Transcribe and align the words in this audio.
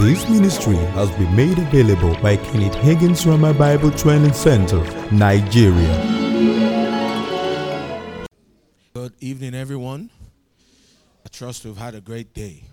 This 0.00 0.28
ministry 0.28 0.74
has 0.74 1.08
been 1.12 1.34
made 1.36 1.56
available 1.56 2.16
by 2.20 2.36
Kenneth 2.36 2.74
Hagin's 2.74 3.24
Rhema 3.24 3.56
Bible 3.56 3.92
Training 3.92 4.32
Center, 4.32 4.82
Nigeria. 5.12 5.94
Good 8.92 9.14
evening, 9.20 9.54
everyone. 9.54 10.10
I 11.24 11.28
trust 11.30 11.64
we've 11.64 11.76
had 11.76 11.94
a 11.94 12.00
great 12.00 12.34
day. 12.34 12.64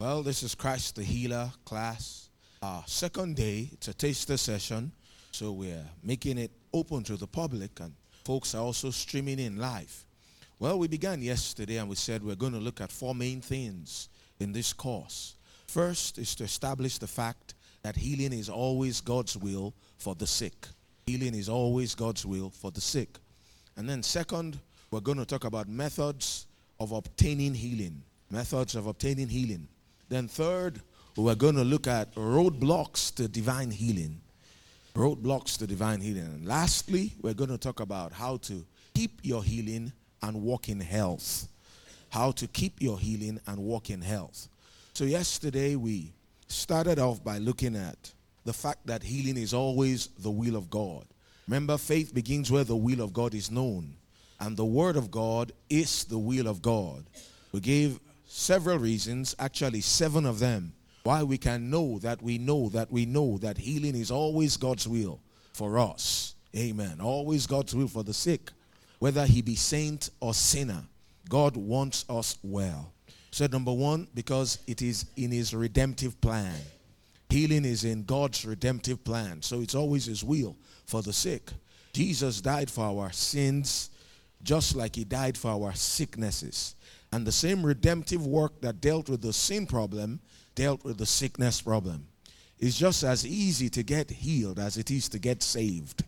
Well, 0.00 0.24
this 0.24 0.42
is 0.42 0.56
Christ 0.56 0.96
the 0.96 1.04
Healer 1.04 1.52
class. 1.64 2.28
Our 2.60 2.82
second 2.88 3.36
day, 3.36 3.70
it's 3.72 3.86
a 3.86 3.94
taster 3.94 4.36
session, 4.36 4.90
so 5.30 5.52
we're 5.52 5.86
making 6.02 6.38
it 6.38 6.50
open 6.74 7.04
to 7.04 7.16
the 7.16 7.28
public, 7.28 7.78
and 7.78 7.94
folks 8.24 8.56
are 8.56 8.62
also 8.62 8.90
streaming 8.90 9.38
in 9.38 9.58
live. 9.58 10.04
Well, 10.58 10.80
we 10.80 10.88
began 10.88 11.22
yesterday 11.22 11.76
and 11.76 11.88
we 11.88 11.94
said 11.94 12.24
we're 12.24 12.34
going 12.34 12.52
to 12.52 12.58
look 12.58 12.80
at 12.80 12.90
four 12.90 13.14
main 13.14 13.40
things 13.40 14.08
in 14.40 14.52
this 14.52 14.72
course. 14.72 15.36
First 15.68 16.16
is 16.16 16.34
to 16.36 16.44
establish 16.44 16.96
the 16.96 17.06
fact 17.06 17.54
that 17.82 17.94
healing 17.94 18.32
is 18.32 18.48
always 18.48 19.02
God's 19.02 19.36
will 19.36 19.74
for 19.98 20.14
the 20.14 20.26
sick. 20.26 20.66
Healing 21.06 21.34
is 21.34 21.48
always 21.48 21.94
God's 21.94 22.24
will 22.24 22.50
for 22.50 22.70
the 22.70 22.80
sick. 22.80 23.18
And 23.76 23.88
then, 23.88 24.02
second, 24.02 24.58
we're 24.90 25.00
going 25.00 25.18
to 25.18 25.26
talk 25.26 25.44
about 25.44 25.68
methods 25.68 26.46
of 26.80 26.92
obtaining 26.92 27.54
healing. 27.54 28.02
Methods 28.30 28.74
of 28.74 28.86
obtaining 28.86 29.28
healing. 29.28 29.68
Then, 30.08 30.26
third, 30.26 30.80
we're 31.16 31.34
going 31.34 31.56
to 31.56 31.64
look 31.64 31.86
at 31.86 32.14
roadblocks 32.14 33.14
to 33.16 33.28
divine 33.28 33.70
healing. 33.70 34.20
Roadblocks 34.94 35.58
to 35.58 35.66
divine 35.66 36.00
healing. 36.00 36.24
And 36.24 36.46
lastly, 36.46 37.12
we're 37.20 37.34
going 37.34 37.50
to 37.50 37.58
talk 37.58 37.80
about 37.80 38.12
how 38.12 38.38
to 38.38 38.64
keep 38.94 39.20
your 39.22 39.44
healing 39.44 39.92
and 40.22 40.42
walk 40.42 40.70
in 40.70 40.80
health. 40.80 41.46
How 42.08 42.32
to 42.32 42.46
keep 42.46 42.80
your 42.80 42.98
healing 42.98 43.38
and 43.46 43.58
walk 43.58 43.90
in 43.90 44.00
health. 44.00 44.48
So, 44.98 45.04
yesterday 45.04 45.76
we 45.76 46.12
started 46.48 46.98
off 46.98 47.22
by 47.22 47.38
looking 47.38 47.76
at 47.76 48.12
the 48.44 48.52
fact 48.52 48.84
that 48.88 49.04
healing 49.04 49.36
is 49.36 49.54
always 49.54 50.08
the 50.18 50.30
will 50.32 50.56
of 50.56 50.70
God. 50.70 51.04
Remember, 51.46 51.78
faith 51.78 52.12
begins 52.12 52.50
where 52.50 52.64
the 52.64 52.74
will 52.74 53.00
of 53.00 53.12
God 53.12 53.32
is 53.32 53.48
known, 53.48 53.94
and 54.40 54.56
the 54.56 54.64
Word 54.64 54.96
of 54.96 55.08
God 55.12 55.52
is 55.70 56.02
the 56.02 56.18
will 56.18 56.48
of 56.48 56.62
God. 56.62 57.04
We 57.52 57.60
gave 57.60 58.00
several 58.26 58.78
reasons, 58.78 59.36
actually, 59.38 59.82
seven 59.82 60.26
of 60.26 60.40
them, 60.40 60.72
why 61.04 61.22
we 61.22 61.38
can 61.38 61.70
know 61.70 62.00
that 62.00 62.20
we 62.20 62.38
know 62.38 62.68
that 62.70 62.90
we 62.90 63.06
know 63.06 63.38
that 63.38 63.56
healing 63.56 63.94
is 63.94 64.10
always 64.10 64.56
God's 64.56 64.88
will 64.88 65.20
for 65.52 65.78
us. 65.78 66.34
Amen. 66.56 67.00
Always 67.00 67.46
God's 67.46 67.72
will 67.72 67.86
for 67.86 68.02
the 68.02 68.12
sick, 68.12 68.50
whether 68.98 69.24
he 69.26 69.42
be 69.42 69.54
saint 69.54 70.10
or 70.18 70.34
sinner. 70.34 70.82
God 71.28 71.56
wants 71.56 72.04
us 72.08 72.36
well. 72.42 72.92
Said 73.30 73.52
number 73.52 73.72
one, 73.72 74.08
because 74.14 74.58
it 74.66 74.82
is 74.82 75.06
in 75.16 75.30
his 75.30 75.54
redemptive 75.54 76.20
plan. 76.20 76.54
Healing 77.28 77.64
is 77.64 77.84
in 77.84 78.04
God's 78.04 78.44
redemptive 78.44 79.04
plan. 79.04 79.42
So 79.42 79.60
it's 79.60 79.74
always 79.74 80.06
his 80.06 80.24
will 80.24 80.56
for 80.86 81.02
the 81.02 81.12
sick. 81.12 81.50
Jesus 81.92 82.40
died 82.40 82.70
for 82.70 82.84
our 82.84 83.12
sins 83.12 83.90
just 84.42 84.76
like 84.76 84.96
he 84.96 85.04
died 85.04 85.36
for 85.36 85.50
our 85.50 85.74
sicknesses. 85.74 86.74
And 87.12 87.26
the 87.26 87.32
same 87.32 87.64
redemptive 87.64 88.26
work 88.26 88.60
that 88.60 88.80
dealt 88.80 89.08
with 89.08 89.22
the 89.22 89.32
sin 89.32 89.66
problem 89.66 90.20
dealt 90.54 90.84
with 90.84 90.98
the 90.98 91.06
sickness 91.06 91.60
problem. 91.60 92.06
It's 92.58 92.76
just 92.78 93.02
as 93.02 93.26
easy 93.26 93.68
to 93.70 93.82
get 93.82 94.10
healed 94.10 94.58
as 94.58 94.76
it 94.76 94.90
is 94.90 95.08
to 95.10 95.18
get 95.18 95.42
saved. 95.42 96.04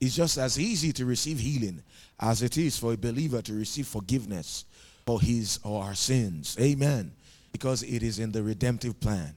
It's 0.00 0.16
just 0.16 0.38
as 0.38 0.58
easy 0.58 0.92
to 0.94 1.04
receive 1.04 1.38
healing 1.38 1.82
as 2.18 2.42
it 2.42 2.56
is 2.58 2.78
for 2.78 2.92
a 2.92 2.96
believer 2.96 3.42
to 3.42 3.52
receive 3.52 3.86
forgiveness 3.86 4.64
for 5.06 5.20
his 5.20 5.58
or 5.64 5.82
our 5.82 5.94
sins. 5.94 6.56
Amen. 6.60 7.12
Because 7.52 7.82
it 7.82 8.02
is 8.02 8.18
in 8.18 8.32
the 8.32 8.42
redemptive 8.42 8.98
plan. 9.00 9.34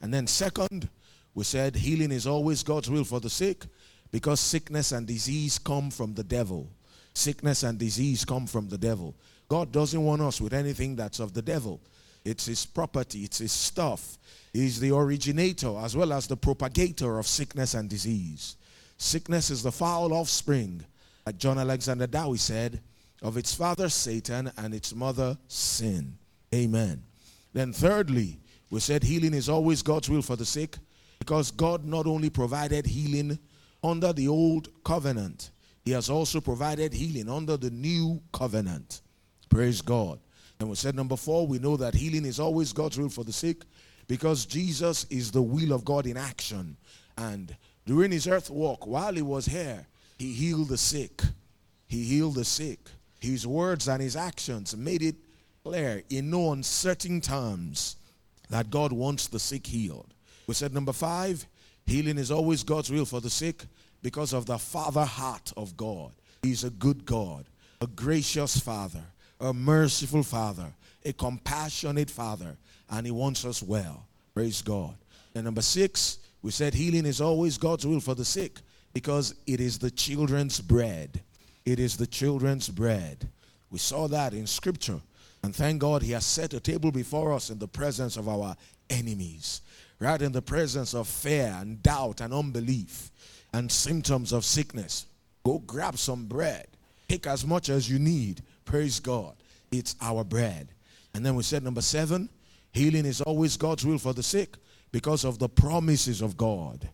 And 0.00 0.12
then, 0.12 0.26
second, 0.26 0.88
we 1.34 1.44
said 1.44 1.76
healing 1.76 2.12
is 2.12 2.26
always 2.26 2.62
God's 2.62 2.90
will 2.90 3.04
for 3.04 3.20
the 3.20 3.30
sick 3.30 3.64
because 4.10 4.38
sickness 4.38 4.92
and 4.92 5.06
disease 5.06 5.58
come 5.58 5.90
from 5.90 6.14
the 6.14 6.24
devil. 6.24 6.68
Sickness 7.14 7.62
and 7.62 7.78
disease 7.78 8.24
come 8.24 8.46
from 8.46 8.68
the 8.68 8.78
devil. 8.78 9.14
God 9.48 9.72
doesn't 9.72 10.04
want 10.04 10.22
us 10.22 10.40
with 10.40 10.52
anything 10.52 10.96
that's 10.96 11.20
of 11.20 11.32
the 11.32 11.42
devil. 11.42 11.80
It's 12.24 12.46
his 12.46 12.64
property, 12.64 13.24
it's 13.24 13.38
his 13.38 13.52
stuff. 13.52 14.18
He's 14.52 14.80
the 14.80 14.94
originator 14.94 15.76
as 15.78 15.96
well 15.96 16.12
as 16.12 16.26
the 16.26 16.36
propagator 16.36 17.18
of 17.18 17.26
sickness 17.26 17.74
and 17.74 17.90
disease. 17.90 18.56
Sickness 18.96 19.50
is 19.50 19.62
the 19.62 19.72
foul 19.72 20.12
offspring, 20.12 20.84
like 21.26 21.36
John 21.36 21.58
Alexander 21.58 22.06
Dowie 22.06 22.38
said, 22.38 22.80
of 23.24 23.38
its 23.38 23.54
father 23.54 23.88
Satan 23.88 24.52
and 24.58 24.74
its 24.74 24.94
mother 24.94 25.36
sin. 25.48 26.18
Amen. 26.54 27.02
Then, 27.54 27.72
thirdly, 27.72 28.38
we 28.70 28.80
said 28.80 29.02
healing 29.02 29.32
is 29.32 29.48
always 29.48 29.82
God's 29.82 30.10
will 30.10 30.22
for 30.22 30.36
the 30.36 30.44
sick 30.44 30.76
because 31.18 31.50
God 31.50 31.86
not 31.86 32.06
only 32.06 32.28
provided 32.28 32.86
healing 32.86 33.38
under 33.82 34.12
the 34.12 34.28
old 34.28 34.68
covenant, 34.84 35.50
He 35.84 35.92
has 35.92 36.10
also 36.10 36.40
provided 36.40 36.92
healing 36.92 37.30
under 37.30 37.56
the 37.56 37.70
new 37.70 38.20
covenant. 38.32 39.00
Praise 39.48 39.80
God. 39.80 40.20
And 40.60 40.68
we 40.68 40.76
said, 40.76 40.94
number 40.94 41.16
four, 41.16 41.46
we 41.46 41.58
know 41.58 41.76
that 41.78 41.94
healing 41.94 42.26
is 42.26 42.38
always 42.38 42.72
God's 42.72 42.98
will 42.98 43.08
for 43.08 43.24
the 43.24 43.32
sick 43.32 43.64
because 44.06 44.44
Jesus 44.44 45.04
is 45.08 45.30
the 45.30 45.42
will 45.42 45.72
of 45.72 45.84
God 45.84 46.06
in 46.06 46.16
action. 46.16 46.76
And 47.16 47.56
during 47.86 48.12
his 48.12 48.26
earth 48.26 48.50
walk, 48.50 48.86
while 48.86 49.14
he 49.14 49.22
was 49.22 49.46
here, 49.46 49.86
he 50.18 50.32
healed 50.32 50.68
the 50.68 50.78
sick. 50.78 51.22
He 51.86 52.04
healed 52.04 52.34
the 52.34 52.44
sick. 52.44 52.80
His 53.24 53.46
words 53.46 53.88
and 53.88 54.02
his 54.02 54.16
actions 54.16 54.76
made 54.76 55.02
it 55.02 55.16
clear 55.64 56.02
in 56.10 56.30
no 56.30 56.52
uncertain 56.52 57.20
terms 57.20 57.96
that 58.50 58.70
God 58.70 58.92
wants 58.92 59.28
the 59.28 59.38
sick 59.38 59.66
healed. 59.66 60.12
We 60.46 60.54
said 60.54 60.74
number 60.74 60.92
five, 60.92 61.46
healing 61.86 62.18
is 62.18 62.30
always 62.30 62.62
God's 62.62 62.90
will 62.90 63.06
for 63.06 63.20
the 63.20 63.30
sick 63.30 63.64
because 64.02 64.34
of 64.34 64.44
the 64.44 64.58
father 64.58 65.04
heart 65.04 65.52
of 65.56 65.74
God. 65.76 66.12
He's 66.42 66.64
a 66.64 66.70
good 66.70 67.06
God, 67.06 67.46
a 67.80 67.86
gracious 67.86 68.60
father, 68.60 69.02
a 69.40 69.54
merciful 69.54 70.22
father, 70.22 70.74
a 71.04 71.14
compassionate 71.14 72.10
father, 72.10 72.56
and 72.90 73.06
he 73.06 73.12
wants 73.12 73.46
us 73.46 73.62
well. 73.62 74.06
Praise 74.34 74.60
God. 74.60 74.94
And 75.34 75.44
number 75.44 75.62
six, 75.62 76.18
we 76.42 76.50
said 76.50 76.74
healing 76.74 77.06
is 77.06 77.22
always 77.22 77.56
God's 77.56 77.86
will 77.86 78.00
for 78.00 78.14
the 78.14 78.24
sick 78.24 78.60
because 78.92 79.34
it 79.46 79.60
is 79.60 79.78
the 79.78 79.90
children's 79.90 80.60
bread. 80.60 81.22
It 81.64 81.78
is 81.78 81.96
the 81.96 82.06
children's 82.06 82.68
bread. 82.68 83.28
We 83.70 83.78
saw 83.78 84.06
that 84.08 84.34
in 84.34 84.46
scripture. 84.46 85.00
And 85.42 85.54
thank 85.54 85.80
God 85.80 86.02
he 86.02 86.12
has 86.12 86.24
set 86.24 86.54
a 86.54 86.60
table 86.60 86.90
before 86.90 87.32
us 87.32 87.50
in 87.50 87.58
the 87.58 87.68
presence 87.68 88.16
of 88.16 88.28
our 88.28 88.56
enemies, 88.88 89.60
right 89.98 90.20
in 90.20 90.32
the 90.32 90.42
presence 90.42 90.94
of 90.94 91.06
fear 91.06 91.54
and 91.60 91.82
doubt 91.82 92.20
and 92.20 92.32
unbelief 92.32 93.10
and 93.52 93.70
symptoms 93.70 94.32
of 94.32 94.44
sickness. 94.44 95.06
Go 95.44 95.58
grab 95.58 95.98
some 95.98 96.24
bread. 96.24 96.66
Take 97.08 97.26
as 97.26 97.46
much 97.46 97.68
as 97.68 97.90
you 97.90 97.98
need. 97.98 98.42
Praise 98.64 99.00
God. 99.00 99.34
It's 99.70 99.96
our 100.00 100.24
bread. 100.24 100.68
And 101.14 101.24
then 101.24 101.34
we 101.34 101.42
said, 101.42 101.62
number 101.62 101.82
seven, 101.82 102.28
healing 102.72 103.04
is 103.04 103.20
always 103.20 103.56
God's 103.56 103.84
will 103.84 103.98
for 103.98 104.12
the 104.12 104.22
sick 104.22 104.56
because 104.92 105.24
of 105.24 105.38
the 105.38 105.48
promises 105.48 106.22
of 106.22 106.36
God. 106.36 106.88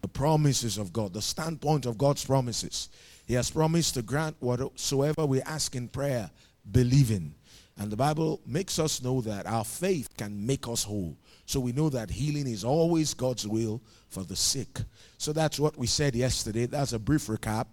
The 0.00 0.08
promises 0.08 0.78
of 0.78 0.92
God, 0.92 1.12
the 1.12 1.20
standpoint 1.20 1.84
of 1.84 1.98
God's 1.98 2.24
promises. 2.24 2.88
He 3.30 3.36
has 3.36 3.48
promised 3.48 3.94
to 3.94 4.02
grant 4.02 4.34
whatsoever 4.40 5.24
we 5.24 5.40
ask 5.42 5.76
in 5.76 5.86
prayer, 5.86 6.28
believing. 6.72 7.32
And 7.78 7.88
the 7.88 7.96
Bible 7.96 8.40
makes 8.44 8.80
us 8.80 9.00
know 9.04 9.20
that 9.20 9.46
our 9.46 9.64
faith 9.64 10.08
can 10.16 10.44
make 10.44 10.66
us 10.66 10.82
whole. 10.82 11.16
So 11.46 11.60
we 11.60 11.70
know 11.70 11.90
that 11.90 12.10
healing 12.10 12.48
is 12.48 12.64
always 12.64 13.14
God's 13.14 13.46
will 13.46 13.82
for 14.08 14.24
the 14.24 14.34
sick. 14.34 14.80
So 15.16 15.32
that's 15.32 15.60
what 15.60 15.78
we 15.78 15.86
said 15.86 16.16
yesterday. 16.16 16.66
That's 16.66 16.92
a 16.92 16.98
brief 16.98 17.28
recap. 17.28 17.66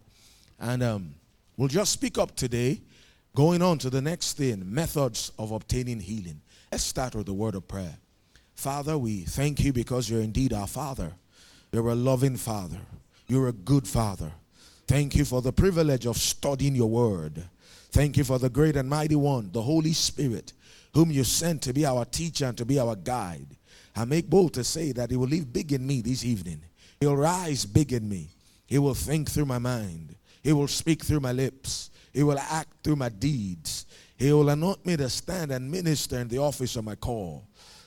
And 0.60 0.84
um, 0.84 1.16
we'll 1.58 1.70
just 1.70 1.92
speak 1.92 2.20
up 2.20 2.36
today, 2.36 2.80
going 3.34 3.64
on 3.64 3.80
to 3.80 3.90
the 3.90 4.00
next 4.00 4.38
thing 4.38 4.62
methods 4.64 5.32
of 5.40 5.54
obtaining 5.54 6.02
healing. 6.02 6.40
Let's 6.72 6.84
start 6.84 7.16
with 7.16 7.26
the 7.26 7.34
word 7.34 7.56
of 7.56 7.68
prayer. 7.68 7.98
Father, 8.54 8.96
we 8.96 9.22
thank 9.22 9.64
you 9.64 9.74
because 9.74 10.08
you're 10.08 10.22
indeed 10.22 10.54
our 10.54 10.68
Father. 10.68 11.14
You're 11.72 11.90
a 11.90 11.96
loving 11.96 12.38
Father. 12.38 12.78
You're 13.28 13.48
a 13.48 13.54
good 13.54 13.88
Father. 13.88 14.32
Thank 14.88 15.16
you 15.16 15.26
for 15.26 15.42
the 15.42 15.52
privilege 15.52 16.06
of 16.06 16.16
studying 16.18 16.74
your 16.74 16.90
word. 16.90 17.44
Thank 17.92 18.16
you 18.16 18.24
for 18.24 18.40
the 18.40 18.50
great 18.50 18.78
and 18.78 18.90
mighty 18.90 19.18
one, 19.18 19.52
the 19.52 19.62
Holy 19.62 19.92
Spirit, 19.92 20.54
whom 20.94 21.12
you 21.12 21.26
sent 21.26 21.62
to 21.64 21.74
be 21.74 21.86
our 21.86 22.06
teacher 22.06 22.46
and 22.46 22.58
to 22.58 22.66
be 22.66 22.80
our 22.80 22.96
guide. 22.96 23.58
I 23.98 24.06
make 24.06 24.30
bold 24.30 24.54
to 24.54 24.64
say 24.64 24.94
that 24.94 25.12
he 25.12 25.18
will 25.18 25.28
live 25.28 25.52
big 25.52 25.74
in 25.74 25.86
me 25.86 26.02
this 26.02 26.24
evening. 26.24 26.62
He'll 27.02 27.18
rise 27.18 27.66
big 27.66 27.92
in 27.92 28.08
me. 28.08 28.30
He 28.66 28.78
will 28.78 28.94
think 28.94 29.30
through 29.30 29.46
my 29.46 29.60
mind. 29.60 30.16
He 30.42 30.54
will 30.54 30.68
speak 30.70 31.04
through 31.04 31.20
my 31.20 31.34
lips. 31.34 31.90
He 32.14 32.24
will 32.24 32.40
act 32.40 32.84
through 32.84 32.96
my 32.96 33.10
deeds. 33.10 33.86
He 34.16 34.32
will 34.32 34.50
anoint 34.50 34.86
me 34.86 34.96
to 34.98 35.10
stand 35.10 35.52
and 35.52 35.70
minister 35.70 36.18
in 36.20 36.30
the 36.30 36.38
office 36.38 36.78
of 36.78 36.86
my 36.86 36.96
call. 36.96 37.46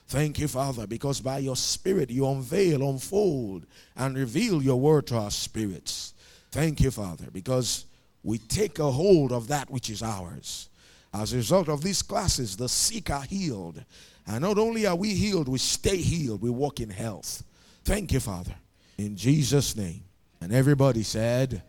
Thank 0.08 0.38
you, 0.38 0.48
Father, 0.48 0.86
because 0.86 1.20
by 1.20 1.38
your 1.38 1.56
Spirit 1.56 2.10
you 2.10 2.26
unveil, 2.26 2.88
unfold, 2.88 3.64
and 3.96 4.18
reveal 4.18 4.62
your 4.62 4.78
word 4.78 5.06
to 5.06 5.16
our 5.16 5.30
spirits. 5.30 6.14
Thank 6.50 6.80
you, 6.80 6.90
Father, 6.90 7.28
because 7.32 7.86
we 8.22 8.38
take 8.38 8.78
a 8.78 8.90
hold 8.90 9.32
of 9.32 9.48
that 9.48 9.70
which 9.70 9.88
is 9.88 10.02
ours. 10.02 10.68
As 11.12 11.32
a 11.32 11.36
result 11.36 11.68
of 11.68 11.82
these 11.82 12.02
classes, 12.02 12.56
the 12.56 12.68
sick 12.68 13.10
are 13.10 13.22
healed 13.22 13.84
And 14.26 14.42
not 14.42 14.58
only 14.58 14.86
are 14.86 14.94
we 14.94 15.14
healed, 15.14 15.48
we 15.48 15.58
stay 15.58 15.96
healed. 15.96 16.40
We 16.40 16.50
walk 16.50 16.80
in 16.80 16.90
health. 16.90 17.42
Thank 17.84 18.12
you, 18.12 18.20
Father. 18.20 18.54
In 18.96 19.16
Jesus' 19.16 19.76
name. 19.76 20.04
And 20.40 20.52
everybody 20.52 21.02
said, 21.02 21.50
Amen. 21.52 21.62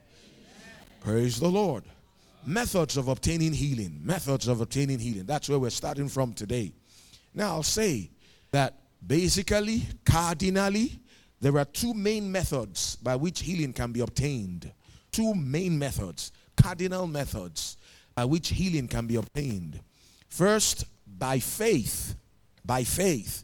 Praise 1.01 1.39
the 1.39 1.47
Lord. 1.47 1.83
Methods 2.45 2.97
of 2.97 3.07
obtaining 3.07 3.53
healing. 3.53 3.99
Methods 4.03 4.47
of 4.47 4.61
obtaining 4.61 4.99
healing. 4.99 5.25
That's 5.25 5.49
where 5.49 5.59
we're 5.59 5.69
starting 5.71 6.07
from 6.07 6.33
today. 6.33 6.71
Now, 7.33 7.53
I'll 7.53 7.63
say 7.63 8.11
that 8.51 8.75
basically, 9.05 9.83
cardinally, 10.05 10.99
there 11.41 11.57
are 11.57 11.65
two 11.65 11.93
main 11.93 12.31
methods 12.31 12.95
by 12.97 13.15
which 13.15 13.41
healing 13.41 13.73
can 13.73 13.91
be 13.91 14.01
obtained. 14.01 14.71
Two 15.11 15.33
main 15.33 15.77
methods, 15.77 16.31
cardinal 16.55 17.07
methods 17.07 17.77
by 18.15 18.25
which 18.25 18.49
healing 18.49 18.87
can 18.87 19.07
be 19.07 19.15
obtained. 19.15 19.79
First, 20.29 20.85
by 21.17 21.39
faith, 21.39 22.15
by 22.63 22.83
faith. 22.83 23.43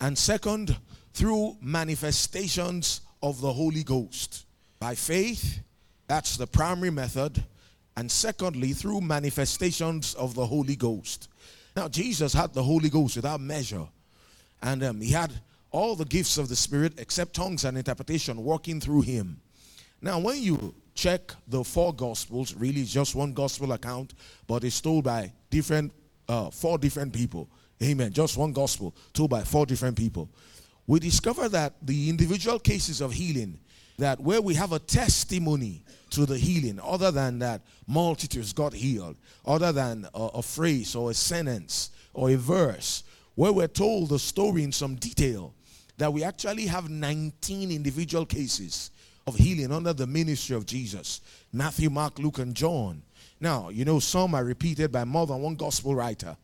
And 0.00 0.18
second, 0.18 0.76
through 1.14 1.56
manifestations 1.60 3.00
of 3.22 3.40
the 3.40 3.52
Holy 3.52 3.84
Ghost. 3.84 4.44
By 4.78 4.94
faith, 4.94 5.60
that's 6.08 6.36
the 6.36 6.46
primary 6.46 6.90
method. 6.90 7.42
And 7.96 8.10
secondly, 8.10 8.72
through 8.72 9.00
manifestations 9.00 10.14
of 10.14 10.34
the 10.34 10.44
Holy 10.44 10.76
Ghost. 10.76 11.28
Now, 11.74 11.88
Jesus 11.88 12.32
had 12.34 12.52
the 12.52 12.62
Holy 12.62 12.90
Ghost 12.90 13.16
without 13.16 13.40
measure. 13.40 13.86
And 14.62 14.82
um, 14.82 15.00
he 15.00 15.12
had 15.12 15.32
all 15.76 15.94
the 15.94 16.04
gifts 16.06 16.38
of 16.38 16.48
the 16.48 16.56
Spirit 16.56 16.94
except 16.98 17.34
tongues 17.34 17.64
and 17.64 17.76
interpretation 17.76 18.42
working 18.42 18.80
through 18.80 19.02
him. 19.02 19.40
Now, 20.00 20.18
when 20.18 20.42
you 20.42 20.74
check 20.94 21.32
the 21.46 21.62
four 21.62 21.94
Gospels, 21.94 22.54
really 22.54 22.84
just 22.84 23.14
one 23.14 23.34
Gospel 23.34 23.72
account, 23.72 24.14
but 24.46 24.64
it's 24.64 24.80
told 24.80 25.04
by 25.04 25.32
different, 25.50 25.92
uh, 26.28 26.50
four 26.50 26.78
different 26.78 27.12
people. 27.12 27.50
Amen. 27.82 28.10
Just 28.12 28.38
one 28.38 28.52
Gospel 28.52 28.94
told 29.12 29.28
by 29.28 29.42
four 29.42 29.66
different 29.66 29.98
people. 29.98 30.30
We 30.86 30.98
discover 30.98 31.48
that 31.50 31.74
the 31.82 32.08
individual 32.08 32.58
cases 32.58 33.02
of 33.02 33.12
healing, 33.12 33.58
that 33.98 34.18
where 34.18 34.40
we 34.40 34.54
have 34.54 34.72
a 34.72 34.78
testimony 34.78 35.82
to 36.10 36.24
the 36.24 36.38
healing, 36.38 36.80
other 36.82 37.10
than 37.10 37.38
that 37.40 37.60
multitudes 37.86 38.54
got 38.54 38.72
healed, 38.72 39.16
other 39.44 39.72
than 39.72 40.08
a, 40.14 40.22
a 40.34 40.42
phrase 40.42 40.94
or 40.94 41.10
a 41.10 41.14
sentence 41.14 41.90
or 42.14 42.30
a 42.30 42.36
verse, 42.36 43.04
where 43.34 43.52
we're 43.52 43.68
told 43.68 44.08
the 44.08 44.18
story 44.18 44.62
in 44.62 44.72
some 44.72 44.94
detail, 44.94 45.52
that 45.98 46.12
we 46.12 46.22
actually 46.22 46.66
have 46.66 46.90
19 46.90 47.70
individual 47.70 48.26
cases 48.26 48.90
of 49.26 49.36
healing 49.36 49.72
under 49.72 49.92
the 49.92 50.06
ministry 50.06 50.56
of 50.56 50.66
Jesus 50.66 51.20
Matthew, 51.52 51.90
Mark, 51.90 52.18
Luke, 52.18 52.38
and 52.38 52.54
John. 52.54 53.02
Now, 53.40 53.68
you 53.68 53.84
know, 53.84 53.98
some 53.98 54.34
are 54.34 54.44
repeated 54.44 54.92
by 54.92 55.04
more 55.04 55.26
than 55.26 55.42
one 55.42 55.56
gospel 55.56 55.94
writer. 55.94 56.36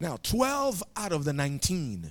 Now, 0.00 0.18
12 0.22 0.82
out 0.96 1.12
of 1.12 1.24
the 1.24 1.32
19 1.32 2.10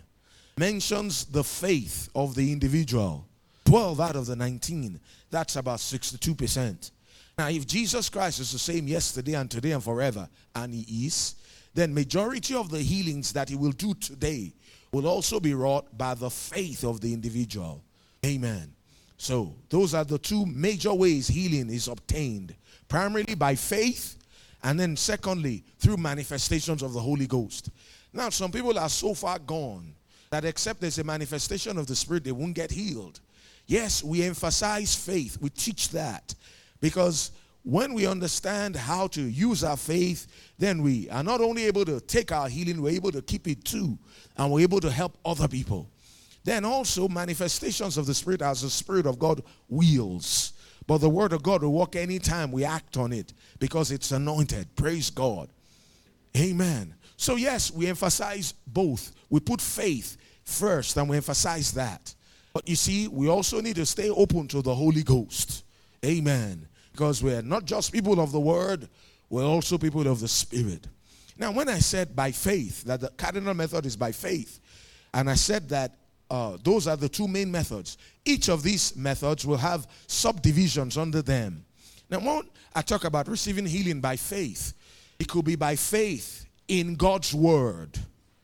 mentions 0.57 1.25
the 1.25 1.44
faith 1.44 2.10
of 2.16 2.36
the 2.36 2.51
individual. 2.51 3.28
12 3.66 4.00
out 4.00 4.16
of 4.16 4.25
the 4.25 4.36
19, 4.36 5.00
that's 5.30 5.56
about 5.56 5.80
62%. 5.80 6.92
Now, 7.38 7.50
if 7.50 7.66
Jesus 7.66 8.10
Christ 8.10 8.39
is 8.39 8.51
the 8.51 8.60
same 8.60 8.88
yesterday 8.88 9.33
and 9.33 9.50
today 9.50 9.72
and 9.72 9.83
forever, 9.83 10.28
and 10.56 10.74
he 10.74 11.06
is, 11.06 11.36
then 11.74 11.94
majority 11.94 12.54
of 12.54 12.69
the 12.69 12.80
healings 12.80 13.33
that 13.33 13.50
he 13.50 13.56
will 13.56 13.72
do 13.72 13.94
today 13.94 14.54
will 14.91 15.07
also 15.07 15.39
be 15.39 15.53
wrought 15.53 15.97
by 15.97 16.13
the 16.13 16.29
faith 16.29 16.83
of 16.83 17.01
the 17.01 17.13
individual. 17.13 17.83
Amen. 18.25 18.73
So, 19.17 19.53
those 19.69 19.93
are 19.93 20.03
the 20.03 20.17
two 20.17 20.45
major 20.45 20.93
ways 20.93 21.27
healing 21.27 21.69
is 21.69 21.88
obtained 21.88 22.55
primarily 22.88 23.35
by 23.35 23.55
faith, 23.55 24.17
and 24.63 24.77
then 24.77 24.97
secondly, 24.97 25.63
through 25.79 25.95
manifestations 25.97 26.81
of 26.81 26.91
the 26.91 26.99
Holy 26.99 27.25
Ghost. 27.25 27.69
Now, 28.11 28.29
some 28.29 28.51
people 28.51 28.77
are 28.77 28.89
so 28.89 29.13
far 29.13 29.39
gone 29.39 29.93
that 30.29 30.43
except 30.43 30.81
there's 30.81 30.99
a 30.99 31.03
manifestation 31.03 31.77
of 31.77 31.87
the 31.87 31.95
Spirit, 31.95 32.25
they 32.25 32.31
won't 32.33 32.53
get 32.53 32.69
healed. 32.69 33.21
Yes, 33.65 34.03
we 34.03 34.23
emphasize 34.23 34.94
faith, 34.94 35.37
we 35.39 35.49
teach 35.49 35.89
that 35.89 36.35
because 36.81 37.31
when 37.63 37.94
we 37.94 38.07
understand 38.07 38.75
how 38.75 39.07
to 39.07 39.21
use 39.21 39.63
our 39.63 39.77
faith, 39.77 40.27
then 40.57 40.81
we 40.81 41.09
are 41.09 41.23
not 41.23 41.41
only 41.41 41.65
able 41.65 41.85
to 41.85 42.01
take 42.01 42.31
our 42.31 42.49
healing, 42.49 42.81
we're 42.81 42.89
able 42.89 43.11
to 43.11 43.21
keep 43.21 43.47
it 43.47 43.63
too, 43.63 43.97
and 44.38 44.51
we're 44.51 44.62
able 44.62 44.80
to 44.80 44.92
help 44.92 45.18
other 45.25 45.48
people. 45.48 45.89
Then 46.44 46.66
also 46.66 47.07
manifestations 47.07 47.98
of 47.98 48.06
the 48.06 48.13
Spirit 48.13 48.42
as 48.42 48.62
the 48.62 48.69
Spirit 48.69 49.06
of 49.06 49.19
God 49.19 49.44
wills. 49.69 50.54
But 50.88 51.00
the 51.00 51.10
Word 51.10 51.33
of 51.33 51.44
God 51.44 51.62
will 51.62 51.74
work 51.74 51.95
anytime 51.95 52.51
we 52.51 52.66
act 52.66 52.98
on 52.98 53.13
it 53.13 53.33
because 53.60 53.92
it's 53.92 54.12
anointed. 54.12 54.75
Praise 54.75 55.10
God. 55.10 55.50
Amen. 56.36 56.95
So, 57.18 57.36
yes, 57.36 57.72
we 57.72 57.88
emphasize 57.88 58.54
both. 58.66 59.13
We 59.30 59.39
put 59.39 59.62
faith 59.62 60.18
first 60.44 60.98
and 60.98 61.07
we 61.07 61.18
emphasize 61.18 61.72
that. 61.74 62.13
But 62.54 62.68
you 62.68 62.75
see, 62.75 63.07
we 63.07 63.30
also 63.30 63.62
need 63.62 63.75
to 63.75 63.86
stay 63.86 64.10
open 64.10 64.48
to 64.50 64.62
the 64.62 64.74
Holy 64.74 65.04
Ghost. 65.04 65.63
Amen 66.04 66.68
because 66.92 67.24
we're 67.24 67.42
not 67.42 67.66
just 67.66 67.92
people 67.92 68.19
of 68.19 68.31
the 68.31 68.39
word, 68.39 68.88
we're 69.30 69.44
also 69.44 69.78
people 69.78 70.07
of 70.07 70.19
the 70.19 70.28
spirit. 70.28 70.88
Now, 71.38 71.51
when 71.51 71.69
I 71.69 71.80
said 71.80 72.16
by 72.16 72.31
faith, 72.31 72.83
that 72.83 73.01
the 73.01 73.10
cardinal 73.10 73.54
method 73.54 73.86
is 73.86 73.95
by 73.95 74.12
faith, 74.12 74.60
and 75.13 75.30
I 75.30 75.36
said 75.36 75.69
that 75.69 75.98
uh, 76.30 76.57
those 76.63 76.88
are 76.88 76.95
the 76.95 77.10
two 77.10 77.28
main 77.28 77.51
methods, 77.51 77.98
each 78.24 78.50
of 78.50 78.63
these 78.63 78.95
methods 78.95 79.45
will 79.45 79.57
have 79.57 79.88
subdivisions 80.07 80.98
under 80.98 81.22
them. 81.22 81.66
Now, 82.10 82.19
when 82.19 82.44
I 82.74 82.81
talk 82.81 83.04
about 83.04 83.28
receiving 83.28 83.66
healing 83.66 84.00
by 84.00 84.16
faith, 84.16 84.74
it 85.19 85.28
could 85.28 85.45
be 85.45 85.56
by 85.56 85.75
faith 85.75 86.45
in 86.68 86.95
God's 86.95 87.33
word, 87.33 87.98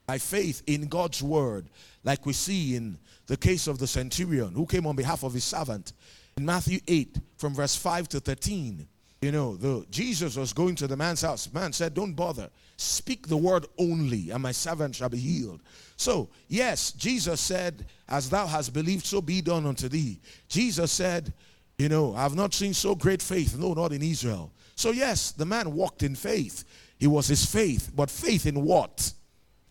by 0.06 0.18
faith 0.18 0.64
in 0.68 0.88
God's 0.88 1.24
word, 1.24 1.70
like 2.04 2.26
we 2.26 2.34
see 2.34 2.76
in 2.76 2.98
the 3.28 3.38
case 3.38 3.68
of 3.68 3.80
the 3.80 3.88
centurion 3.88 4.54
who 4.54 4.66
came 4.66 4.86
on 4.86 4.96
behalf 4.96 5.24
of 5.24 5.34
his 5.34 5.44
servant 5.44 5.94
in 6.38 6.46
Matthew 6.46 6.80
8, 6.88 7.20
from 7.38 7.56
verse 7.56 7.76
5 7.76 8.10
to 8.10 8.20
13, 8.20 8.88
you 9.22 9.32
know, 9.32 9.56
the, 9.56 9.86
Jesus 9.90 10.36
was 10.36 10.54
going 10.54 10.76
to 10.76 10.88
the 10.88 10.96
man's 10.96 11.22
house. 11.22 11.52
Man 11.52 11.74
said, 11.74 11.96
Don't 11.96 12.14
bother. 12.14 12.50
Speak 12.78 13.28
the 13.28 13.38
word 13.38 13.66
only, 13.80 14.30
and 14.30 14.42
my 14.42 14.52
servant 14.52 14.96
shall 14.96 15.10
be 15.10 15.18
healed. 15.18 15.62
So, 15.98 16.30
yes, 16.48 16.92
Jesus 16.92 17.42
said, 17.42 17.86
As 18.08 18.30
thou 18.30 18.46
hast 18.46 18.72
believed, 18.72 19.06
so 19.06 19.20
be 19.20 19.42
done 19.42 19.66
unto 19.66 19.90
thee. 19.90 20.20
Jesus 20.48 20.92
said, 20.92 21.34
You 21.80 21.90
know, 21.90 22.16
I've 22.16 22.36
not 22.36 22.54
seen 22.54 22.76
so 22.76 22.94
great 22.94 23.22
faith, 23.22 23.58
no, 23.58 23.74
not 23.74 23.94
in 23.94 24.04
Israel. 24.04 24.52
So, 24.76 24.92
yes, 24.92 25.32
the 25.32 25.46
man 25.46 25.74
walked 25.74 26.04
in 26.04 26.16
faith. 26.16 26.64
It 27.00 27.08
was 27.08 27.28
his 27.28 27.46
faith. 27.46 27.92
But 27.96 28.12
faith 28.12 28.46
in 28.46 28.64
what? 28.64 29.12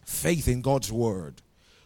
Faith 0.05 0.49
in 0.49 0.61
God's 0.61 0.91
word, 0.91 1.43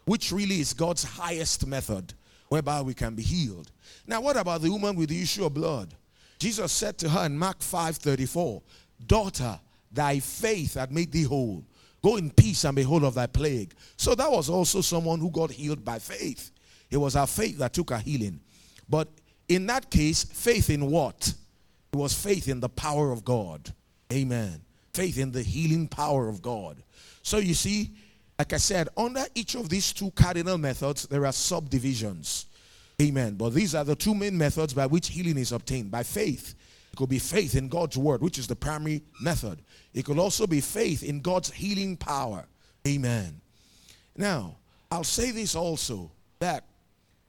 which 0.07 0.33
really 0.33 0.61
is 0.61 0.73
God's 0.73 1.05
highest 1.05 1.67
method 1.67 2.15
whereby 2.49 2.81
we 2.81 2.95
can 2.95 3.15
be 3.15 3.23
healed. 3.23 3.71
Now, 4.07 4.23
what 4.23 4.39
about 4.39 4.63
the 4.63 4.71
woman 4.71 4.97
with 4.97 5.11
the 5.11 5.23
issue 5.23 5.45
of 5.45 5.55
blood? 5.55 5.95
Jesus 6.39 6.73
said 6.73 6.97
to 6.99 7.11
her 7.11 7.27
in 7.27 7.39
Mark 7.39 7.61
5 7.61 7.97
34, 7.97 8.63
Daughter, 9.07 9.61
thy 9.91 10.21
faith 10.21 10.75
had 10.75 10.93
made 10.93 11.13
thee 11.13 11.25
whole. 11.25 11.65
Go 12.03 12.17
in 12.17 12.31
peace 12.31 12.65
and 12.65 12.77
be 12.77 12.83
whole 12.83 13.05
of 13.05 13.15
thy 13.15 13.27
plague. 13.27 13.75
So 13.97 14.15
that 14.15 14.31
was 14.31 14.49
also 14.49 14.81
someone 14.81 15.21
who 15.21 15.31
got 15.31 15.51
healed 15.51 15.85
by 15.85 15.99
faith. 15.99 16.51
It 16.91 16.97
was 16.97 17.15
our 17.15 17.27
faith 17.27 17.59
that 17.59 17.73
took 17.73 17.91
her 17.91 17.99
healing. 17.99 18.41
But 18.89 19.09
in 19.49 19.67
that 19.67 19.91
case, 19.91 20.25
faith 20.25 20.71
in 20.71 20.91
what? 20.91 21.35
It 21.93 21.97
was 21.97 22.15
faith 22.15 22.49
in 22.49 22.61
the 22.61 22.69
power 22.69 23.13
of 23.13 23.25
God. 23.25 23.73
Amen. 24.13 24.63
Faith 24.95 25.19
in 25.19 25.31
the 25.31 25.43
healing 25.43 25.89
power 25.89 26.29
of 26.29 26.41
God. 26.41 26.83
So 27.23 27.39
you 27.39 27.55
see, 27.55 27.91
like 28.39 28.53
I 28.53 28.57
said, 28.57 28.89
under 28.97 29.25
each 29.35 29.55
of 29.55 29.69
these 29.69 29.93
two 29.93 30.11
cardinal 30.13 30.57
methods, 30.57 31.07
there 31.07 31.27
are 31.27 31.33
subdivisions. 31.33 32.47
Amen. 33.01 33.35
But 33.35 33.51
these 33.51 33.75
are 33.75 33.85
the 33.85 33.95
two 33.95 34.15
main 34.15 34.37
methods 34.37 34.73
by 34.73 34.87
which 34.87 35.09
healing 35.09 35.39
is 35.39 35.53
obtained 35.53 35.91
by 35.91 36.03
faith. 36.03 36.55
It 36.93 36.97
could 36.97 37.09
be 37.09 37.19
faith 37.19 37.55
in 37.55 37.69
God's 37.69 37.97
word, 37.97 38.21
which 38.21 38.39
is 38.39 38.47
the 38.47 38.57
primary 38.57 39.03
method. 39.21 39.63
It 39.95 40.05
could 40.05 40.19
also 40.19 40.47
be 40.47 40.61
faith 40.61 41.03
in 41.03 41.21
God's 41.21 41.51
healing 41.51 41.97
power. 41.97 42.47
Amen. 42.87 43.41
Now, 44.17 44.57
I'll 44.91 45.05
say 45.05 45.31
this 45.31 45.55
also 45.55 46.11
that 46.41 46.65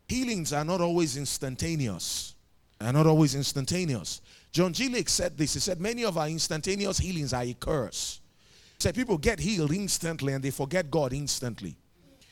healings 0.07 0.51
are 0.51 0.65
not 0.65 0.81
always 0.81 1.15
instantaneous. 1.17 2.35
Are 2.79 2.91
not 2.91 3.05
always 3.05 3.35
instantaneous. 3.35 4.21
John 4.51 4.73
G. 4.73 4.89
Lake 4.89 5.07
said 5.07 5.37
this. 5.37 5.53
He 5.53 5.59
said, 5.59 5.79
Many 5.79 6.03
of 6.03 6.17
our 6.17 6.27
instantaneous 6.27 6.97
healings 6.97 7.31
are 7.31 7.43
a 7.43 7.53
curse. 7.53 8.19
He 8.77 8.81
Said 8.81 8.95
people 8.95 9.17
get 9.19 9.39
healed 9.39 9.71
instantly 9.71 10.33
and 10.33 10.43
they 10.43 10.49
forget 10.49 10.89
God 10.89 11.13
instantly. 11.13 11.77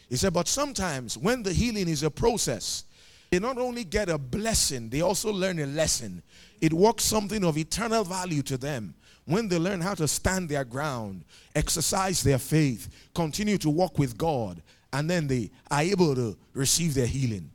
He 0.10 0.16
said, 0.16 0.34
but 0.34 0.48
sometimes 0.48 1.18
when 1.18 1.44
the 1.44 1.54
healing 1.54 1.88
is 1.88 2.02
a 2.02 2.10
process, 2.10 2.86
they 3.30 3.40
not 3.40 3.58
only 3.58 3.84
get 3.84 4.10
a 4.10 4.18
blessing, 4.18 4.90
they 4.90 5.02
also 5.02 5.32
learn 5.32 5.60
a 5.60 5.66
lesson. 5.66 6.24
It 6.62 6.74
works 6.74 7.04
something 7.04 7.44
of 7.44 7.58
eternal 7.58 8.04
value 8.04 8.42
to 8.44 8.58
them 8.58 8.96
when 9.26 9.48
they 9.48 9.60
learn 9.60 9.82
how 9.82 9.94
to 9.94 10.08
stand 10.08 10.50
their 10.50 10.64
ground, 10.64 11.24
exercise 11.56 12.24
their 12.24 12.40
faith, 12.40 12.90
continue 13.14 13.60
to 13.60 13.70
walk 13.70 14.00
with 14.00 14.18
God, 14.18 14.62
and 14.92 15.08
then 15.08 15.28
they 15.28 15.52
are 15.70 15.82
able 15.82 16.16
to 16.16 16.36
receive 16.54 16.96
their 16.96 17.06
healing. 17.06 17.52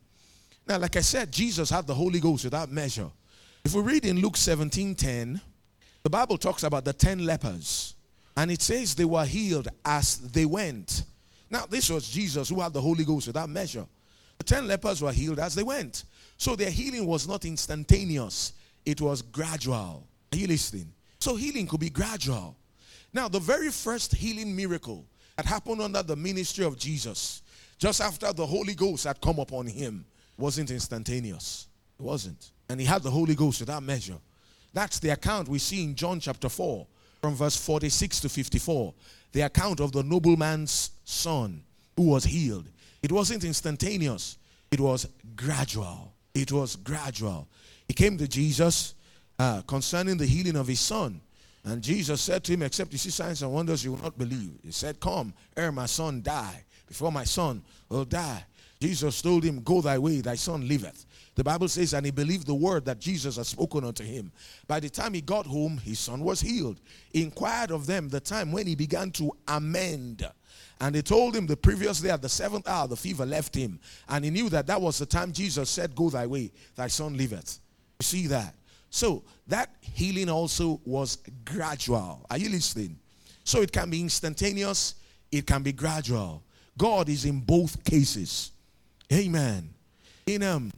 Now, 0.68 0.78
like 0.78 0.96
I 0.96 1.00
said, 1.00 1.32
Jesus 1.32 1.70
had 1.70 1.86
the 1.86 1.94
Holy 1.94 2.20
Ghost 2.20 2.44
without 2.44 2.70
measure. 2.70 3.10
If 3.64 3.74
we 3.74 3.82
read 3.82 4.04
in 4.04 4.20
Luke 4.20 4.36
17 4.36 4.94
10, 4.94 5.40
the 6.04 6.10
Bible 6.10 6.38
talks 6.38 6.62
about 6.62 6.84
the 6.84 6.92
10 6.92 7.26
lepers. 7.26 7.94
And 8.36 8.50
it 8.50 8.62
says 8.62 8.94
they 8.94 9.04
were 9.04 9.24
healed 9.24 9.68
as 9.84 10.18
they 10.18 10.44
went. 10.44 11.04
Now, 11.50 11.66
this 11.66 11.90
was 11.90 12.08
Jesus 12.08 12.48
who 12.48 12.60
had 12.60 12.72
the 12.72 12.80
Holy 12.80 13.04
Ghost 13.04 13.26
without 13.26 13.48
measure. 13.48 13.86
The 14.38 14.44
ten 14.44 14.66
lepers 14.66 15.02
were 15.02 15.12
healed 15.12 15.38
as 15.38 15.54
they 15.54 15.62
went. 15.62 16.04
So 16.36 16.56
their 16.56 16.70
healing 16.70 17.06
was 17.06 17.28
not 17.28 17.44
instantaneous, 17.44 18.52
it 18.84 19.00
was 19.00 19.22
gradual. 19.22 20.06
Are 20.32 20.36
you 20.36 20.46
listening? 20.46 20.92
So 21.20 21.36
healing 21.36 21.66
could 21.66 21.80
be 21.80 21.90
gradual. 21.90 22.56
Now, 23.12 23.28
the 23.28 23.38
very 23.38 23.70
first 23.70 24.14
healing 24.14 24.54
miracle 24.54 25.06
that 25.36 25.46
happened 25.46 25.80
under 25.80 26.02
the 26.02 26.16
ministry 26.16 26.64
of 26.64 26.76
Jesus, 26.76 27.42
just 27.78 28.00
after 28.00 28.32
the 28.32 28.44
Holy 28.44 28.74
Ghost 28.74 29.04
had 29.04 29.20
come 29.20 29.38
upon 29.38 29.66
him, 29.66 30.04
wasn't 30.36 30.70
instantaneous. 30.70 31.68
It 31.98 32.02
wasn't. 32.02 32.50
And 32.68 32.80
he 32.80 32.86
had 32.86 33.02
the 33.02 33.10
Holy 33.10 33.34
Ghost 33.34 33.60
without 33.60 33.82
measure. 33.82 34.18
That's 34.72 34.98
the 34.98 35.10
account 35.10 35.48
we 35.48 35.60
see 35.60 35.84
in 35.84 35.94
John 35.94 36.18
chapter 36.18 36.48
4, 36.48 36.86
from 37.22 37.34
verse 37.34 37.56
46 37.56 38.20
to 38.20 38.28
54. 38.28 38.92
The 39.32 39.42
account 39.42 39.80
of 39.80 39.92
the 39.92 40.02
nobleman's 40.02 40.90
son 41.04 41.62
who 41.96 42.10
was 42.10 42.24
healed. 42.24 42.68
It 43.04 43.12
wasn't 43.12 43.44
instantaneous, 43.44 44.38
it 44.70 44.80
was 44.80 45.06
gradual. 45.36 46.14
It 46.34 46.50
was 46.50 46.74
gradual. 46.76 47.46
He 47.86 47.92
came 47.92 48.16
to 48.16 48.26
Jesus 48.26 48.94
uh, 49.38 49.60
concerning 49.66 50.16
the 50.16 50.24
healing 50.24 50.56
of 50.56 50.66
his 50.66 50.80
son. 50.80 51.20
And 51.64 51.82
Jesus 51.82 52.22
said 52.22 52.42
to 52.44 52.52
him, 52.54 52.62
Except 52.62 52.90
you 52.92 52.96
see 52.96 53.10
signs 53.10 53.42
and 53.42 53.52
wonders, 53.52 53.84
you 53.84 53.92
will 53.92 54.02
not 54.02 54.16
believe. 54.16 54.58
He 54.64 54.72
said, 54.72 55.00
Come, 55.00 55.34
ere 55.54 55.70
my 55.70 55.84
son 55.84 56.22
die, 56.22 56.64
before 56.88 57.12
my 57.12 57.24
son 57.24 57.62
will 57.90 58.06
die. 58.06 58.42
Jesus 58.80 59.20
told 59.20 59.44
him, 59.44 59.60
Go 59.60 59.82
thy 59.82 59.98
way, 59.98 60.22
thy 60.22 60.36
son 60.36 60.66
liveth. 60.66 61.04
The 61.34 61.44
Bible 61.44 61.68
says, 61.68 61.94
and 61.94 62.06
he 62.06 62.12
believed 62.12 62.46
the 62.46 62.54
word 62.54 62.84
that 62.84 63.00
Jesus 63.00 63.36
had 63.36 63.46
spoken 63.46 63.84
unto 63.84 64.04
him. 64.04 64.30
By 64.68 64.78
the 64.78 64.88
time 64.88 65.14
he 65.14 65.20
got 65.20 65.46
home, 65.46 65.78
his 65.78 65.98
son 65.98 66.20
was 66.20 66.40
healed. 66.40 66.80
He 67.12 67.22
inquired 67.22 67.72
of 67.72 67.86
them 67.86 68.08
the 68.08 68.20
time 68.20 68.52
when 68.52 68.66
he 68.66 68.76
began 68.76 69.10
to 69.12 69.32
amend. 69.48 70.28
And 70.80 70.94
they 70.94 71.02
told 71.02 71.34
him 71.34 71.46
the 71.46 71.56
previous 71.56 72.00
day 72.00 72.10
at 72.10 72.22
the 72.22 72.28
seventh 72.28 72.68
hour, 72.68 72.86
the 72.86 72.96
fever 72.96 73.26
left 73.26 73.54
him. 73.54 73.80
And 74.08 74.24
he 74.24 74.30
knew 74.30 74.48
that 74.50 74.66
that 74.68 74.80
was 74.80 74.98
the 74.98 75.06
time 75.06 75.32
Jesus 75.32 75.70
said, 75.70 75.96
Go 75.96 76.08
thy 76.08 76.26
way, 76.26 76.52
thy 76.76 76.86
son 76.86 77.16
liveth. 77.16 77.58
You 78.00 78.04
see 78.04 78.26
that? 78.28 78.54
So 78.90 79.24
that 79.48 79.70
healing 79.80 80.28
also 80.28 80.80
was 80.84 81.18
gradual. 81.44 82.24
Are 82.30 82.38
you 82.38 82.48
listening? 82.48 82.96
So 83.42 83.60
it 83.60 83.72
can 83.72 83.90
be 83.90 84.00
instantaneous, 84.00 84.94
it 85.32 85.46
can 85.46 85.62
be 85.62 85.72
gradual. 85.72 86.44
God 86.78 87.08
is 87.08 87.24
in 87.24 87.40
both 87.40 87.82
cases. 87.84 88.52
Amen. 89.12 89.68
In 90.26 90.42
um, 90.42 90.72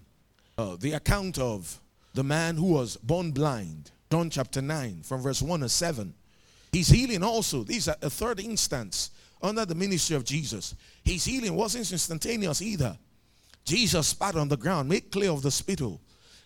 uh, 0.59 0.77
the 0.79 0.93
account 0.93 1.39
of 1.39 1.81
the 2.15 2.25
man 2.25 2.57
who 2.57 2.67
was 2.67 2.97
born 2.97 3.31
blind, 3.31 3.91
John 4.11 4.31
chapter 4.31 4.63
9, 4.63 5.03
from 5.03 5.21
verse 5.21 5.43
1 5.43 5.61
to 5.61 5.69
7, 5.69 6.15
he's 6.73 6.89
healing 6.89 7.23
also. 7.23 7.63
These 7.63 7.89
are 7.89 7.97
a 8.01 8.09
third 8.09 8.41
instance 8.41 9.11
under 9.43 9.67
the 9.67 9.75
ministry 9.75 10.17
of 10.17 10.25
Jesus. 10.25 10.75
His 11.05 11.25
healing 11.25 11.55
wasn't 11.55 11.93
instantaneous 11.93 12.63
either. 12.63 12.97
Jesus 13.65 14.09
spat 14.09 14.37
on 14.37 14.49
the 14.49 14.57
ground, 14.57 14.89
made 14.89 15.11
clear 15.11 15.31
of 15.31 15.43
the 15.43 15.51
spittle, 15.51 16.01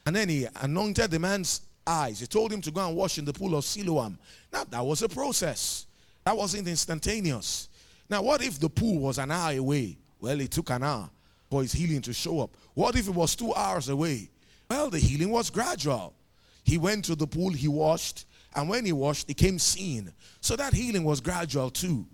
and 0.06 0.16
then 0.16 0.28
he 0.28 0.46
anointed 0.60 1.10
the 1.10 1.18
man's 1.18 1.60
eyes. 1.86 2.20
He 2.20 2.26
told 2.26 2.52
him 2.52 2.62
to 2.62 2.70
go 2.70 2.86
and 2.86 2.96
wash 2.96 3.18
in 3.18 3.24
the 3.24 3.32
pool 3.32 3.54
of 3.54 3.64
Siloam. 3.64 4.18
Now, 4.52 4.64
that 4.64 4.84
was 4.84 5.02
a 5.02 5.08
process, 5.08 5.86
that 6.24 6.36
wasn't 6.36 6.66
instantaneous. 6.66 7.68
Now, 8.08 8.22
what 8.22 8.42
if 8.42 8.58
the 8.58 8.70
pool 8.70 8.98
was 8.98 9.18
an 9.18 9.30
hour 9.30 9.52
away? 9.52 9.98
Well, 10.20 10.40
it 10.40 10.50
took 10.50 10.70
an 10.70 10.82
hour 10.82 11.10
for 11.50 11.62
his 11.62 11.72
healing 11.72 12.00
to 12.02 12.12
show 12.12 12.40
up. 12.40 12.56
What 12.74 12.96
if 12.96 13.08
it 13.08 13.14
was 13.14 13.34
two 13.34 13.52
hours 13.54 13.88
away? 13.88 14.30
Well, 14.70 14.88
the 14.88 14.98
healing 14.98 15.30
was 15.30 15.50
gradual. 15.50 16.14
He 16.62 16.78
went 16.78 17.04
to 17.06 17.16
the 17.16 17.26
pool, 17.26 17.50
he 17.50 17.66
washed, 17.66 18.26
and 18.54 18.68
when 18.68 18.84
he 18.84 18.92
washed, 18.92 19.28
he 19.28 19.34
came 19.34 19.58
seeing. 19.58 20.12
So 20.40 20.56
that 20.56 20.72
healing 20.72 21.04
was 21.04 21.20
gradual 21.20 21.70
too. 21.70 22.06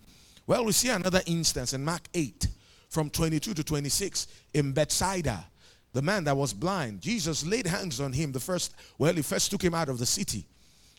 Well, 0.47 0.65
we 0.65 0.73
see 0.73 0.89
another 0.89 1.21
instance 1.27 1.73
in 1.75 1.85
Mark 1.85 2.09
8 2.15 2.49
from 2.89 3.11
22 3.11 3.53
to 3.55 3.65
26 3.65 4.27
in 4.55 4.73
Bethsaida. 4.73 5.45
The 5.93 6.03
man 6.03 6.25
that 6.25 6.37
was 6.37 6.53
blind, 6.53 7.01
Jesus 7.01 7.45
laid 7.45 7.67
hands 7.67 8.01
on 8.01 8.13
him. 8.13 8.33
The 8.33 8.41
first, 8.41 8.75
well, 8.99 9.15
he 9.15 9.23
first 9.23 9.51
took 9.51 9.63
him 9.63 9.75
out 9.75 9.89
of 9.89 9.99
the 9.99 10.07
city. 10.07 10.47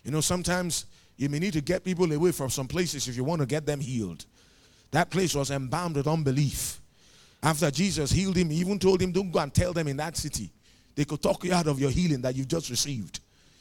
You 0.04 0.12
know, 0.12 0.22
sometimes 0.22 0.86
you 1.18 1.30
may 1.30 1.40
need 1.40 1.54
to 1.54 1.62
get 1.62 1.84
people 1.84 2.12
away 2.12 2.32
from 2.32 2.50
some 2.50 2.68
places 2.68 3.08
if 3.08 3.16
you 3.16 3.24
want 3.24 3.42
to 3.42 3.48
get 3.48 3.66
them 3.66 3.80
healed. 3.80 4.26
That 4.92 5.10
place 5.10 5.36
was 5.36 5.52
embalmed 5.52 5.96
with 5.96 6.08
unbelief. 6.08 6.82
After 7.42 7.70
Jesus 7.72 8.12
healed 8.12 8.36
him, 8.36 8.50
he 8.50 8.58
even 8.58 8.80
told 8.80 9.02
him, 9.02 9.12
Don't 9.12 9.32
go 9.32 9.40
and 9.40 9.54
tell 9.54 9.74
them 9.74 9.88
in 9.88 9.98
that 9.98 10.18
city. 10.18 10.52
They 10.96 11.06
could 11.06 11.22
talk 11.22 11.44
you 11.44 11.54
out 11.54 11.68
of 11.68 11.80
your 11.80 11.92
healing 11.92 12.22
that 12.22 12.36
you've 12.36 12.48
just 12.48 12.70
received. 12.70 13.20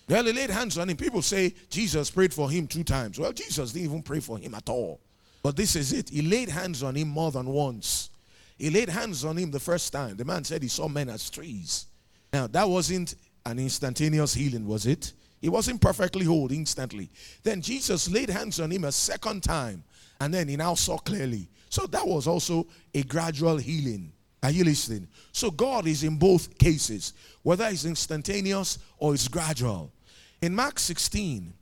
Well, 0.09 0.25
he 0.25 0.33
laid 0.33 0.51
hands 0.51 0.79
on 0.79 0.89
him. 0.89 0.97
People 0.97 1.21
say 1.21 1.55
Jesus 1.69 2.11
prayed 2.11 2.33
for 2.33 2.51
him 2.51 2.67
two 2.67 2.85
times. 2.85 3.19
Well, 3.19 3.33
Jesus 3.33 3.73
didn't 3.73 3.87
even 3.87 4.03
pray 4.03 4.21
for 4.21 4.39
him 4.39 4.55
at 4.55 4.69
all. 4.69 5.01
But 5.43 5.57
this 5.57 5.77
is 5.77 5.93
it. 5.93 6.09
He 6.09 6.23
laid 6.23 6.49
hands 6.49 6.83
on 6.83 6.95
him 6.95 7.09
more 7.09 7.31
than 7.31 7.47
once. 7.47 8.11
He 8.57 8.71
laid 8.71 8.89
hands 8.89 9.25
on 9.25 9.37
him 9.37 9.51
the 9.51 9.61
first 9.61 9.93
time. 9.93 10.17
The 10.17 10.25
man 10.25 10.45
said 10.45 10.63
he 10.63 10.69
saw 10.69 10.89
men 10.89 11.09
as 11.11 11.29
trees. 11.29 11.87
Now, 12.33 12.47
that 12.47 12.69
wasn't 12.69 13.15
an 13.45 13.59
instantaneous 13.59 14.35
healing, 14.35 14.67
was 14.67 14.87
it? 14.87 15.13
He 15.41 15.49
wasn't 15.49 15.81
perfectly 15.81 16.25
whole 16.25 16.51
instantly. 16.51 17.11
Then 17.43 17.61
Jesus 17.61 18.11
laid 18.11 18.31
hands 18.31 18.61
on 18.61 18.71
him 18.71 18.85
a 18.85 18.93
second 18.93 19.43
time, 19.43 19.85
and 20.21 20.33
then 20.33 20.49
he 20.49 20.57
now 20.57 20.75
saw 20.75 20.99
clearly. 20.99 21.49
So 21.69 21.87
that 21.87 22.07
was 22.07 22.27
also 22.27 22.67
a 22.95 23.03
gradual 23.03 23.57
healing. 23.59 24.13
Are 24.43 24.51
you 24.51 24.65
listening? 24.65 25.09
So 25.33 25.51
God 25.51 25.87
is 25.87 26.05
in 26.05 26.17
both 26.17 26.57
cases, 26.59 27.15
whether 27.43 27.67
it's 27.67 27.85
instantaneous 27.85 28.79
or 28.99 29.15
it's 29.15 29.29
gradual. 29.29 29.93
In 30.41 30.55
Mark 30.55 30.79
16, 30.79 31.53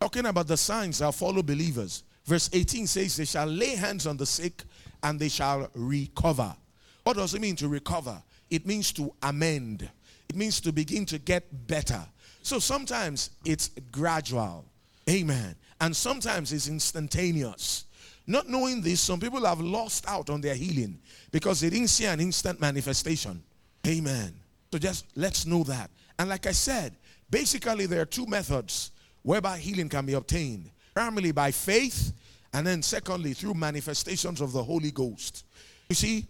talking 0.00 0.26
about 0.26 0.46
the 0.46 0.56
signs 0.56 0.98
that 0.98 1.14
follow 1.14 1.42
believers, 1.42 2.04
verse 2.24 2.48
18 2.52 2.86
says, 2.86 3.16
They 3.16 3.24
shall 3.24 3.46
lay 3.46 3.74
hands 3.74 4.06
on 4.06 4.16
the 4.16 4.26
sick 4.26 4.62
and 5.02 5.18
they 5.18 5.28
shall 5.28 5.68
recover. 5.74 6.54
What 7.02 7.16
does 7.16 7.34
it 7.34 7.40
mean 7.40 7.56
to 7.56 7.68
recover? 7.68 8.22
It 8.50 8.66
means 8.66 8.92
to 8.92 9.12
amend, 9.22 9.88
it 10.28 10.36
means 10.36 10.60
to 10.60 10.72
begin 10.72 11.04
to 11.06 11.18
get 11.18 11.66
better. 11.66 12.06
So 12.42 12.58
sometimes 12.58 13.30
it's 13.44 13.70
gradual. 13.90 14.64
Amen. 15.08 15.54
And 15.80 15.94
sometimes 15.94 16.52
it's 16.52 16.68
instantaneous. 16.68 17.84
Not 18.26 18.48
knowing 18.48 18.82
this, 18.82 19.00
some 19.00 19.18
people 19.18 19.44
have 19.44 19.60
lost 19.60 20.08
out 20.08 20.30
on 20.30 20.40
their 20.40 20.54
healing 20.54 21.00
because 21.32 21.60
they 21.60 21.70
didn't 21.70 21.88
see 21.88 22.04
an 22.04 22.20
instant 22.20 22.60
manifestation. 22.60 23.42
Amen. 23.86 24.32
So 24.70 24.78
just 24.78 25.06
let's 25.16 25.44
know 25.44 25.64
that. 25.64 25.90
And 26.18 26.28
like 26.28 26.46
I 26.46 26.52
said, 26.52 26.94
basically 27.30 27.86
there 27.86 28.02
are 28.02 28.06
two 28.06 28.26
methods 28.26 28.92
whereby 29.22 29.58
healing 29.58 29.88
can 29.88 30.06
be 30.06 30.12
obtained. 30.12 30.70
Primarily 30.94 31.32
by 31.32 31.50
faith, 31.50 32.12
and 32.52 32.66
then 32.66 32.82
secondly 32.82 33.32
through 33.32 33.54
manifestations 33.54 34.40
of 34.40 34.52
the 34.52 34.62
Holy 34.62 34.90
Ghost. 34.90 35.44
You 35.88 35.94
see, 35.94 36.26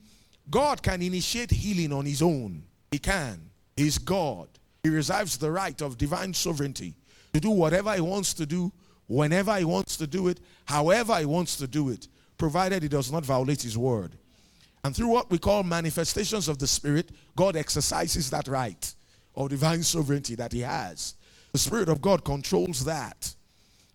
God 0.49 0.83
can 0.83 1.03
initiate 1.03 1.51
healing 1.51 1.93
on 1.93 2.07
his 2.07 2.23
own. 2.23 2.63
He 2.91 2.99
can. 2.99 3.51
He's 3.77 3.99
God. 3.99 4.49
He 4.83 4.91
reserves 4.91 5.39
the 5.39 5.51
right 5.51 5.81
of 5.81 5.97
divine 5.97 6.35
sovereignty 6.35 6.95
to 7.33 7.41
do 7.41 7.51
whatever 7.51 7.95
he 7.95 8.01
wants 8.01 8.35
to 8.35 8.47
do 8.47 8.73
whenever 9.07 9.57
he 9.57 9.65
wants 9.65 9.97
to 9.99 10.07
do 10.09 10.27
it, 10.27 10.41
however 10.65 11.19
he 11.19 11.25
wants 11.25 11.57
to 11.57 11.69
do 11.69 11.91
it, 11.91 12.09
provided 12.37 12.83
he 12.83 12.89
does 12.89 13.13
not 13.13 13.25
violate 13.25 13.63
his 13.63 13.79
word. 13.79 14.17
And 14.83 14.97
through 14.97 15.09
what 15.09 15.31
we 15.31 15.39
call 15.39 15.63
manifestations 15.63 16.49
of 16.49 16.59
the 16.59 16.67
Spirit, 16.67 17.11
God 17.37 17.55
exercises 17.55 18.31
that 18.31 18.49
right 18.49 18.95
of 19.37 19.51
divine 19.51 19.85
sovereignty 19.85 20.35
that 20.35 20.53
he 20.53 20.61
has. 20.61 21.15
The 21.53 21.59
Spirit 21.59 21.89
of 21.89 22.03
God 22.03 22.25
controls 22.25 22.85
that. 22.85 23.33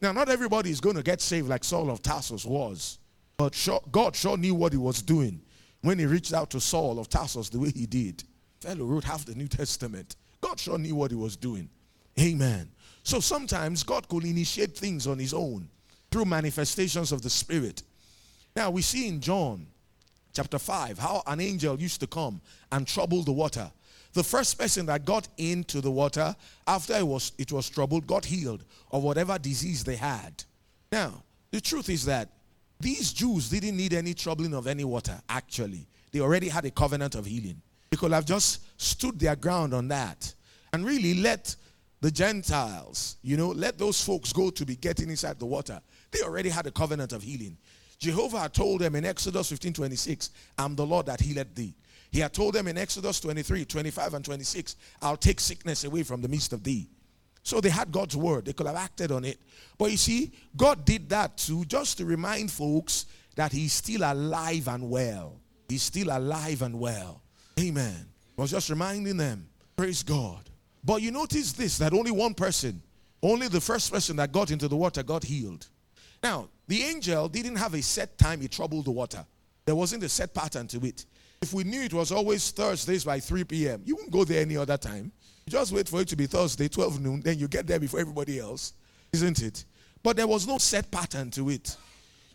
Now, 0.02 0.14
not 0.14 0.30
everybody 0.30 0.70
is 0.70 0.80
going 0.80 0.96
to 0.96 1.04
get 1.04 1.20
saved 1.20 1.50
like 1.50 1.66
Saul 1.66 1.90
of 1.90 2.02
Tarsus 2.02 2.46
was, 2.46 3.00
but 3.36 3.54
sure, 3.54 3.82
God 3.92 4.16
sure 4.16 4.38
knew 4.38 4.56
what 4.56 4.72
he 4.72 4.78
was 4.78 5.02
doing 5.02 5.42
when 5.82 6.00
he 6.00 6.06
reached 6.06 6.34
out 6.34 6.52
to 6.52 6.62
Saul 6.62 6.98
of 6.98 7.10
Tarsus 7.10 7.50
the 7.50 7.60
way 7.60 7.72
he 7.72 7.86
did. 7.86 8.24
Fellow 8.62 8.86
wrote 8.86 9.04
half 9.04 9.26
the 9.26 9.36
New 9.36 9.48
Testament. 9.48 10.16
God 10.42 10.60
sure 10.60 10.78
knew 10.78 10.96
what 10.96 11.12
he 11.12 11.18
was 11.18 11.36
doing. 11.36 11.70
Amen. 12.20 12.70
So 13.04 13.20
sometimes 13.20 13.84
God 13.84 14.08
could 14.08 14.26
initiate 14.26 14.78
things 14.78 15.08
on 15.08 15.20
his 15.20 15.34
own 15.34 15.70
through 16.12 16.26
manifestations 16.26 17.12
of 17.12 17.22
the 17.22 17.30
Spirit. 17.30 17.84
Now 18.56 18.70
we 18.70 18.82
see 18.82 19.08
in 19.08 19.22
John 19.22 19.68
chapter 20.34 20.60
5 20.60 21.00
how 21.00 21.24
an 21.28 21.40
angel 21.40 21.80
used 21.80 22.00
to 22.02 22.08
come 22.08 22.42
and 22.72 22.88
trouble 22.88 23.24
the 23.24 23.32
water. 23.32 23.72
The 24.14 24.24
first 24.24 24.58
person 24.58 24.86
that 24.88 25.06
got 25.06 25.28
into 25.38 25.80
the 25.80 25.92
water 25.92 26.36
after 26.66 26.94
it 26.96 27.06
was, 27.06 27.34
it 27.38 27.52
was 27.52 27.70
troubled 27.70 28.08
got 28.08 28.26
healed 28.26 28.64
of 28.92 29.04
whatever 29.04 29.38
disease 29.38 29.84
they 29.84 29.96
had. 29.96 30.44
Now, 30.92 31.24
the 31.52 31.62
truth 31.62 31.90
is 31.90 32.06
that 32.06 32.30
these 32.80 33.12
Jews 33.14 33.50
didn't 33.50 33.76
need 33.78 33.94
any 33.94 34.14
troubling 34.14 34.54
of 34.54 34.68
any 34.68 34.84
water, 34.84 35.20
actually. 35.30 35.88
They 36.12 36.20
already 36.20 36.50
had 36.50 36.66
a 36.66 36.72
covenant 36.72 37.16
of 37.16 37.26
healing. 37.26 37.62
They 37.90 37.98
could 37.98 38.12
have 38.12 38.26
just 38.26 38.62
stood 38.78 39.20
their 39.20 39.36
ground 39.36 39.74
on 39.74 39.88
that 39.90 40.34
and 40.74 40.86
really 40.86 41.16
let 41.16 41.56
the 42.02 42.12
Gentiles, 42.12 43.18
you 43.24 43.38
know, 43.38 43.50
let 43.50 43.78
those 43.78 44.04
folks 44.04 44.32
go 44.32 44.50
to 44.52 44.66
be 44.66 44.76
getting 44.76 45.10
inside 45.10 45.40
the 45.40 45.46
water. 45.46 45.82
They 46.12 46.22
already 46.22 46.50
had 46.50 46.68
a 46.68 46.72
covenant 46.72 47.12
of 47.12 47.24
healing. 47.24 47.58
Jehovah 48.00 48.40
had 48.40 48.54
told 48.54 48.82
them 48.82 48.96
in 48.96 49.06
Exodus 49.06 49.50
15 49.50 49.74
26, 49.74 50.30
I'm 50.58 50.76
the 50.76 50.86
Lord 50.86 51.08
that 51.08 51.20
healeth 51.20 51.56
thee. 51.56 51.74
He 52.12 52.20
had 52.20 52.34
told 52.34 52.54
them 52.54 52.68
in 52.68 52.78
Exodus 52.78 53.20
23 53.20 53.66
25 53.66 54.14
and 54.14 54.26
26, 54.26 54.76
I'll 55.02 55.18
take 55.18 55.40
sickness 55.40 55.84
away 55.84 56.04
from 56.04 56.22
the 56.22 56.28
midst 56.28 56.54
of 56.54 56.64
thee. 56.64 56.88
So 57.42 57.62
they 57.62 57.70
had 57.70 57.92
God's 57.92 58.16
word, 58.16 58.46
they 58.46 58.54
could 58.54 58.68
have 58.68 58.76
acted 58.76 59.12
on 59.12 59.26
it. 59.26 59.40
But 59.78 59.92
you 59.92 59.98
see, 59.98 60.32
God 60.56 60.86
did 60.86 61.10
that 61.10 61.38
too, 61.38 61.66
just 61.66 61.98
to 61.98 62.06
remind 62.06 62.52
folks 62.52 63.06
that 63.36 63.52
he's 63.52 63.74
still 63.74 64.02
alive 64.04 64.68
and 64.68 64.90
well. 64.90 65.40
He's 65.70 65.84
still 65.84 66.10
alive 66.12 66.62
and 66.62 66.80
well. 66.80 67.22
Amen. 67.60 68.08
Was 68.38 68.52
just 68.52 68.70
reminding 68.70 69.18
them, 69.18 69.48
praise 69.76 70.04
God. 70.04 70.50
But 70.84 71.02
you 71.02 71.12
notice 71.12 71.54
this 71.54 71.78
that 71.80 71.94
only 71.94 72.12
one 72.12 72.34
person, 72.34 72.82
only 73.22 73.48
the 73.48 73.60
first 73.60 73.92
person 73.92 74.16
that 74.18 74.32
got 74.32 74.52
into 74.52 74.68
the 74.68 74.76
water 74.76 75.04
got 75.04 75.24
healed. 75.24 75.68
Now, 76.24 76.48
the 76.68 76.84
angel 76.84 77.28
didn't 77.30 77.56
have 77.56 77.74
a 77.74 77.82
set 77.82 78.18
time 78.18 78.42
he 78.42 78.48
troubled 78.48 78.86
the 78.86 78.92
water, 78.92 79.26
there 79.66 79.76
wasn't 79.76 80.04
a 80.04 80.10
set 80.10 80.34
pattern 80.34 80.68
to 80.68 80.86
it. 80.86 81.06
If 81.42 81.54
we 81.54 81.64
knew 81.64 81.82
it 81.82 81.94
was 81.94 82.12
always 82.12 82.50
Thursdays 82.52 83.04
by 83.04 83.20
3 83.20 83.44
p.m., 83.44 83.82
you 83.86 83.96
wouldn't 83.96 84.12
go 84.12 84.24
there 84.24 84.42
any 84.42 84.58
other 84.58 84.78
time. 84.78 85.12
You 85.46 85.52
just 85.52 85.72
wait 85.72 85.88
for 85.88 86.02
it 86.02 86.08
to 86.10 86.16
be 86.16 86.26
Thursday, 86.26 86.68
12 86.68 87.00
noon, 87.00 87.22
then 87.22 87.38
you 87.38 87.48
get 87.48 87.68
there 87.68 87.80
before 87.80 88.00
everybody 88.00 88.40
else, 88.40 88.74
isn't 89.14 89.42
it? 89.42 89.66
But 90.02 90.16
there 90.16 90.28
was 90.28 90.48
no 90.48 90.58
set 90.58 90.90
pattern 90.90 91.32
to 91.32 91.50
it. 91.50 91.76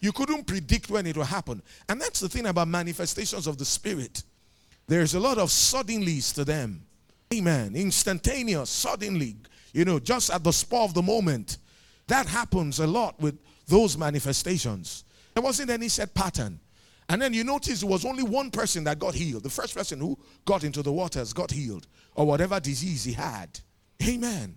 You 0.01 0.13
couldn't 0.13 0.47
predict 0.47 0.91
when 0.91 1.07
it 1.07 1.17
will 1.17 1.25
happen. 1.25 1.63
And 1.89 2.01
that's 2.01 2.21
the 2.21 2.29
thing 2.29 2.47
about 2.47 2.69
manifestations 2.69 3.47
of 3.47 3.57
the 3.59 3.65
Spirit. 3.65 4.23
There's 4.87 5.15
a 5.15 5.21
lot 5.21 5.39
of 5.39 5.49
suddenlies 5.49 6.35
to 6.35 6.45
them. 6.45 6.85
Amen. 7.33 7.75
Instantaneous, 7.75 8.69
suddenly, 8.69 9.37
you 9.73 9.85
know, 9.85 9.99
just 9.99 10.31
at 10.31 10.45
the 10.45 10.53
spur 10.53 10.79
of 10.79 10.95
the 10.95 11.03
moment. 11.03 11.59
That 12.09 12.27
happens 12.27 12.79
a 12.81 12.87
lot 12.87 13.19
with 13.21 13.39
those 13.67 13.97
manifestations. 13.97 15.05
There 15.35 15.43
wasn't 15.43 15.71
any 15.71 15.89
set 15.89 16.13
pattern. 16.15 16.61
And 17.09 17.21
then 17.21 17.33
you 17.33 17.45
notice 17.45 17.83
it 17.83 17.89
was 17.89 18.05
only 18.05 18.23
one 18.23 18.51
person 18.51 18.85
that 18.85 18.99
got 18.99 19.15
healed. 19.15 19.43
The 19.43 19.51
first 19.51 19.75
person 19.75 19.99
who 20.01 20.19
got 20.45 20.65
into 20.65 20.83
the 20.83 20.93
waters 20.93 21.33
got 21.33 21.51
healed, 21.51 21.87
or 22.15 22.27
whatever 22.27 22.61
disease 22.61 23.05
he 23.05 23.13
had. 23.13 23.59
Amen. 24.07 24.57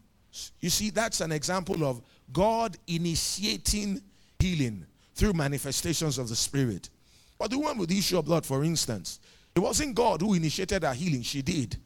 You 0.59 0.69
see, 0.69 0.89
that's 0.89 1.21
an 1.21 1.31
example 1.31 1.85
of 1.85 2.01
God 2.33 2.77
initiating 2.87 4.01
healing 4.39 4.85
through 5.13 5.33
manifestations 5.33 6.17
of 6.17 6.27
the 6.29 6.35
Spirit. 6.35 6.89
But 7.37 7.51
the 7.51 7.59
one 7.59 7.77
with 7.77 7.89
the 7.89 7.97
issue 7.97 8.17
of 8.17 8.25
blood, 8.25 8.45
for 8.45 8.63
instance, 8.63 9.19
it 9.55 9.59
wasn't 9.59 9.95
God 9.95 10.21
who 10.21 10.33
initiated 10.33 10.83
her 10.83 10.93
healing, 10.93 11.21
she 11.21 11.41
did. 11.41 11.77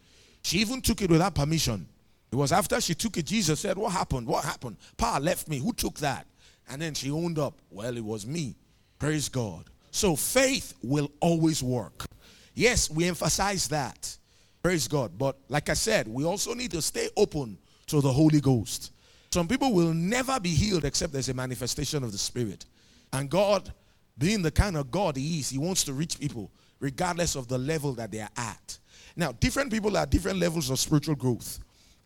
She 0.42 0.58
even 0.60 0.82
took 0.82 1.02
it 1.02 1.10
without 1.10 1.36
permission. 1.36 1.88
It 2.32 2.36
was 2.36 2.52
after 2.52 2.80
she 2.82 2.96
took 2.96 3.18
it, 3.18 3.26
Jesus 3.26 3.60
said, 3.60 3.78
What 3.78 3.92
happened? 3.92 4.28
What 4.28 4.44
happened? 4.44 4.78
Power 4.98 5.20
left 5.20 5.48
me. 5.48 5.60
Who 5.60 5.74
took 5.74 5.98
that? 6.00 6.26
And 6.70 6.82
then 6.82 6.94
she 6.94 7.12
owned 7.12 7.40
up, 7.40 7.60
Well, 7.70 7.96
it 7.96 8.04
was 8.04 8.26
me. 8.26 8.56
Praise 8.98 9.30
God. 9.30 9.66
So 9.92 10.16
faith 10.16 10.74
will 10.84 11.12
always 11.20 11.64
work. 11.64 12.06
Yes, 12.54 12.90
we 12.90 13.08
emphasize 13.08 13.68
that. 13.70 14.18
Praise 14.62 14.88
God. 14.88 15.18
But 15.18 15.38
like 15.48 15.70
I 15.70 15.74
said, 15.74 16.08
we 16.08 16.26
also 16.26 16.54
need 16.54 16.72
to 16.72 16.82
stay 16.82 17.10
open 17.16 17.58
to 17.88 18.02
the 18.02 18.12
Holy 18.12 18.42
Ghost. 18.42 18.92
Some 19.32 19.48
people 19.48 19.74
will 19.74 19.94
never 19.94 20.40
be 20.40 20.50
healed 20.50 20.86
except 20.86 21.14
there's 21.14 21.30
a 21.30 21.34
manifestation 21.34 22.04
of 22.04 22.12
the 22.12 22.18
Spirit. 22.18 22.66
And 23.14 23.30
God, 23.30 23.72
being 24.18 24.42
the 24.42 24.52
kind 24.52 24.76
of 24.76 24.92
God 24.92 25.16
He 25.16 25.40
is, 25.40 25.50
He 25.50 25.58
wants 25.58 25.84
to 25.86 25.94
reach 25.94 26.20
people 26.20 26.52
regardless 26.80 27.36
of 27.36 27.48
the 27.48 27.58
level 27.58 27.94
that 27.94 28.12
they 28.12 28.20
are 28.20 28.30
at. 28.38 28.78
Now, 29.16 29.32
different 29.34 29.72
people 29.72 29.98
are 29.98 30.06
different 30.06 30.40
levels 30.40 30.70
of 30.70 30.80
spiritual 30.80 31.16
growth. 31.16 31.60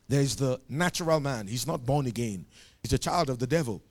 There's 0.08 0.36
the 0.36 0.60
natural 0.68 1.20
man, 1.20 1.48
he's 1.48 1.68
not 1.68 1.86
born 1.86 2.08
again, 2.08 2.46
he's 2.82 2.94
a 2.94 2.98
child 2.98 3.30
of 3.30 3.40
the 3.40 3.48
devil. 3.48 3.82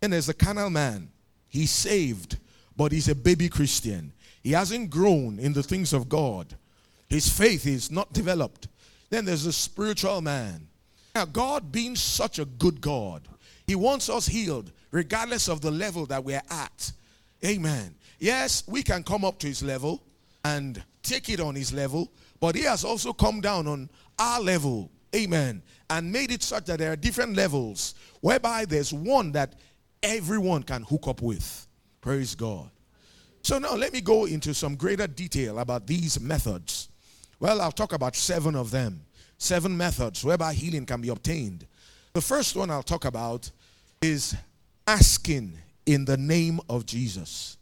And 0.00 0.12
there's 0.12 0.26
the 0.26 0.34
carnal 0.34 0.70
man, 0.70 1.10
he's 1.48 1.70
saved, 1.70 2.38
but 2.76 2.92
he's 2.92 3.08
a 3.08 3.14
baby 3.14 3.48
Christian. 3.48 4.12
He 4.42 4.52
hasn't 4.52 4.90
grown 4.90 5.38
in 5.38 5.52
the 5.52 5.62
things 5.62 5.92
of 5.92 6.08
God, 6.08 6.54
his 7.08 7.28
faith 7.28 7.66
is 7.66 7.90
not 7.90 8.12
developed. 8.12 8.68
Then 9.10 9.24
there's 9.24 9.44
the 9.44 9.52
spiritual 9.52 10.20
man. 10.20 10.68
Now, 11.14 11.24
God 11.24 11.72
being 11.72 11.96
such 11.96 12.38
a 12.38 12.44
good 12.44 12.80
God, 12.80 13.26
he 13.66 13.74
wants 13.74 14.08
us 14.08 14.26
healed 14.26 14.70
regardless 14.90 15.48
of 15.48 15.60
the 15.60 15.70
level 15.70 16.06
that 16.06 16.22
we're 16.22 16.42
at. 16.50 16.92
Amen. 17.44 17.94
Yes, 18.18 18.64
we 18.66 18.82
can 18.82 19.02
come 19.02 19.24
up 19.24 19.38
to 19.38 19.46
his 19.46 19.62
level 19.62 20.02
and 20.56 20.82
take 21.02 21.28
it 21.28 21.40
on 21.40 21.54
his 21.54 21.72
level, 21.72 22.10
but 22.40 22.54
he 22.54 22.62
has 22.62 22.84
also 22.84 23.12
come 23.12 23.40
down 23.40 23.66
on 23.66 23.90
our 24.18 24.40
level. 24.40 24.90
Amen. 25.14 25.62
And 25.90 26.10
made 26.10 26.30
it 26.30 26.42
such 26.42 26.64
that 26.66 26.78
there 26.78 26.92
are 26.92 26.96
different 26.96 27.36
levels 27.36 27.94
whereby 28.20 28.64
there's 28.64 28.92
one 28.92 29.32
that 29.32 29.54
everyone 30.02 30.62
can 30.62 30.82
hook 30.82 31.06
up 31.06 31.22
with. 31.22 31.66
Praise 32.00 32.34
God. 32.34 32.70
So 33.42 33.58
now 33.58 33.74
let 33.74 33.92
me 33.92 34.00
go 34.00 34.24
into 34.24 34.54
some 34.54 34.74
greater 34.74 35.06
detail 35.06 35.58
about 35.58 35.86
these 35.86 36.20
methods. 36.20 36.88
Well, 37.40 37.60
I'll 37.60 37.72
talk 37.72 37.92
about 37.92 38.16
seven 38.16 38.54
of 38.54 38.70
them. 38.70 39.02
Seven 39.38 39.76
methods 39.76 40.24
whereby 40.24 40.52
healing 40.52 40.84
can 40.84 41.00
be 41.00 41.10
obtained. 41.10 41.66
The 42.12 42.20
first 42.20 42.56
one 42.56 42.70
I'll 42.70 42.82
talk 42.82 43.04
about 43.04 43.50
is 44.02 44.34
asking 44.86 45.58
in 45.86 46.04
the 46.04 46.16
name 46.16 46.60
of 46.68 46.86
Jesus. 46.86 47.56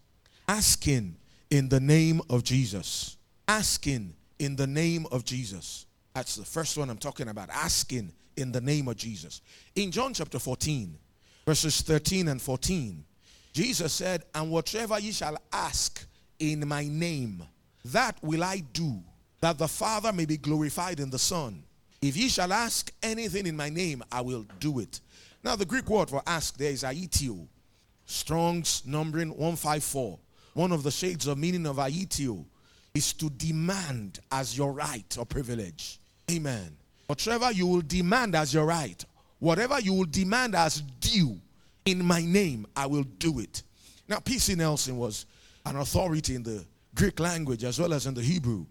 Asking 0.48 1.16
in 1.50 1.68
the 1.68 1.80
name 1.80 2.20
of 2.30 2.42
Jesus. 2.44 3.16
Asking 3.48 4.14
in 4.38 4.56
the 4.56 4.66
name 4.66 5.06
of 5.12 5.24
Jesus. 5.24 5.86
That's 6.14 6.36
the 6.36 6.44
first 6.44 6.76
one 6.76 6.90
I'm 6.90 6.98
talking 6.98 7.28
about. 7.28 7.50
Asking 7.50 8.12
in 8.36 8.52
the 8.52 8.60
name 8.60 8.88
of 8.88 8.96
Jesus. 8.96 9.40
In 9.74 9.90
John 9.90 10.14
chapter 10.14 10.38
14, 10.38 10.96
verses 11.46 11.80
13 11.82 12.28
and 12.28 12.40
14, 12.40 13.04
Jesus 13.52 13.92
said, 13.92 14.24
And 14.34 14.50
whatever 14.50 14.98
ye 14.98 15.12
shall 15.12 15.38
ask 15.52 16.06
in 16.38 16.66
my 16.66 16.84
name, 16.84 17.42
that 17.86 18.16
will 18.22 18.44
I 18.44 18.62
do, 18.72 19.00
that 19.40 19.58
the 19.58 19.68
Father 19.68 20.12
may 20.12 20.26
be 20.26 20.36
glorified 20.36 21.00
in 21.00 21.10
the 21.10 21.18
Son. 21.18 21.62
If 22.02 22.16
ye 22.16 22.28
shall 22.28 22.52
ask 22.52 22.92
anything 23.02 23.46
in 23.46 23.56
my 23.56 23.68
name, 23.68 24.02
I 24.12 24.20
will 24.20 24.44
do 24.60 24.80
it. 24.80 25.00
Now, 25.42 25.56
the 25.56 25.64
Greek 25.64 25.88
word 25.88 26.10
for 26.10 26.22
ask 26.26 26.56
there 26.56 26.70
is 26.70 26.82
aiteo. 26.82 27.46
Strong's 28.04 28.82
numbering 28.84 29.30
154. 29.30 30.18
One 30.56 30.72
of 30.72 30.82
the 30.82 30.90
shades 30.90 31.26
of 31.26 31.36
meaning 31.36 31.66
of 31.66 31.76
aiteo 31.76 32.42
is 32.94 33.12
to 33.12 33.28
demand 33.28 34.20
as 34.32 34.56
your 34.56 34.72
right 34.72 35.14
or 35.18 35.26
privilege. 35.26 36.00
Amen. 36.30 36.74
Whatever 37.08 37.52
you 37.52 37.66
will 37.66 37.82
demand 37.82 38.34
as 38.34 38.54
your 38.54 38.64
right, 38.64 39.04
whatever 39.38 39.78
you 39.80 39.92
will 39.92 40.06
demand 40.06 40.54
as 40.54 40.80
due 40.80 41.38
in 41.84 42.02
my 42.02 42.22
name, 42.22 42.66
I 42.74 42.86
will 42.86 43.02
do 43.02 43.38
it. 43.40 43.64
Now, 44.08 44.18
P.C. 44.18 44.54
Nelson 44.54 44.96
was 44.96 45.26
an 45.66 45.76
authority 45.76 46.36
in 46.36 46.42
the 46.42 46.64
Greek 46.94 47.20
language 47.20 47.62
as 47.62 47.78
well 47.78 47.92
as 47.92 48.06
in 48.06 48.14
the 48.14 48.22
Hebrew. 48.22 48.64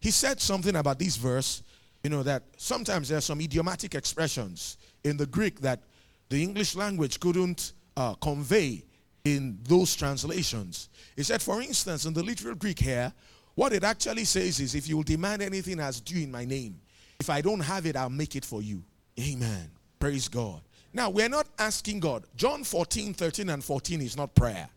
He 0.00 0.10
said 0.10 0.38
something 0.38 0.76
about 0.76 0.98
this 0.98 1.16
verse, 1.16 1.62
you 2.04 2.10
know, 2.10 2.22
that 2.24 2.42
sometimes 2.58 3.08
there 3.08 3.16
are 3.16 3.22
some 3.22 3.40
idiomatic 3.40 3.94
expressions 3.94 4.76
in 5.02 5.16
the 5.16 5.24
Greek 5.24 5.60
that 5.60 5.80
the 6.28 6.42
English 6.42 6.76
language 6.76 7.18
couldn't 7.20 7.72
uh, 7.96 8.12
convey 8.16 8.84
in 9.24 9.58
those 9.64 9.94
translations. 9.94 10.88
He 11.14 11.22
said, 11.22 11.40
for 11.40 11.62
instance, 11.62 12.06
in 12.06 12.12
the 12.12 12.22
literal 12.22 12.54
Greek 12.54 12.78
here, 12.80 13.12
what 13.54 13.72
it 13.72 13.84
actually 13.84 14.24
says 14.24 14.60
is, 14.60 14.74
if 14.74 14.88
you 14.88 14.96
will 14.96 15.04
demand 15.04 15.42
anything 15.42 15.78
as 15.78 16.00
due 16.00 16.22
in 16.22 16.32
my 16.32 16.44
name, 16.44 16.80
if 17.20 17.30
I 17.30 17.40
don't 17.40 17.60
have 17.60 17.86
it, 17.86 17.96
I'll 17.96 18.10
make 18.10 18.34
it 18.34 18.44
for 18.44 18.62
you. 18.62 18.82
Amen. 19.20 19.70
Praise 19.98 20.28
God. 20.28 20.60
Now, 20.92 21.10
we're 21.10 21.28
not 21.28 21.46
asking 21.58 22.00
God. 22.00 22.24
John 22.34 22.64
14, 22.64 23.14
13, 23.14 23.48
and 23.50 23.62
14 23.62 24.00
is 24.00 24.16
not 24.16 24.34
prayer. 24.34 24.68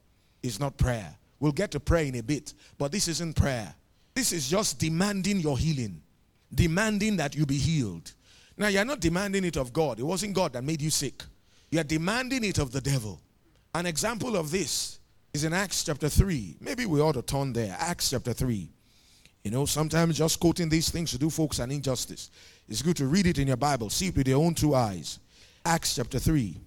It's 0.43 0.60
not 0.60 0.77
prayer. 0.77 1.15
We'll 1.39 1.51
get 1.51 1.71
to 1.71 1.79
prayer 1.79 2.05
in 2.05 2.15
a 2.15 2.23
bit, 2.23 2.53
but 2.77 2.91
this 2.91 3.08
isn't 3.08 3.36
prayer. 3.36 3.73
This 4.13 4.31
is 4.31 4.49
just 4.49 4.79
demanding 4.79 5.39
your 5.39 5.58
healing, 5.58 6.01
demanding 6.53 7.17
that 7.17 7.36
you 7.36 7.45
be 7.45 7.58
healed. 7.58 8.13
Now, 8.58 8.67
you're 8.67 8.86
not 8.86 8.99
demanding 8.99 9.43
it 9.43 9.58
of 9.58 9.73
God. 9.73 9.99
It 9.99 10.03
wasn't 10.03 10.34
God 10.34 10.53
that 10.53 10.63
made 10.63 10.81
you 10.81 10.89
sick. 10.89 11.23
You're 11.71 11.84
demanding 11.84 12.43
it 12.43 12.60
of 12.60 12.71
the 12.71 12.79
devil. 12.79 13.19
An 13.75 13.85
example 13.85 14.38
of 14.38 14.51
this 14.51 14.99
is 15.33 15.43
in 15.43 15.51
Acts 15.51 15.83
chapter 15.83 16.07
3. 16.07 16.55
Maybe 16.61 16.85
we 16.85 17.01
ought 17.01 17.11
to 17.15 17.21
turn 17.21 17.51
there. 17.51 17.75
Acts 17.77 18.09
chapter 18.09 18.31
3. 18.31 18.69
You 19.43 19.51
know, 19.51 19.65
sometimes 19.65 20.17
just 20.17 20.39
quoting 20.39 20.69
these 20.69 20.89
things 20.89 21.11
to 21.11 21.17
do 21.17 21.29
folks 21.29 21.59
an 21.59 21.71
injustice. 21.71 22.31
It's 22.69 22.81
good 22.81 22.95
to 22.95 23.07
read 23.07 23.27
it 23.27 23.38
in 23.38 23.47
your 23.47 23.57
Bible, 23.57 23.89
see 23.89 24.07
it 24.07 24.15
with 24.15 24.29
your 24.29 24.41
own 24.41 24.55
two 24.55 24.75
eyes. 24.75 25.19
Acts 25.65 25.93
chapter 25.95 26.19
3, 26.19 26.57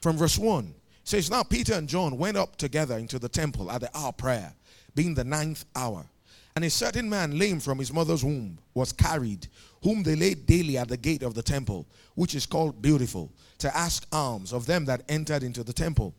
from 0.00 0.16
verse 0.16 0.38
1 0.38 0.72
says, 1.02 1.28
Now 1.28 1.42
Peter 1.42 1.74
and 1.74 1.88
John 1.88 2.16
went 2.18 2.36
up 2.36 2.54
together 2.54 2.98
into 2.98 3.18
the 3.18 3.28
temple 3.28 3.68
at 3.68 3.80
the 3.80 3.90
hour 3.92 4.12
prayer, 4.12 4.54
being 4.94 5.12
the 5.12 5.24
ninth 5.24 5.64
hour. 5.74 6.06
And 6.54 6.64
a 6.64 6.70
certain 6.70 7.10
man, 7.10 7.36
lame 7.36 7.58
from 7.58 7.80
his 7.80 7.92
mother's 7.92 8.22
womb, 8.22 8.60
was 8.74 8.92
carried, 8.92 9.48
whom 9.82 10.04
they 10.04 10.14
laid 10.14 10.46
daily 10.46 10.78
at 10.78 10.86
the 10.86 10.96
gate 10.96 11.24
of 11.24 11.34
the 11.34 11.42
temple, 11.42 11.88
which 12.14 12.36
is 12.36 12.46
called 12.46 12.80
Beautiful, 12.80 13.32
to 13.58 13.76
ask 13.76 14.06
alms 14.12 14.52
of 14.52 14.66
them 14.66 14.84
that 14.84 15.02
entered 15.08 15.42
into 15.42 15.64
the 15.64 15.72
temple. 15.72 16.14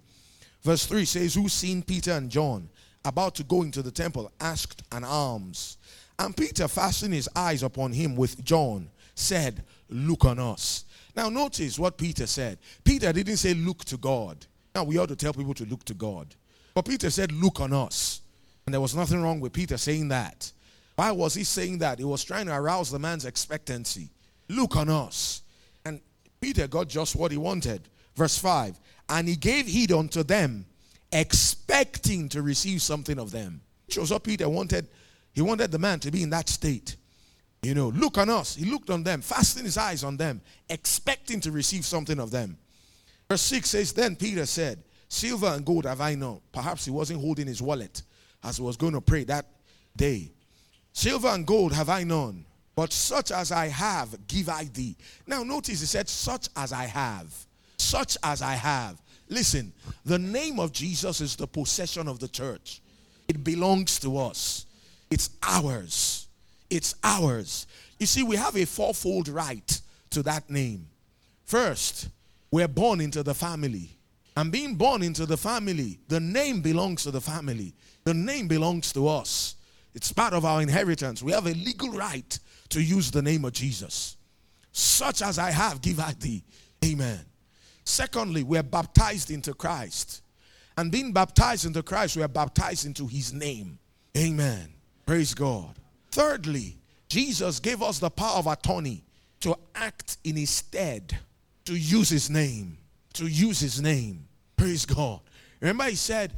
Verse 0.66 0.88
3 0.88 1.06
says, 1.06 1.36
Who 1.36 1.48
seen 1.48 1.84
Peter 1.84 2.14
and 2.14 2.28
John 2.28 2.68
about 3.06 3.36
to 3.36 3.44
go 3.44 3.62
into 3.62 3.84
the 3.84 3.92
temple 3.92 4.32
asked 4.40 4.82
an 4.92 5.04
alms. 5.04 5.78
And 6.18 6.36
Peter, 6.36 6.68
fastened 6.68 7.14
his 7.14 7.30
eyes 7.36 7.62
upon 7.62 7.94
him 7.94 8.16
with 8.16 8.44
John, 8.44 8.90
said, 9.14 9.64
Look 9.90 10.26
on 10.26 10.40
us. 10.40 10.86
Now, 11.16 11.30
notice 11.30 11.78
what 11.78 12.00
Peter 12.00 12.26
said. 12.26 12.58
Peter 12.84 13.14
didn't 13.14 13.38
say, 13.38 13.54
Look 13.54 13.86
to 13.86 13.98
God. 13.98 14.44
Now, 14.74 14.86
we 14.86 14.98
ought 14.98 15.10
to 15.10 15.16
tell 15.16 15.34
people 15.34 15.54
to 15.54 15.66
look 15.66 15.86
to 15.86 15.94
God. 15.94 16.34
But 16.74 16.86
Peter 16.86 17.12
said, 17.12 17.32
Look 17.32 17.60
on 17.60 17.72
us. 17.72 18.22
And 18.66 18.74
there 18.74 18.82
was 18.82 18.96
nothing 18.96 19.22
wrong 19.22 19.40
with 19.40 19.54
Peter 19.54 19.78
saying 19.78 20.08
that. 20.08 20.52
Why 20.96 21.12
was 21.12 21.36
he 21.36 21.44
saying 21.44 21.78
that? 21.80 22.00
He 22.00 22.06
was 22.06 22.24
trying 22.24 22.48
to 22.48 22.56
arouse 22.56 22.90
the 22.90 22.98
man's 22.98 23.26
expectancy. 23.26 24.10
Look 24.50 24.76
on 24.76 24.90
us. 24.90 25.44
And 25.86 26.02
Peter 26.42 26.68
got 26.68 26.88
just 26.88 27.16
what 27.16 27.32
he 27.32 27.38
wanted. 27.38 27.88
Verse 28.16 28.38
5 28.40 28.80
And 29.10 29.28
he 29.28 29.36
gave 29.36 29.68
heed 29.68 29.92
unto 29.92 30.24
them 30.24 30.66
expecting 31.12 32.30
to 32.30 32.42
receive 32.42 32.82
something 32.82 33.20
of 33.20 33.32
them. 33.32 33.62
Shows 33.90 34.12
up 34.12 34.24
Peter 34.24 34.50
wanted 34.50 34.88
he 35.34 35.42
wanted 35.42 35.72
the 35.72 35.80
man 35.80 36.00
to 36.00 36.12
be 36.12 36.24
in 36.24 36.30
that 36.30 36.48
state. 36.50 36.96
You 37.62 37.74
know, 37.74 37.90
look 37.90 38.18
on 38.18 38.30
us. 38.30 38.56
He 38.56 38.66
looked 38.66 38.90
on 38.90 39.04
them, 39.04 39.22
fastening 39.22 39.66
his 39.66 39.78
eyes 39.78 40.04
on 40.04 40.18
them, 40.18 40.40
expecting 40.70 41.42
to 41.42 41.52
receive 41.52 41.84
something 41.84 42.20
of 42.20 42.32
them. 42.32 42.58
Verse 43.28 43.42
6 43.42 43.70
says, 43.70 43.92
Then 43.92 44.16
Peter 44.16 44.46
said, 44.46 44.84
Silver 45.10 45.48
and 45.48 45.66
gold 45.66 45.86
have 45.86 46.00
I 46.00 46.16
none. 46.16 46.40
Perhaps 46.52 46.86
he 46.86 46.92
wasn't 46.92 47.20
holding 47.20 47.48
his 47.48 47.62
wallet 47.62 48.04
as 48.44 48.58
he 48.58 48.64
was 48.64 48.78
going 48.78 48.94
to 48.94 49.02
pray 49.02 49.24
that 49.26 49.46
day. 49.96 50.32
Silver 50.94 51.30
and 51.30 51.46
gold 51.46 51.74
have 51.74 51.90
I 51.90 52.04
none, 52.04 52.46
but 52.76 52.94
such 52.94 53.32
as 53.32 53.52
I 53.52 53.68
have 53.68 54.28
give 54.28 54.48
I 54.48 54.66
thee. 54.66 54.96
Now 55.28 55.44
notice 55.44 55.80
he 55.80 55.86
said, 55.86 56.08
Such 56.08 56.50
as 56.56 56.72
I 56.72 56.86
have. 56.86 57.34
Such 57.78 58.18
as 58.24 58.42
I 58.42 58.54
have. 58.54 59.02
Listen, 59.30 59.74
the 60.06 60.20
name 60.20 60.60
of 60.60 60.72
Jesus 60.72 61.22
is 61.22 61.36
the 61.36 61.48
possession 61.48 62.08
of 62.08 62.20
the 62.20 62.28
church, 62.28 62.82
it 63.28 63.44
belongs 63.44 64.00
to 64.00 64.18
us, 64.18 64.66
it's 65.10 65.32
ours. 65.42 66.26
It's 66.70 66.96
ours. 67.04 67.68
You 68.00 68.06
see, 68.06 68.24
we 68.24 68.36
have 68.36 68.56
a 68.58 68.66
fourfold 68.66 69.28
right 69.28 69.82
to 70.12 70.24
that 70.24 70.50
name. 70.50 70.88
First, 71.46 72.10
we're 72.52 72.68
born 72.68 73.02
into 73.02 73.24
the 73.24 73.34
family. 73.34 73.92
And 74.38 74.52
being 74.52 74.76
born 74.76 75.02
into 75.02 75.26
the 75.26 75.38
family, 75.38 76.00
the 76.08 76.20
name 76.20 76.62
belongs 76.62 77.04
to 77.04 77.12
the 77.12 77.22
family. 77.22 77.74
The 78.04 78.14
name 78.14 78.48
belongs 78.48 78.92
to 78.94 79.08
us. 79.08 79.56
It's 79.94 80.12
part 80.12 80.34
of 80.34 80.44
our 80.44 80.62
inheritance. 80.62 81.24
We 81.24 81.32
have 81.32 81.46
a 81.46 81.54
legal 81.54 81.92
right 81.92 82.38
to 82.70 82.82
use 82.82 83.12
the 83.12 83.22
name 83.22 83.46
of 83.46 83.54
Jesus. 83.54 84.18
Such 84.74 85.22
as 85.22 85.40
I 85.40 85.52
have, 85.52 85.82
give 85.82 86.00
I 86.00 86.14
thee. 86.20 86.44
Amen. 86.84 87.20
Secondly, 87.86 88.44
we're 88.44 88.64
baptized 88.64 89.32
into 89.32 89.54
Christ. 89.54 90.22
And 90.78 90.92
being 90.92 91.14
baptized 91.14 91.66
into 91.66 91.84
Christ, 91.84 92.18
we 92.18 92.24
are 92.24 92.28
baptized 92.28 92.86
into 92.86 93.08
his 93.08 93.32
name. 93.32 93.80
Amen. 94.18 94.74
Praise 95.06 95.34
God. 95.34 95.76
Thirdly, 96.12 96.78
Jesus 97.08 97.60
gave 97.60 97.82
us 97.82 98.00
the 98.00 98.10
power 98.10 98.40
of 98.40 98.48
attorney 98.48 99.04
to 99.42 99.56
act 99.76 100.18
in 100.24 100.36
his 100.36 100.50
stead, 100.50 101.18
to 101.66 101.76
use 101.76 102.10
his 102.10 102.30
name, 102.30 102.78
to 103.14 103.28
use 103.28 103.60
his 103.60 103.82
name. 103.82 104.28
Praise 104.58 104.86
God. 104.86 105.20
Remember, 105.60 105.84
he 105.86 105.96
said, 105.96 106.34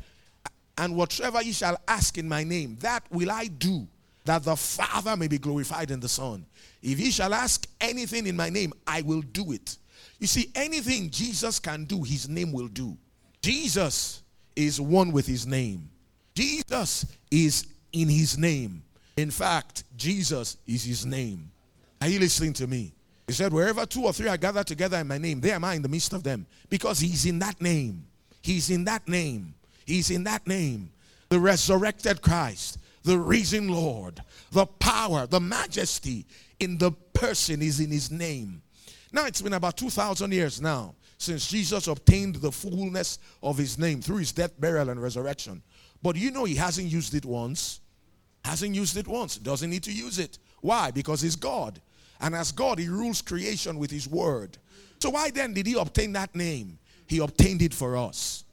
And 0.77 0.95
whatsoever 0.95 1.41
ye 1.41 1.53
shall 1.53 1.79
ask 1.87 2.17
in 2.17 2.27
my 2.27 2.43
name, 2.43 2.77
that 2.81 3.03
will 3.09 3.31
I 3.31 3.47
do, 3.47 3.87
that 4.25 4.43
the 4.43 4.55
Father 4.55 5.15
may 5.15 5.27
be 5.27 5.37
glorified 5.37 5.91
in 5.91 5.99
the 5.99 6.09
Son. 6.09 6.45
If 6.81 6.99
ye 6.99 7.11
shall 7.11 7.33
ask 7.33 7.67
anything 7.79 8.27
in 8.27 8.35
my 8.35 8.49
name, 8.49 8.73
I 8.85 9.01
will 9.01 9.21
do 9.21 9.53
it. 9.53 9.77
You 10.19 10.27
see, 10.27 10.51
anything 10.55 11.09
Jesus 11.09 11.59
can 11.59 11.85
do, 11.85 12.03
his 12.03 12.27
name 12.27 12.51
will 12.51 12.67
do. 12.67 12.97
Jesus 13.41 14.23
is 14.55 14.81
one 14.81 15.11
with 15.11 15.27
his 15.27 15.45
name. 15.45 15.89
Jesus 16.33 17.05
is 17.29 17.67
in 17.93 18.09
his 18.09 18.37
name. 18.37 18.83
In 19.15 19.31
fact, 19.31 19.83
Jesus 19.95 20.57
is 20.67 20.83
his 20.83 21.05
name. 21.05 21.51
Are 22.01 22.07
you 22.07 22.19
listening 22.19 22.53
to 22.53 22.67
me? 22.67 22.93
He 23.27 23.33
said, 23.33 23.51
Wherever 23.51 23.85
two 23.85 24.05
or 24.05 24.13
three 24.13 24.27
are 24.27 24.37
gathered 24.37 24.67
together 24.67 24.97
in 24.97 25.07
my 25.07 25.17
name, 25.17 25.41
there 25.41 25.55
am 25.55 25.63
I 25.63 25.73
in 25.75 25.81
the 25.81 25.89
midst 25.89 26.13
of 26.13 26.23
them. 26.23 26.45
Because 26.69 26.99
he's 26.99 27.25
in 27.25 27.39
that 27.39 27.61
name. 27.61 28.05
He's 28.41 28.69
in 28.69 28.85
that 28.85 29.07
name. 29.07 29.53
He's 29.85 30.09
in 30.09 30.23
that 30.23 30.47
name. 30.47 30.91
The 31.29 31.39
resurrected 31.39 32.21
Christ, 32.21 32.77
the 33.03 33.17
risen 33.17 33.67
Lord, 33.67 34.21
the 34.51 34.65
power, 34.65 35.27
the 35.27 35.41
majesty 35.41 36.25
in 36.59 36.77
the 36.77 36.91
person 37.13 37.61
is 37.61 37.79
in 37.79 37.91
his 37.91 38.11
name. 38.11 38.61
Now 39.11 39.25
it's 39.25 39.41
been 39.41 39.53
about 39.53 39.77
2,000 39.77 40.31
years 40.31 40.61
now 40.61 40.95
since 41.17 41.47
Jesus 41.49 41.87
obtained 41.87 42.35
the 42.35 42.51
fullness 42.51 43.19
of 43.41 43.57
his 43.57 43.77
name 43.77 44.01
through 44.01 44.17
his 44.17 44.31
death, 44.31 44.59
burial, 44.59 44.89
and 44.89 45.01
resurrection. 45.01 45.61
But 46.03 46.15
you 46.15 46.31
know 46.31 46.45
he 46.45 46.55
hasn't 46.55 46.87
used 46.87 47.15
it 47.15 47.25
once. 47.25 47.79
Hasn't 48.45 48.75
used 48.75 48.97
it 48.97 49.07
once. 49.07 49.37
Doesn't 49.37 49.69
need 49.69 49.83
to 49.83 49.91
use 49.91 50.19
it. 50.19 50.37
Why? 50.61 50.91
Because 50.91 51.21
he's 51.21 51.35
God. 51.35 51.81
And 52.21 52.35
as 52.35 52.51
God, 52.51 52.79
he 52.79 52.87
rules 52.87 53.21
creation 53.21 53.77
with 53.79 53.91
his 53.91 54.07
word. 54.07 54.57
So 54.99 55.09
why 55.09 55.31
then 55.31 55.53
did 55.53 55.67
he 55.67 55.73
obtain 55.77 56.13
that 56.13 56.35
name? 56.35 56.77
He 57.07 57.19
obtained 57.19 57.61
it 57.61 57.73
for 57.73 57.97
us. 57.97 58.43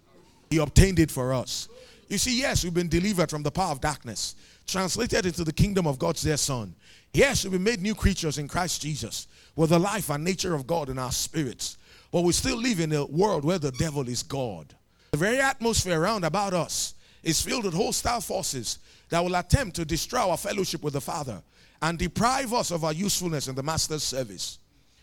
He 0.51 0.59
obtained 0.59 0.99
it 0.99 1.11
for 1.11 1.33
us. 1.35 1.69
You 2.09 2.19
see, 2.19 2.39
yes, 2.39 2.65
we've 2.65 2.75
been 2.75 2.89
delivered 2.89 3.31
from 3.31 3.43
the 3.43 3.51
power 3.51 3.73
of 3.73 3.81
darkness, 3.81 4.37
translated 4.67 5.27
into 5.27 5.45
the 5.45 5.53
kingdom 5.53 5.87
of 5.87 5.99
God's 5.99 6.23
dear 6.23 6.37
Son. 6.37 6.75
Yes, 7.15 7.45
been 7.45 7.63
made 7.63 7.81
new 7.81 7.95
creatures 7.95 8.39
in 8.39 8.49
Christ 8.49 8.83
Jesus 8.83 9.29
with 9.55 9.71
the 9.71 9.79
life 9.79 10.11
and 10.11 10.25
nature 10.25 10.53
of 10.53 10.67
God 10.67 10.89
in 10.89 10.99
our 10.99 11.13
spirits. 11.13 11.79
But 12.11 12.23
we 12.23 12.33
still 12.33 12.57
live 12.57 12.81
in 12.81 12.93
a 12.93 13.07
world 13.07 13.45
where 13.45 13.61
the 13.61 13.71
devil 13.71 14.09
is 14.09 14.25
God. 14.25 14.75
The 15.13 15.19
very 15.19 15.39
atmosphere 15.39 16.01
around 16.01 16.25
about 16.25 16.55
us 16.55 16.95
is 17.23 17.41
filled 17.41 17.67
with 17.67 17.75
hostile 17.75 18.21
forces 18.21 18.81
that 19.11 19.23
will 19.23 19.37
attempt 19.37 19.77
to 19.77 19.85
destroy 19.85 20.29
our 20.29 20.37
fellowship 20.37 20.83
with 20.83 20.95
the 20.95 21.01
Father 21.01 21.41
and 21.83 21.97
deprive 21.97 22.53
us 22.53 22.73
of 22.73 22.83
our 22.83 22.93
usefulness 22.93 23.47
in 23.47 23.55
the 23.55 23.63
Master's 23.63 24.03
service. 24.03 24.59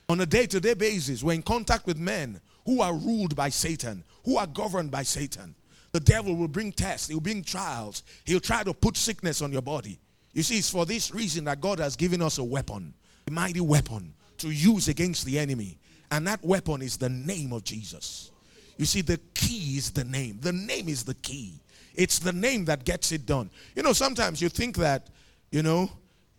On 0.09 0.19
a 0.19 0.25
day 0.25 0.45
to 0.47 0.59
day 0.59 0.73
basis, 0.73 1.23
we're 1.23 1.31
in 1.31 1.41
contact 1.41 1.87
with 1.87 1.97
men 1.97 2.41
who 2.65 2.81
are 2.81 2.93
ruled 2.93 3.37
by 3.37 3.47
Satan, 3.47 4.03
who 4.25 4.35
are 4.35 4.47
governed 4.47 4.91
by 4.91 5.03
Satan. 5.03 5.55
The 5.93 6.01
devil 6.01 6.35
will 6.35 6.49
bring 6.49 6.73
tests, 6.73 7.07
he'll 7.07 7.21
bring 7.21 7.41
trials, 7.41 8.03
he'll 8.25 8.41
try 8.41 8.63
to 8.63 8.73
put 8.73 8.97
sickness 8.97 9.41
on 9.41 9.53
your 9.53 9.61
body. 9.61 9.97
You 10.33 10.43
see, 10.43 10.57
it's 10.57 10.69
for 10.69 10.85
this 10.85 11.13
reason 11.13 11.45
that 11.45 11.59
God 11.59 11.79
has 11.79 11.95
given 11.95 12.21
us 12.21 12.37
a 12.37 12.43
weapon, 12.43 12.93
a 13.27 13.31
mighty 13.31 13.59
weapon 13.61 14.13
to 14.37 14.49
use 14.49 14.87
against 14.87 15.25
the 15.25 15.37
enemy. 15.37 15.77
And 16.09 16.25
that 16.27 16.43
weapon 16.43 16.81
is 16.81 16.97
the 16.97 17.09
name 17.09 17.53
of 17.53 17.63
Jesus. 17.63 18.31
You 18.77 18.85
see, 18.85 19.01
the 19.01 19.19
key 19.33 19.77
is 19.77 19.91
the 19.91 20.03
name. 20.03 20.39
The 20.41 20.53
name 20.53 20.89
is 20.89 21.03
the 21.03 21.13
key. 21.15 21.59
It's 21.93 22.19
the 22.19 22.33
name 22.33 22.65
that 22.65 22.85
gets 22.85 23.11
it 23.11 23.25
done. 23.25 23.49
You 23.75 23.83
know, 23.83 23.93
sometimes 23.93 24.41
you 24.41 24.49
think 24.49 24.77
that, 24.77 25.09
you 25.51 25.61
know, 25.63 25.89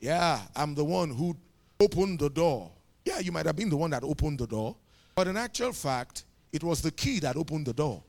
yeah, 0.00 0.40
I'm 0.56 0.74
the 0.74 0.84
one 0.84 1.10
who 1.10 1.36
opened 1.78 2.18
the 2.18 2.30
door. 2.30 2.70
Yeah, 3.04 3.18
you 3.18 3.32
might 3.32 3.46
have 3.46 3.56
been 3.56 3.68
the 3.68 3.76
one 3.76 3.90
that 3.90 4.02
opened 4.02 4.38
the 4.38 4.46
door. 4.46 4.76
But 5.14 5.28
in 5.28 5.36
actual 5.36 5.72
fact, 5.72 6.24
it 6.52 6.64
was 6.64 6.80
the 6.80 6.90
key 6.90 7.20
that 7.20 7.36
opened 7.36 7.66
the 7.66 7.72
door. 7.72 8.02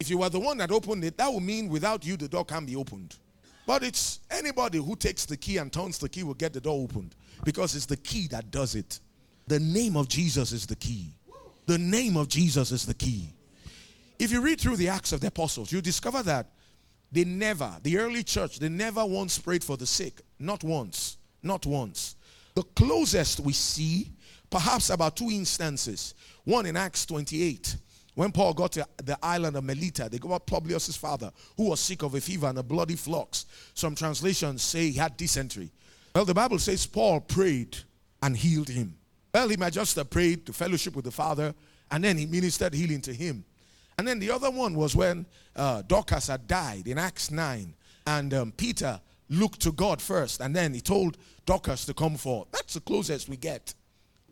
If 0.00 0.10
you 0.10 0.18
were 0.18 0.28
the 0.28 0.40
one 0.40 0.58
that 0.58 0.70
opened 0.70 1.04
it, 1.04 1.16
that 1.18 1.32
would 1.32 1.42
mean 1.42 1.68
without 1.68 2.04
you, 2.04 2.16
the 2.16 2.28
door 2.28 2.44
can't 2.44 2.66
be 2.66 2.74
opened. 2.74 3.14
But 3.72 3.84
it's 3.84 4.20
anybody 4.30 4.76
who 4.76 4.94
takes 4.96 5.24
the 5.24 5.34
key 5.34 5.56
and 5.56 5.72
turns 5.72 5.96
the 5.96 6.06
key 6.06 6.24
will 6.24 6.34
get 6.34 6.52
the 6.52 6.60
door 6.60 6.84
opened 6.84 7.14
because 7.42 7.74
it's 7.74 7.86
the 7.86 7.96
key 7.96 8.26
that 8.26 8.50
does 8.50 8.74
it. 8.74 9.00
The 9.46 9.60
name 9.60 9.96
of 9.96 10.08
Jesus 10.08 10.52
is 10.52 10.66
the 10.66 10.76
key. 10.76 11.14
The 11.64 11.78
name 11.78 12.18
of 12.18 12.28
Jesus 12.28 12.70
is 12.70 12.84
the 12.84 12.92
key. 12.92 13.30
If 14.18 14.30
you 14.30 14.42
read 14.42 14.60
through 14.60 14.76
the 14.76 14.88
Acts 14.88 15.14
of 15.14 15.22
the 15.22 15.28
Apostles, 15.28 15.72
you 15.72 15.80
discover 15.80 16.22
that 16.22 16.48
they 17.10 17.24
never, 17.24 17.74
the 17.82 17.96
early 17.96 18.22
church, 18.22 18.58
they 18.58 18.68
never 18.68 19.06
once 19.06 19.38
prayed 19.38 19.64
for 19.64 19.78
the 19.78 19.86
sick. 19.86 20.20
Not 20.38 20.62
once. 20.62 21.16
Not 21.42 21.64
once. 21.64 22.16
The 22.54 22.64
closest 22.76 23.40
we 23.40 23.54
see, 23.54 24.12
perhaps 24.50 24.90
about 24.90 25.16
two 25.16 25.30
instances. 25.30 26.12
One 26.44 26.66
in 26.66 26.76
Acts 26.76 27.06
28, 27.06 27.76
when 28.14 28.32
Paul 28.32 28.52
got 28.52 28.72
to 28.72 28.86
the 28.98 29.18
island 29.22 29.56
of 29.56 29.64
Melita, 29.64 30.08
they 30.10 30.18
got 30.18 30.46
Publius' 30.46 30.96
father, 30.96 31.32
who 31.56 31.70
was 31.70 31.80
sick 31.80 32.02
of 32.02 32.14
a 32.14 32.20
fever 32.20 32.46
and 32.46 32.58
a 32.58 32.62
bloody 32.62 32.96
flux. 32.96 33.46
Some 33.74 33.94
translations 33.94 34.62
say 34.62 34.90
he 34.90 34.98
had 34.98 35.16
dysentery. 35.16 35.70
Well, 36.14 36.26
the 36.26 36.34
Bible 36.34 36.58
says 36.58 36.86
Paul 36.86 37.20
prayed 37.20 37.76
and 38.22 38.36
healed 38.36 38.68
him. 38.68 38.96
Well, 39.32 39.48
he 39.48 39.56
might 39.56 39.72
just 39.72 39.96
have 39.96 40.10
prayed 40.10 40.44
to 40.46 40.52
fellowship 40.52 40.94
with 40.94 41.06
the 41.06 41.10
Father, 41.10 41.54
and 41.90 42.04
then 42.04 42.18
he 42.18 42.26
ministered 42.26 42.74
healing 42.74 43.00
to 43.02 43.14
him. 43.14 43.44
And 43.98 44.06
then 44.06 44.18
the 44.18 44.30
other 44.30 44.50
one 44.50 44.74
was 44.74 44.96
when 44.96 45.26
uh, 45.54 45.82
Dorcas 45.82 46.28
had 46.28 46.46
died 46.46 46.88
in 46.88 46.98
Acts 46.98 47.30
9. 47.30 47.74
And 48.06 48.34
um, 48.34 48.52
Peter 48.52 49.00
looked 49.28 49.60
to 49.60 49.72
God 49.72 50.00
first. 50.00 50.40
And 50.40 50.54
then 50.56 50.74
he 50.74 50.80
told 50.80 51.18
Dorcas 51.46 51.84
to 51.86 51.94
come 51.94 52.16
forth. 52.16 52.48
That's 52.52 52.74
the 52.74 52.80
closest 52.80 53.28
we 53.28 53.36
get. 53.36 53.74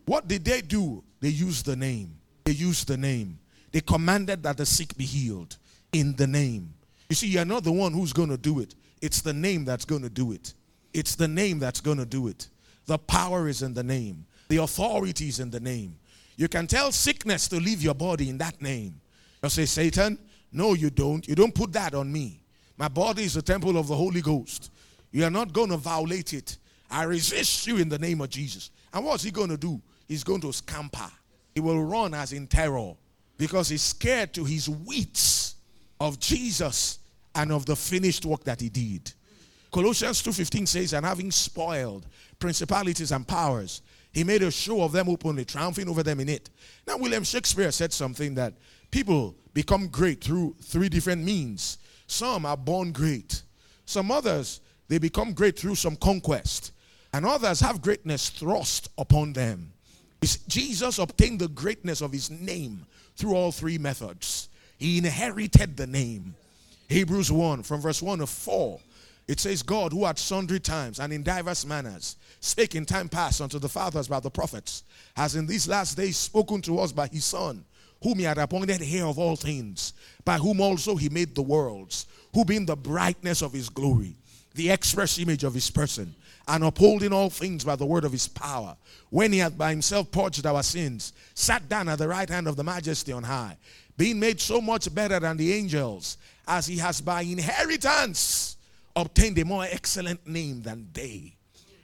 What 0.05 0.27
did 0.27 0.43
they 0.45 0.61
do? 0.61 1.03
They 1.19 1.29
used 1.29 1.65
the 1.65 1.75
name. 1.75 2.17
They 2.43 2.53
used 2.53 2.87
the 2.87 2.97
name. 2.97 3.39
They 3.71 3.81
commanded 3.81 4.43
that 4.43 4.57
the 4.57 4.65
sick 4.65 4.95
be 4.97 5.05
healed 5.05 5.57
in 5.93 6.15
the 6.15 6.27
name. 6.27 6.73
You 7.09 7.15
see, 7.15 7.27
you're 7.27 7.45
not 7.45 7.63
the 7.63 7.71
one 7.71 7.93
who's 7.93 8.13
going 8.13 8.29
to 8.29 8.37
do 8.37 8.59
it. 8.59 8.75
It's 9.01 9.21
the 9.21 9.33
name 9.33 9.65
that's 9.65 9.85
going 9.85 10.01
to 10.01 10.09
do 10.09 10.31
it. 10.31 10.53
It's 10.93 11.15
the 11.15 11.27
name 11.27 11.59
that's 11.59 11.81
going 11.81 11.97
to 11.97 12.05
do 12.05 12.27
it. 12.27 12.49
The 12.85 12.97
power 12.97 13.47
is 13.47 13.61
in 13.61 13.73
the 13.73 13.83
name. 13.83 14.25
The 14.49 14.57
authority 14.57 15.29
is 15.29 15.39
in 15.39 15.49
the 15.49 15.59
name. 15.59 15.97
You 16.35 16.47
can 16.47 16.67
tell 16.67 16.91
sickness 16.91 17.47
to 17.49 17.57
leave 17.57 17.81
your 17.81 17.93
body 17.93 18.29
in 18.29 18.37
that 18.39 18.61
name. 18.61 18.99
You 19.43 19.49
say, 19.49 19.65
Satan, 19.65 20.19
no, 20.51 20.73
you 20.73 20.89
don't. 20.89 21.27
You 21.27 21.35
don't 21.35 21.53
put 21.53 21.71
that 21.73 21.93
on 21.93 22.11
me. 22.11 22.41
My 22.77 22.87
body 22.87 23.23
is 23.23 23.35
the 23.35 23.41
temple 23.41 23.77
of 23.77 23.87
the 23.87 23.95
Holy 23.95 24.21
Ghost. 24.21 24.71
You 25.11 25.23
are 25.25 25.29
not 25.29 25.53
going 25.53 25.69
to 25.69 25.77
violate 25.77 26.33
it. 26.33 26.57
I 26.89 27.03
resist 27.03 27.67
you 27.67 27.77
in 27.77 27.89
the 27.89 27.99
name 27.99 28.21
of 28.21 28.29
Jesus. 28.29 28.71
And 28.93 29.05
what's 29.05 29.23
he 29.23 29.31
going 29.31 29.49
to 29.49 29.57
do? 29.57 29.81
He's 30.07 30.23
going 30.23 30.41
to 30.41 30.51
scamper. 30.51 31.09
He 31.53 31.61
will 31.61 31.83
run 31.83 32.13
as 32.13 32.33
in 32.33 32.47
terror 32.47 32.95
because 33.41 33.69
he's 33.69 33.81
scared 33.81 34.31
to 34.31 34.45
his 34.45 34.69
wits 34.69 35.55
of 35.99 36.19
Jesus 36.19 36.99
and 37.33 37.51
of 37.51 37.65
the 37.65 37.75
finished 37.75 38.23
work 38.23 38.43
that 38.43 38.61
he 38.61 38.69
did. 38.69 39.11
Colossians 39.71 40.21
2:15 40.21 40.67
says, 40.67 40.93
"And 40.93 41.03
having 41.03 41.31
spoiled 41.31 42.05
principalities 42.37 43.11
and 43.11 43.27
powers, 43.27 43.81
He 44.13 44.25
made 44.25 44.43
a 44.43 44.51
show 44.51 44.83
of 44.83 44.91
them 44.91 45.07
openly, 45.07 45.45
triumphing 45.45 45.87
over 45.87 46.03
them 46.03 46.19
in 46.19 46.27
it. 46.27 46.49
Now, 46.85 46.97
William 46.97 47.23
Shakespeare 47.23 47.71
said 47.71 47.93
something 47.93 48.35
that 48.35 48.53
people 48.91 49.37
become 49.53 49.87
great 49.87 50.21
through 50.21 50.57
three 50.61 50.89
different 50.89 51.23
means. 51.23 51.77
Some 52.07 52.45
are 52.45 52.57
born 52.57 52.91
great, 52.91 53.41
some 53.85 54.11
others, 54.11 54.59
they 54.89 54.97
become 54.97 55.31
great 55.31 55.57
through 55.57 55.75
some 55.75 55.95
conquest, 55.95 56.73
and 57.13 57.25
others 57.25 57.61
have 57.61 57.81
greatness 57.81 58.27
thrust 58.29 58.89
upon 58.97 59.31
them. 59.31 59.71
Jesus 60.49 60.99
obtained 60.99 61.39
the 61.39 61.47
greatness 61.47 62.01
of 62.01 62.11
his 62.11 62.29
name 62.29 62.85
through 63.15 63.35
all 63.35 63.51
three 63.51 63.77
methods. 63.77 64.49
He 64.77 64.97
inherited 64.97 65.77
the 65.77 65.87
name. 65.87 66.35
Hebrews 66.89 67.31
1 67.31 67.63
from 67.63 67.81
verse 67.81 68.01
1 68.01 68.19
to 68.19 68.27
4. 68.27 68.79
It 69.27 69.39
says, 69.39 69.63
God, 69.63 69.93
who 69.93 70.05
at 70.05 70.19
sundry 70.19 70.59
times 70.59 70.99
and 70.99 71.13
in 71.13 71.23
diverse 71.23 71.65
manners 71.65 72.17
spake 72.41 72.75
in 72.75 72.85
time 72.85 73.07
past 73.07 73.39
unto 73.39 73.59
the 73.59 73.69
fathers 73.69 74.07
by 74.07 74.19
the 74.19 74.31
prophets, 74.31 74.83
has 75.15 75.35
in 75.35 75.45
these 75.45 75.67
last 75.67 75.95
days 75.95 76.17
spoken 76.17 76.61
to 76.63 76.79
us 76.79 76.91
by 76.91 77.07
his 77.07 77.23
Son, 77.23 77.63
whom 78.03 78.17
he 78.17 78.23
had 78.23 78.37
appointed 78.37 78.81
heir 78.81 79.05
of 79.05 79.19
all 79.19 79.35
things, 79.35 79.93
by 80.25 80.37
whom 80.37 80.59
also 80.59 80.95
he 80.95 81.07
made 81.07 81.35
the 81.35 81.41
worlds, 81.41 82.07
who 82.33 82.43
being 82.43 82.65
the 82.65 82.75
brightness 82.75 83.41
of 83.41 83.53
his 83.53 83.69
glory, 83.69 84.15
the 84.55 84.69
express 84.69 85.19
image 85.19 85.43
of 85.43 85.53
his 85.53 85.69
person, 85.69 86.13
and 86.47 86.63
upholding 86.63 87.13
all 87.13 87.29
things 87.29 87.63
by 87.63 87.75
the 87.75 87.85
word 87.85 88.03
of 88.03 88.11
his 88.11 88.27
power, 88.27 88.75
when 89.09 89.31
he 89.31 89.39
had 89.39 89.57
by 89.57 89.69
himself 89.69 90.11
purged 90.11 90.45
our 90.45 90.63
sins, 90.63 91.13
sat 91.33 91.67
down 91.69 91.89
at 91.89 91.99
the 91.99 92.07
right 92.07 92.29
hand 92.29 92.47
of 92.47 92.55
the 92.55 92.63
majesty 92.63 93.11
on 93.11 93.23
high, 93.23 93.57
being 93.97 94.19
made 94.19 94.39
so 94.39 94.61
much 94.61 94.93
better 94.93 95.19
than 95.19 95.37
the 95.37 95.53
angels, 95.53 96.17
as 96.47 96.65
he 96.65 96.77
has 96.77 97.01
by 97.01 97.21
inheritance 97.21 98.57
obtained 98.95 99.37
a 99.37 99.45
more 99.45 99.65
excellent 99.69 100.25
name 100.27 100.61
than 100.61 100.87
they. 100.93 101.35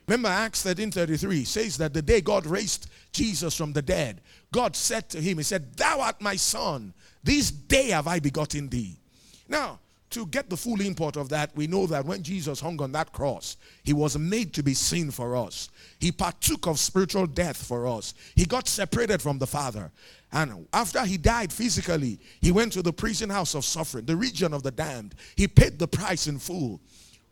Remember 0.08 0.30
Acts 0.30 0.64
13:33 0.64 1.46
says 1.46 1.78
that 1.78 1.94
the 1.94 2.02
day 2.02 2.22
God 2.22 2.46
raised 2.46 2.90
Jesus 3.12 3.56
from 3.56 3.74
the 3.74 3.82
dead, 3.82 4.22
God 4.52 4.76
said 4.76 5.10
to 5.10 5.22
him, 5.22 5.38
He 5.38 5.44
said, 5.44 5.76
Thou 5.76 6.00
art 6.00 6.22
my 6.22 6.36
son, 6.36 6.94
this 7.24 7.52
day 7.52 7.90
have 7.90 8.08
I 8.08 8.20
begotten 8.20 8.70
thee. 8.70 8.96
Now, 9.48 9.80
to 10.10 10.26
get 10.28 10.50
the 10.50 10.58
full 10.58 10.80
import 10.82 11.18
of 11.18 11.30
that, 11.30 11.56
we 11.56 11.68
know 11.68 11.86
that 11.88 12.06
when 12.06 12.24
Jesus 12.24 12.60
hung 12.60 12.82
on 12.82 12.92
that 12.94 13.12
cross, 13.12 13.58
he 13.84 13.94
was 13.94 14.18
made 14.18 14.54
to 14.54 14.64
be 14.64 14.74
sin 14.74 15.12
for 15.12 15.36
us. 15.36 15.70
He 16.00 16.12
partook 16.12 16.68
of 16.68 16.80
spiritual 16.80 17.28
death 17.28 17.58
for 17.58 17.88
us. 17.88 18.14
He 18.36 18.46
got 18.46 18.68
separated 18.68 19.22
from 19.22 19.38
the 19.38 19.48
Father. 19.48 19.92
And 20.32 20.68
after 20.74 21.06
he 21.06 21.18
died 21.18 21.52
physically, 21.52 22.20
he 22.42 22.52
went 22.52 22.74
to 22.74 22.82
the 22.82 22.94
prison 22.94 23.30
house 23.30 23.54
of 23.54 23.66
suffering, 23.66 24.06
the 24.06 24.16
region 24.16 24.54
of 24.54 24.64
the 24.64 24.72
damned. 24.72 25.16
He 25.36 25.48
paid 25.48 25.80
the 25.80 25.88
price 25.88 26.28
in 26.28 26.40
full. 26.40 26.82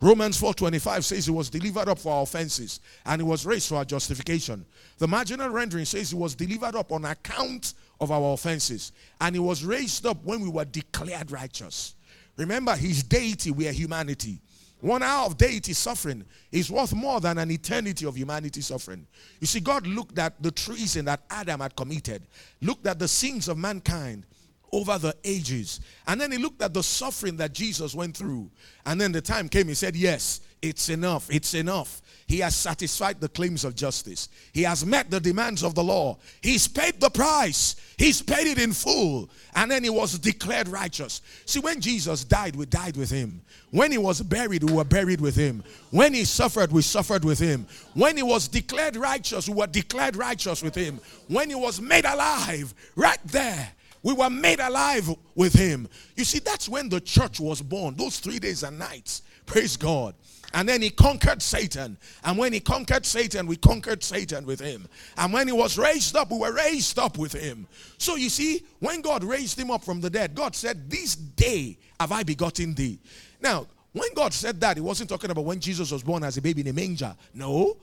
Romans 0.02 0.38
4:25 0.40 1.04
says 1.06 1.26
he 1.26 1.32
was 1.32 1.50
delivered 1.50 1.88
up 1.88 2.00
for 2.00 2.14
our 2.14 2.24
offenses 2.24 2.82
and 3.06 3.22
he 3.22 3.28
was 3.28 3.46
raised 3.46 3.70
for 3.70 3.76
our 3.76 3.86
justification. 3.86 4.66
The 4.98 5.08
marginal 5.08 5.50
rendering 5.50 5.86
says 5.86 6.10
he 6.10 6.16
was 6.16 6.36
delivered 6.36 6.76
up 6.76 6.92
on 6.92 7.06
account 7.06 7.74
of 8.02 8.12
our 8.12 8.34
offenses 8.34 8.92
and 9.22 9.36
he 9.36 9.40
was 9.40 9.64
raised 9.64 10.06
up 10.06 10.24
when 10.24 10.42
we 10.42 10.50
were 10.50 10.66
declared 10.66 11.32
righteous. 11.32 11.96
Remember 12.38 12.76
his 12.76 13.04
deity 13.04 13.52
we 13.52 13.68
are 13.68 13.72
humanity. 13.72 14.40
One 14.82 15.02
hour 15.02 15.26
of 15.26 15.38
deity 15.38 15.74
suffering 15.74 16.26
is 16.52 16.70
worth 16.70 16.94
more 16.94 17.20
than 17.20 17.38
an 17.38 17.50
eternity 17.50 18.06
of 18.06 18.16
humanity 18.18 18.62
suffering. 18.62 19.08
You 19.40 19.48
see, 19.48 19.60
God 19.60 19.88
looked 19.88 20.20
at 20.20 20.42
the 20.44 20.52
treason 20.52 21.06
that 21.06 21.24
Adam 21.30 21.62
had 21.62 21.76
committed, 21.76 22.28
looked 22.62 22.86
at 22.86 23.00
the 23.00 23.08
sins 23.08 23.48
of 23.48 23.58
mankind, 23.58 24.26
over 24.72 24.98
the 24.98 25.16
ages. 25.24 25.80
And 26.08 26.20
then 26.20 26.32
he 26.32 26.38
looked 26.38 26.62
at 26.62 26.74
the 26.74 26.84
suffering 26.84 27.38
that 27.38 27.54
Jesus 27.54 27.96
went 27.96 28.16
through. 28.18 28.52
And 28.86 29.00
then 29.00 29.12
the 29.12 29.22
time 29.22 29.48
came, 29.48 29.68
he 29.68 29.74
said, 29.74 29.96
Yes, 29.96 30.42
it's 30.62 30.90
enough. 30.90 31.28
It's 31.30 31.54
enough. 31.54 32.02
He 32.28 32.40
has 32.40 32.56
satisfied 32.56 33.22
the 33.22 33.30
claims 33.30 33.64
of 33.64 33.76
justice. 33.76 34.30
He 34.52 34.64
has 34.64 34.84
met 34.84 35.12
the 35.12 35.20
demands 35.20 35.64
of 35.64 35.76
the 35.76 35.84
law. 35.84 36.18
He's 36.42 36.68
paid 36.68 37.00
the 37.00 37.12
price. 37.12 37.76
He's 37.98 38.20
paid 38.22 38.48
it 38.48 38.58
in 38.58 38.74
full. 38.74 39.30
And 39.54 39.70
then 39.70 39.84
he 39.84 39.92
was 39.92 40.18
declared 40.18 40.68
righteous. 40.68 41.22
See, 41.46 41.60
when 41.60 41.80
Jesus 41.80 42.24
died, 42.24 42.56
we 42.56 42.66
died 42.66 42.98
with 42.98 43.12
him. 43.12 43.42
When 43.70 43.92
he 43.92 44.00
was 44.00 44.22
buried, 44.22 44.64
we 44.64 44.74
were 44.74 44.84
buried 44.84 45.22
with 45.22 45.36
him. 45.36 45.64
When 45.92 46.16
he 46.16 46.26
suffered, 46.26 46.72
we 46.72 46.82
suffered 46.82 47.24
with 47.24 47.38
him. 47.38 47.68
When 47.94 48.18
he 48.18 48.24
was 48.24 48.48
declared 48.48 48.96
righteous, 48.96 49.48
we 49.48 49.54
were 49.54 49.68
declared 49.68 50.16
righteous 50.16 50.64
with 50.64 50.74
him. 50.74 51.00
When 51.28 51.50
he 51.50 51.56
was 51.56 51.80
made 51.80 52.06
alive, 52.06 52.74
right 52.96 53.20
there, 53.26 53.70
we 54.02 54.14
were 54.14 54.32
made 54.32 54.60
alive 54.60 55.10
with 55.36 55.54
him. 55.54 55.88
You 56.16 56.24
see, 56.24 56.40
that's 56.40 56.68
when 56.68 56.90
the 56.90 57.02
church 57.02 57.40
was 57.40 57.62
born, 57.62 57.96
those 57.96 58.20
three 58.20 58.40
days 58.40 58.64
and 58.64 58.80
nights. 58.80 59.22
Praise 59.46 59.78
God. 59.78 60.16
And 60.56 60.68
then 60.70 60.82
he 60.82 60.90
conquered 60.90 61.42
Satan. 61.42 61.98
And 62.24 62.38
when 62.38 62.54
he 62.54 62.62
conquered 62.62 63.06
Satan, 63.06 63.46
we 63.46 63.58
conquered 63.58 64.02
Satan 64.02 64.46
with 64.46 64.62
him. 64.62 64.88
And 65.18 65.34
when 65.34 65.48
he 65.48 65.54
was 65.54 65.78
raised 65.78 66.16
up, 66.16 66.32
we 66.32 66.38
were 66.38 66.54
raised 66.54 66.98
up 66.98 67.18
with 67.18 67.34
him. 67.34 67.68
So 67.98 68.16
you 68.16 68.30
see, 68.30 68.66
when 68.80 69.02
God 69.02 69.26
raised 69.26 69.60
him 69.60 69.70
up 69.70 69.84
from 69.84 70.00
the 70.00 70.10
dead, 70.10 70.34
God 70.34 70.56
said, 70.56 70.90
This 70.90 71.16
day 71.16 71.78
have 72.00 72.14
I 72.14 72.24
begotten 72.24 72.74
thee. 72.74 73.00
Now, 73.42 73.68
when 73.92 74.14
God 74.16 74.34
said 74.34 74.62
that, 74.62 74.78
he 74.78 74.82
wasn't 74.82 75.10
talking 75.10 75.30
about 75.30 75.44
when 75.44 75.60
Jesus 75.60 75.92
was 75.92 76.04
born 76.04 76.24
as 76.24 76.38
a 76.38 76.42
baby 76.42 76.62
in 76.62 76.68
a 76.68 76.74
manger. 76.74 77.14
No, 77.34 77.76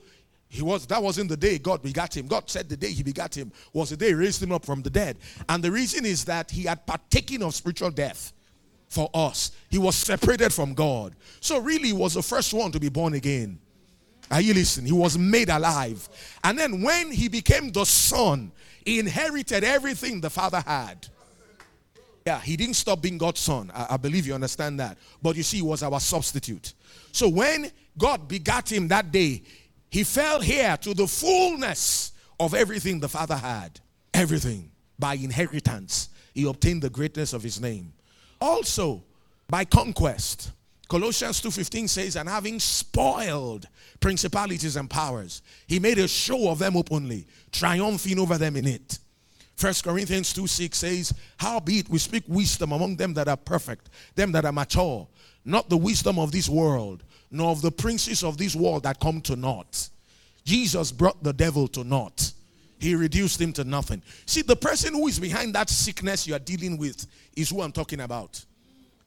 he 0.49 0.63
was 0.63 0.87
that 0.87 1.01
wasn't 1.01 1.29
the 1.29 1.37
day 1.37 1.59
God 1.59 1.83
begat 1.83 2.17
him. 2.17 2.25
God 2.25 2.49
said 2.49 2.69
the 2.69 2.77
day 2.77 2.91
he 2.91 3.03
begat 3.03 3.37
him 3.37 3.51
was 3.71 3.91
the 3.91 3.97
day 3.97 4.07
he 4.07 4.13
raised 4.15 4.41
him 4.41 4.51
up 4.51 4.65
from 4.65 4.81
the 4.81 4.89
dead. 4.89 5.17
And 5.47 5.63
the 5.63 5.71
reason 5.71 6.05
is 6.05 6.25
that 6.25 6.49
he 6.49 6.63
had 6.63 6.85
partaken 6.87 7.43
of 7.43 7.53
spiritual 7.53 7.91
death 7.91 8.33
for 8.93 9.09
us. 9.13 9.51
He 9.69 9.77
was 9.77 9.95
separated 9.95 10.53
from 10.53 10.73
God. 10.73 11.15
So 11.39 11.59
really 11.59 11.87
he 11.87 11.93
was 11.93 12.13
the 12.13 12.21
first 12.21 12.53
one 12.53 12.71
to 12.71 12.79
be 12.79 12.89
born 12.89 13.13
again. 13.15 13.59
Are 14.31 14.41
you 14.41 14.53
listening? 14.53 14.87
He 14.87 14.93
was 14.93 15.17
made 15.17 15.49
alive. 15.49 16.07
And 16.43 16.57
then 16.57 16.81
when 16.81 17.11
he 17.11 17.27
became 17.27 17.71
the 17.71 17.85
son, 17.85 18.51
he 18.85 18.99
inherited 18.99 19.63
everything 19.63 20.21
the 20.21 20.29
father 20.29 20.63
had. 20.65 21.07
Yeah, 22.25 22.39
he 22.39 22.55
didn't 22.55 22.75
stop 22.75 23.01
being 23.01 23.17
God's 23.17 23.41
son. 23.41 23.69
I, 23.73 23.87
I, 23.91 23.97
believe 23.97 24.25
you 24.25 24.33
understand 24.33 24.79
that. 24.79 24.97
But 25.21 25.35
you 25.35 25.43
see, 25.43 25.57
he 25.57 25.63
was 25.63 25.83
our 25.83 25.99
substitute. 25.99 26.73
So 27.11 27.27
when 27.27 27.69
God 27.97 28.29
begat 28.29 28.71
him 28.71 28.87
that 28.87 29.11
day, 29.11 29.43
he 29.89 30.03
fell 30.05 30.39
here 30.39 30.77
to 30.77 30.93
the 30.93 31.05
fullness 31.05 32.13
of 32.39 32.53
everything 32.53 32.99
the 32.99 33.09
Father 33.09 33.35
had. 33.35 33.79
Everything. 34.13 34.71
By 34.97 35.15
inheritance, 35.15 36.09
he 36.33 36.47
obtained 36.47 36.81
the 36.81 36.89
greatness 36.89 37.33
of 37.33 37.43
his 37.43 37.59
name. 37.59 37.91
Also, 38.43 39.01
by 39.47 39.63
conquest. 39.63 40.51
Colossians 40.89 41.39
2:15 41.39 41.87
says, 41.87 42.17
"And 42.17 42.27
having 42.27 42.59
spoiled 42.59 43.69
principalities 44.01 44.75
and 44.75 44.89
powers, 44.89 45.41
he 45.65 45.79
made 45.79 45.97
a 45.97 46.09
show 46.09 46.49
of 46.49 46.59
them 46.59 46.75
openly, 46.75 47.25
triumphing 47.53 48.19
over 48.19 48.37
them 48.37 48.57
in 48.57 48.67
it." 48.67 48.99
1 49.55 49.81
Corinthians 49.81 50.33
2 50.33 50.45
6 50.45 50.77
says, 50.77 51.13
Howbeit 51.37 51.87
we 51.87 51.97
speak 51.99 52.25
wisdom 52.27 52.73
among 52.73 52.97
them 52.97 53.13
that 53.13 53.29
are 53.29 53.37
perfect, 53.37 53.89
them 54.15 54.33
that 54.33 54.43
are 54.43 54.51
mature, 54.51 55.07
not 55.45 55.69
the 55.69 55.77
wisdom 55.77 56.19
of 56.19 56.33
this 56.33 56.49
world, 56.49 57.01
nor 57.31 57.51
of 57.51 57.61
the 57.61 57.71
princes 57.71 58.25
of 58.25 58.37
this 58.37 58.55
world 58.55 58.83
that 58.83 58.99
come 58.99 59.21
to 59.21 59.37
naught. 59.37 59.87
Jesus 60.43 60.91
brought 60.91 61.23
the 61.23 61.31
devil 61.31 61.69
to 61.69 61.85
naught. 61.85 62.33
He 62.83 62.95
reduced 62.95 63.39
him 63.39 63.53
to 63.53 63.63
nothing. 63.63 64.01
See, 64.25 64.41
the 64.41 64.57
person 64.57 64.93
who 64.93 65.07
is 65.07 65.17
behind 65.17 65.55
that 65.55 65.69
sickness 65.69 66.27
you 66.27 66.35
are 66.35 66.39
dealing 66.39 66.77
with 66.77 67.07
is 67.33 67.49
who 67.49 67.61
I'm 67.61 67.71
talking 67.71 68.01
about. 68.01 68.43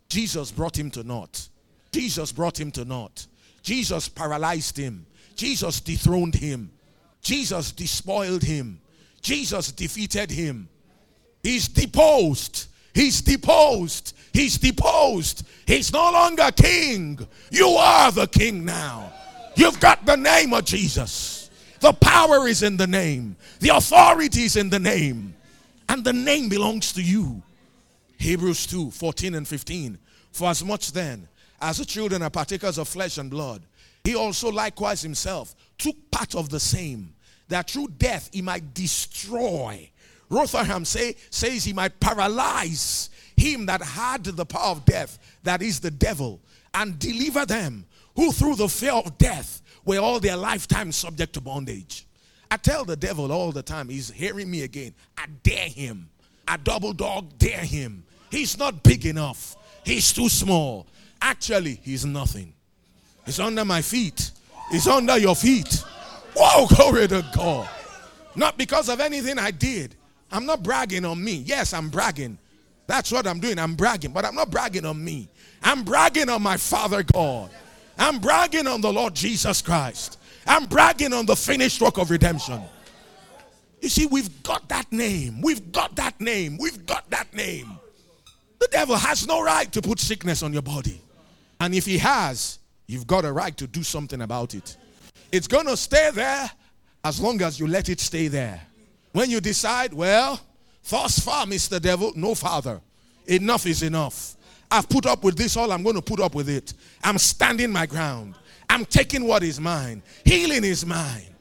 Jesus 0.09 0.51
brought 0.51 0.79
him 0.79 0.91
to 0.93 1.05
naught. 1.05 1.51
Jesus 1.93 2.33
brought 2.33 2.59
him 2.59 2.71
to 2.71 2.87
naught. 2.87 3.27
Jesus 3.62 4.09
paralyzed 4.09 4.79
him. 4.79 5.05
Jesus 5.35 5.81
dethroned 5.81 6.37
him. 6.37 6.71
Jesus 7.21 7.71
despoiled 7.71 8.43
him. 8.43 8.81
Jesus 9.21 9.73
defeated 9.73 10.31
him. 10.31 10.71
He's 11.43 11.69
deposed. 11.69 12.69
He's 12.95 13.21
deposed. 13.21 14.17
He's 14.33 14.57
deposed. 14.57 15.47
He's 15.67 15.93
no 15.93 16.12
longer 16.12 16.51
king. 16.51 17.19
You 17.51 17.69
are 17.69 18.11
the 18.11 18.27
king 18.27 18.65
now. 18.65 19.12
You've 19.55 19.81
got 19.81 20.07
the 20.07 20.17
name 20.17 20.55
of 20.55 20.65
Jesus. 20.65 21.36
The 21.81 21.93
power 21.93 22.49
is 22.49 22.62
in 22.62 22.77
the 22.77 22.87
name, 22.87 23.37
the 23.61 23.71
authority 23.71 24.43
is 24.43 24.57
in 24.57 24.71
the 24.71 24.79
name, 24.79 25.35
and 25.89 26.05
the 26.05 26.12
name 26.12 26.49
belongs 26.49 26.93
to 26.95 27.03
you. 27.03 27.43
Hebrews 28.19 28.67
2 28.67 28.91
14 28.91 29.35
and 29.35 29.47
15. 29.47 29.99
For 30.33 30.49
as 30.49 30.65
much 30.65 30.93
then 30.93 31.29
as 31.61 31.79
the 31.79 31.85
children 31.85 32.23
are 32.23 32.31
partakers 32.31 32.79
of 32.79 32.89
flesh 32.89 33.19
and 33.19 33.31
blood, 33.31 33.62
he 34.05 34.15
also 34.15 34.51
likewise 34.51 35.03
himself 35.03 35.55
took 35.79 35.97
part 36.11 36.35
of 36.35 36.49
the 36.49 36.61
same, 36.61 37.15
that 37.49 37.71
through 37.71 37.89
death 37.99 38.31
he 38.33 38.43
might 38.43 38.75
destroy. 38.75 39.91
Rotherham 40.29 40.85
say, 40.85 41.15
says 41.31 41.65
he 41.65 41.73
might 41.73 42.01
paralyze 42.01 43.11
him 43.37 43.67
that 43.67 43.83
had 43.83 44.25
the 44.25 44.47
power 44.47 44.73
of 44.73 44.85
death, 44.85 45.19
that 45.43 45.62
is 45.62 45.81
the 45.81 45.91
devil, 45.91 46.41
and 46.75 46.99
deliver 46.99 47.47
them 47.47 47.87
who 48.16 48.33
through 48.33 48.57
the 48.57 48.68
fear 48.68 48.92
of 48.92 49.16
death 49.18 49.62
were 49.85 49.98
all 49.98 50.18
their 50.18 50.37
lifetime 50.37 50.90
subject 50.90 51.35
to 51.35 51.40
bondage. 51.40 52.07
I 52.50 52.57
tell 52.57 52.85
the 52.85 52.96
devil 52.96 53.31
all 53.31 53.52
the 53.52 53.62
time, 53.62 53.88
he's 53.88 54.11
hearing 54.11 54.50
me 54.50 54.62
again. 54.62 54.94
I 55.16 55.26
dare 55.42 55.68
him. 55.68 56.09
I 56.48 56.57
double 56.57 56.92
dog 56.92 57.38
dare 57.38 57.61
him. 57.61 58.05
He's 58.31 58.59
not 58.59 58.83
big 58.83 59.07
enough. 59.07 59.57
He's 59.85 60.12
too 60.12 60.29
small. 60.29 60.87
Actually, 61.20 61.81
he's 61.83 62.05
nothing. 62.05 62.52
He's 63.24 63.40
under 63.40 63.64
my 63.64 63.83
feet. 63.83 64.31
He's 64.70 64.87
under 64.87 65.18
your 65.18 65.37
feet. 65.37 65.85
Whoa, 66.37 66.66
glory 66.66 67.09
to 67.09 67.24
God. 67.35 67.68
Not 68.35 68.59
because 68.59 68.88
of 68.88 69.00
anything 69.00 69.38
I 69.38 69.50
did. 69.50 69.94
I'm 70.31 70.44
not 70.44 70.62
bragging 70.62 71.05
on 71.05 71.22
me. 71.22 71.37
Yes, 71.46 71.72
I'm 71.72 71.88
bragging. 71.88 72.38
That's 72.87 73.11
what 73.11 73.26
I'm 73.26 73.40
doing. 73.40 73.59
I'm 73.59 73.74
bragging, 73.74 74.12
but 74.12 74.24
I'm 74.24 74.35
not 74.35 74.50
bragging 74.50 74.85
on 74.85 75.02
me. 75.02 75.29
I'm 75.62 75.83
bragging 75.83 76.29
on 76.29 76.42
my 76.42 76.57
Father 76.57 77.02
God. 77.02 77.50
I'm 77.98 78.18
bragging 78.18 78.66
on 78.66 78.80
the 78.80 78.92
Lord 78.92 79.14
Jesus 79.14 79.62
Christ. 79.62 80.18
I'm 80.46 80.66
bragging 80.66 81.12
on 81.12 81.26
the 81.26 81.37
finished 81.37 81.80
work 81.80 81.98
of 81.98 82.11
redemption. 82.11 82.61
You 83.80 83.88
see, 83.88 84.06
we've 84.06 84.42
got 84.42 84.68
that 84.68 84.90
name. 84.92 85.40
We've 85.40 85.72
got 85.72 85.96
that 85.96 86.20
name. 86.20 86.59
We've 86.59 86.87
got 86.87 87.09
that 87.11 87.32
name. 87.35 87.78
The 88.59 88.68
devil 88.68 88.96
has 88.96 89.26
no 89.26 89.42
right 89.42 89.70
to 89.72 89.82
put 89.82 90.00
sickness 90.00 90.42
on 90.42 90.52
your 90.52 90.62
body. 90.62 91.00
And 91.61 91.74
if 91.74 91.87
he 91.87 91.98
has, 91.98 92.59
you've 92.87 93.06
got 93.06 93.24
a 93.24 93.32
right 93.32 93.56
to 93.56 93.66
do 93.66 93.82
something 93.82 94.22
about 94.22 94.54
it. 94.54 94.76
It's 95.32 95.46
going 95.46 95.66
to 95.66 95.76
stay 95.76 96.11
there 96.12 96.50
as 97.04 97.20
long 97.20 97.42
as 97.42 97.61
you 97.61 97.66
let 97.66 97.88
it 97.88 98.00
stay 98.00 98.28
there. 98.28 98.61
When 99.12 99.30
you 99.30 99.40
decide, 99.40 99.92
well, 99.92 100.40
thus 100.88 101.18
far, 101.18 101.46
Mr. 101.46 101.80
Devil, 101.80 102.12
no 102.16 102.35
father. 102.35 102.80
Enough 103.26 103.66
is 103.66 103.82
enough. 103.82 104.36
I've 104.70 104.88
put 104.88 105.07
up 105.07 105.22
with 105.24 105.37
this, 105.37 105.57
all 105.57 105.70
I'm 105.72 105.83
going 105.83 105.96
to 105.96 106.02
put 106.02 106.20
up 106.20 106.35
with 106.35 106.48
it. 106.48 106.74
I'm 107.02 107.18
standing 107.18 107.70
my 107.70 107.87
ground. 107.87 108.35
I'm 108.68 108.85
taking 108.85 109.24
what 109.26 109.42
is 109.42 109.61
mine. 109.61 110.02
Healing 110.24 110.64
is 110.64 110.85
mine. 110.85 111.35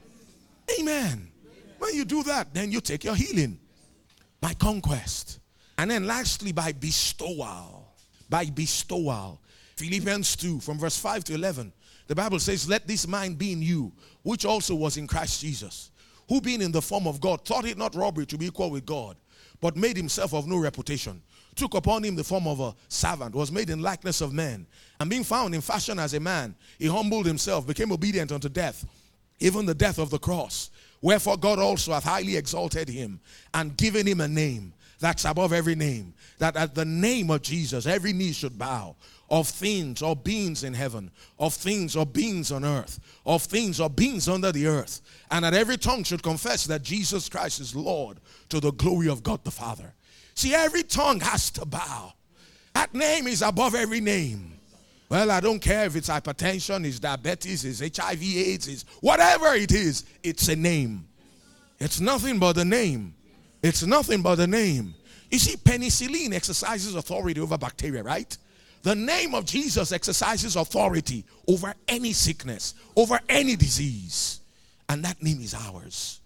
Amen. 0.78 1.30
When 1.78 1.94
you 1.94 2.04
do 2.04 2.22
that, 2.24 2.54
then 2.54 2.70
you 2.70 2.80
take 2.80 3.04
your 3.04 3.14
healing 3.14 3.58
by 4.40 4.54
conquest. 4.54 5.40
And 5.78 5.90
then 5.90 6.06
lastly, 6.06 6.52
by 6.52 6.72
bestowal. 6.72 7.88
By 8.28 8.46
bestowal. 8.46 9.40
Philippians 9.76 10.36
2, 10.36 10.60
from 10.60 10.78
verse 10.78 10.96
5 10.96 11.24
to 11.24 11.34
11. 11.34 11.72
The 12.06 12.14
Bible 12.14 12.38
says, 12.38 12.68
Let 12.68 12.86
this 12.86 13.06
mind 13.06 13.38
be 13.38 13.52
in 13.52 13.62
you, 13.62 13.92
which 14.22 14.44
also 14.44 14.74
was 14.74 14.96
in 14.96 15.06
Christ 15.06 15.40
Jesus, 15.40 15.90
who 16.28 16.40
being 16.40 16.62
in 16.62 16.72
the 16.72 16.82
form 16.82 17.06
of 17.06 17.20
God, 17.20 17.44
thought 17.44 17.66
it 17.66 17.76
not 17.76 17.94
robbery 17.94 18.26
to 18.26 18.38
be 18.38 18.46
equal 18.46 18.70
with 18.70 18.86
God, 18.86 19.16
but 19.60 19.76
made 19.76 19.96
himself 19.96 20.32
of 20.32 20.46
no 20.46 20.56
reputation, 20.56 21.22
took 21.56 21.74
upon 21.74 22.04
him 22.04 22.14
the 22.14 22.22
form 22.22 22.46
of 22.46 22.60
a 22.60 22.74
servant, 22.88 23.34
was 23.34 23.50
made 23.50 23.70
in 23.70 23.82
likeness 23.82 24.20
of 24.20 24.32
men, 24.32 24.66
and 25.00 25.10
being 25.10 25.24
found 25.24 25.54
in 25.54 25.60
fashion 25.60 25.98
as 25.98 26.14
a 26.14 26.20
man, 26.20 26.54
he 26.78 26.86
humbled 26.86 27.26
himself, 27.26 27.66
became 27.66 27.90
obedient 27.90 28.30
unto 28.30 28.48
death, 28.48 28.86
even 29.40 29.66
the 29.66 29.74
death 29.74 29.98
of 29.98 30.10
the 30.10 30.18
cross. 30.18 30.70
Wherefore 31.00 31.36
God 31.36 31.58
also 31.58 31.92
hath 31.92 32.04
highly 32.04 32.36
exalted 32.36 32.88
him 32.88 33.20
and 33.52 33.76
given 33.76 34.06
him 34.06 34.20
a 34.20 34.28
name 34.28 34.72
that's 34.98 35.24
above 35.24 35.52
every 35.52 35.74
name, 35.74 36.14
that 36.38 36.56
at 36.56 36.74
the 36.74 36.84
name 36.84 37.30
of 37.30 37.42
Jesus 37.42 37.86
every 37.86 38.12
knee 38.12 38.32
should 38.32 38.58
bow 38.58 38.96
of 39.28 39.48
things 39.48 40.02
or 40.02 40.14
beings 40.14 40.62
in 40.62 40.72
heaven, 40.72 41.10
of 41.38 41.52
things 41.52 41.96
or 41.96 42.06
beings 42.06 42.52
on 42.52 42.64
earth, 42.64 43.00
of 43.24 43.42
things 43.42 43.80
or 43.80 43.90
beings 43.90 44.28
under 44.28 44.52
the 44.52 44.66
earth, 44.66 45.00
and 45.30 45.44
that 45.44 45.54
every 45.54 45.76
tongue 45.76 46.04
should 46.04 46.22
confess 46.22 46.64
that 46.66 46.82
Jesus 46.82 47.28
Christ 47.28 47.60
is 47.60 47.74
Lord 47.74 48.18
to 48.48 48.60
the 48.60 48.72
glory 48.72 49.08
of 49.08 49.22
God 49.22 49.42
the 49.44 49.50
Father. 49.50 49.92
See, 50.36 50.54
every 50.54 50.82
tongue 50.82 51.20
has 51.20 51.50
to 51.52 51.64
bow. 51.64 52.12
That 52.74 52.94
name 52.94 53.26
is 53.26 53.40
above 53.42 53.74
every 53.74 54.00
name. 54.00 54.52
Well, 55.08 55.30
I 55.30 55.40
don't 55.40 55.60
care 55.60 55.86
if 55.86 55.96
it's 55.96 56.08
hypertension, 56.08 56.84
it's 56.84 56.98
diabetes, 56.98 57.64
it's 57.64 57.98
HIV, 57.98 58.22
AIDS, 58.22 58.68
it's 58.68 58.84
whatever 59.00 59.54
it 59.54 59.72
is, 59.72 60.04
it's 60.22 60.48
a 60.48 60.56
name. 60.56 61.06
It's 61.78 62.00
nothing 62.00 62.38
but 62.38 62.58
a 62.58 62.64
name. 62.64 63.14
It's 63.62 63.84
nothing 63.84 64.20
but 64.20 64.38
a 64.38 64.46
name. 64.46 64.94
You 65.30 65.38
see, 65.38 65.56
penicillin 65.56 66.34
exercises 66.34 66.94
authority 66.94 67.40
over 67.40 67.56
bacteria, 67.56 68.02
right? 68.02 68.36
The 68.82 68.94
name 68.94 69.34
of 69.34 69.46
Jesus 69.46 69.90
exercises 69.90 70.54
authority 70.54 71.24
over 71.48 71.74
any 71.88 72.12
sickness, 72.12 72.74
over 72.94 73.18
any 73.28 73.56
disease. 73.56 74.40
And 74.88 75.04
that 75.04 75.22
name 75.22 75.40
is 75.40 75.54
ours. 75.54 76.20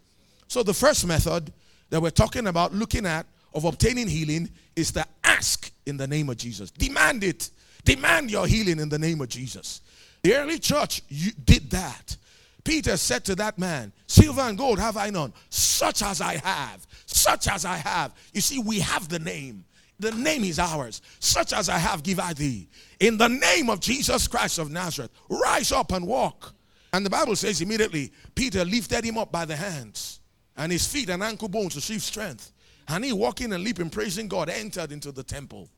So, 0.48 0.62
the 0.62 0.74
first 0.74 1.06
method 1.06 1.52
that 1.90 2.02
we're 2.02 2.10
talking 2.10 2.48
about 2.48 2.74
looking 2.74 3.06
at 3.06 3.24
of 3.54 3.64
obtaining 3.64 4.08
healing 4.08 4.50
is 4.76 4.92
to 4.92 5.04
ask 5.24 5.70
in 5.86 5.96
the 5.96 6.06
name 6.06 6.28
of 6.28 6.36
Jesus. 6.36 6.70
Demand 6.70 7.24
it. 7.24 7.50
Demand 7.84 8.30
your 8.30 8.46
healing 8.46 8.78
in 8.78 8.88
the 8.88 8.98
name 8.98 9.20
of 9.20 9.28
Jesus. 9.28 9.80
The 10.22 10.34
early 10.36 10.58
church 10.58 11.02
did 11.44 11.70
that. 11.70 12.16
Peter 12.62 12.96
said 12.96 13.24
to 13.24 13.34
that 13.36 13.58
man, 13.58 13.92
Silver 14.06 14.42
and 14.42 14.58
gold 14.58 14.78
have 14.78 14.96
I 14.96 15.10
none, 15.10 15.32
such 15.48 16.02
as 16.02 16.20
I 16.20 16.36
have, 16.36 16.86
such 17.06 17.48
as 17.48 17.64
I 17.64 17.76
have. 17.76 18.12
You 18.34 18.40
see, 18.40 18.58
we 18.58 18.80
have 18.80 19.08
the 19.08 19.18
name. 19.18 19.64
The 19.98 20.12
name 20.12 20.44
is 20.44 20.58
ours. 20.58 21.02
Such 21.20 21.52
as 21.52 21.68
I 21.68 21.78
have, 21.78 22.02
give 22.02 22.20
I 22.20 22.32
thee. 22.32 22.68
In 23.00 23.16
the 23.18 23.28
name 23.28 23.70
of 23.70 23.80
Jesus 23.80 24.28
Christ 24.28 24.58
of 24.58 24.70
Nazareth, 24.70 25.10
rise 25.28 25.72
up 25.72 25.92
and 25.92 26.06
walk. 26.06 26.54
And 26.92 27.04
the 27.04 27.10
Bible 27.10 27.36
says 27.36 27.60
immediately, 27.60 28.12
Peter 28.34 28.64
lifted 28.64 29.04
him 29.04 29.16
up 29.16 29.30
by 29.30 29.44
the 29.44 29.56
hands, 29.56 30.20
and 30.56 30.72
his 30.72 30.86
feet 30.86 31.08
and 31.08 31.22
ankle 31.22 31.48
bones 31.48 31.76
received 31.76 32.02
strength. 32.02 32.52
And 32.90 33.04
he, 33.04 33.12
walking 33.12 33.52
and 33.52 33.62
leaping, 33.62 33.88
praising 33.88 34.26
God, 34.26 34.48
entered 34.48 34.90
into 34.90 35.12
the 35.12 35.22
temple. 35.22 35.68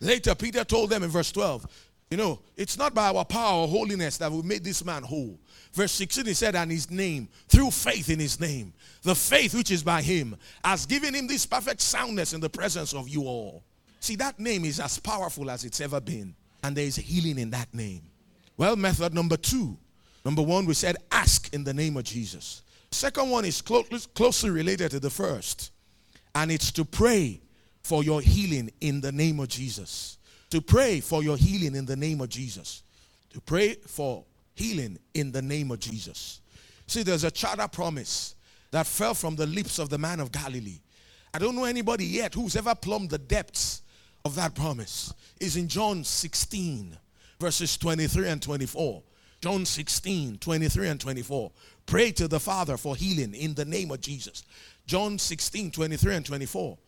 Later, 0.00 0.34
Peter 0.34 0.64
told 0.64 0.90
them 0.90 1.02
in 1.02 1.10
verse 1.10 1.30
12, 1.30 1.66
you 2.10 2.16
know, 2.16 2.40
it's 2.56 2.76
not 2.76 2.94
by 2.94 3.08
our 3.08 3.24
power 3.24 3.62
or 3.62 3.68
holiness 3.68 4.18
that 4.18 4.32
we 4.32 4.42
made 4.42 4.64
this 4.64 4.84
man 4.84 5.02
whole. 5.02 5.38
Verse 5.72 5.92
16, 5.92 6.26
he 6.26 6.34
said, 6.34 6.54
and 6.54 6.70
his 6.70 6.90
name, 6.90 7.28
through 7.48 7.70
faith 7.70 8.10
in 8.10 8.18
his 8.18 8.40
name, 8.40 8.72
the 9.02 9.14
faith 9.14 9.54
which 9.54 9.70
is 9.70 9.82
by 9.82 10.02
him, 10.02 10.36
has 10.64 10.86
given 10.86 11.14
him 11.14 11.26
this 11.26 11.46
perfect 11.46 11.80
soundness 11.80 12.32
in 12.32 12.40
the 12.40 12.50
presence 12.50 12.94
of 12.94 13.08
you 13.08 13.24
all. 13.24 13.62
See, 14.00 14.16
that 14.16 14.38
name 14.38 14.64
is 14.64 14.80
as 14.80 14.98
powerful 14.98 15.50
as 15.50 15.64
it's 15.64 15.80
ever 15.80 16.00
been. 16.00 16.34
And 16.64 16.76
there 16.76 16.84
is 16.84 16.96
healing 16.96 17.38
in 17.38 17.50
that 17.50 17.72
name. 17.74 18.02
Well, 18.56 18.76
method 18.76 19.14
number 19.14 19.36
two. 19.36 19.76
Number 20.24 20.42
one, 20.42 20.66
we 20.66 20.74
said 20.74 20.96
ask 21.10 21.52
in 21.52 21.64
the 21.64 21.74
name 21.74 21.96
of 21.96 22.04
Jesus. 22.04 22.62
Second 22.90 23.30
one 23.30 23.44
is 23.44 23.60
clo- 23.60 23.84
closely 24.14 24.50
related 24.50 24.90
to 24.92 25.00
the 25.00 25.10
first. 25.10 25.71
And 26.34 26.50
it's 26.50 26.72
to 26.72 26.84
pray 26.84 27.40
for 27.82 28.02
your 28.02 28.20
healing 28.20 28.70
in 28.80 29.00
the 29.00 29.12
name 29.12 29.40
of 29.40 29.48
Jesus. 29.48 30.18
To 30.50 30.60
pray 30.60 31.00
for 31.00 31.22
your 31.22 31.36
healing 31.36 31.74
in 31.74 31.86
the 31.86 31.96
name 31.96 32.20
of 32.20 32.28
Jesus. 32.28 32.82
To 33.30 33.40
pray 33.40 33.74
for 33.86 34.24
healing 34.54 34.98
in 35.14 35.32
the 35.32 35.42
name 35.42 35.70
of 35.70 35.80
Jesus. 35.80 36.40
See, 36.86 37.02
there's 37.02 37.24
a 37.24 37.30
charter 37.30 37.68
promise 37.68 38.34
that 38.70 38.86
fell 38.86 39.14
from 39.14 39.36
the 39.36 39.46
lips 39.46 39.78
of 39.78 39.88
the 39.88 39.98
man 39.98 40.20
of 40.20 40.32
Galilee. 40.32 40.80
I 41.34 41.38
don't 41.38 41.56
know 41.56 41.64
anybody 41.64 42.04
yet 42.04 42.34
who's 42.34 42.56
ever 42.56 42.74
plumbed 42.74 43.10
the 43.10 43.18
depths 43.18 43.82
of 44.24 44.34
that 44.34 44.54
promise 44.54 45.12
is 45.40 45.56
in 45.56 45.68
John 45.68 46.04
16, 46.04 46.96
verses 47.40 47.76
23 47.76 48.28
and 48.28 48.42
24. 48.42 49.02
John 49.40 49.64
16, 49.64 50.38
23 50.38 50.88
and 50.88 51.00
24. 51.00 51.50
Pray 51.86 52.12
to 52.12 52.28
the 52.28 52.38
Father 52.38 52.76
for 52.76 52.94
healing 52.94 53.34
in 53.34 53.54
the 53.54 53.64
name 53.64 53.90
of 53.90 54.00
Jesus. 54.00 54.44
John 54.86 55.18
16, 55.18 55.70
23 55.70 56.16
and 56.16 56.26
24. 56.26 56.78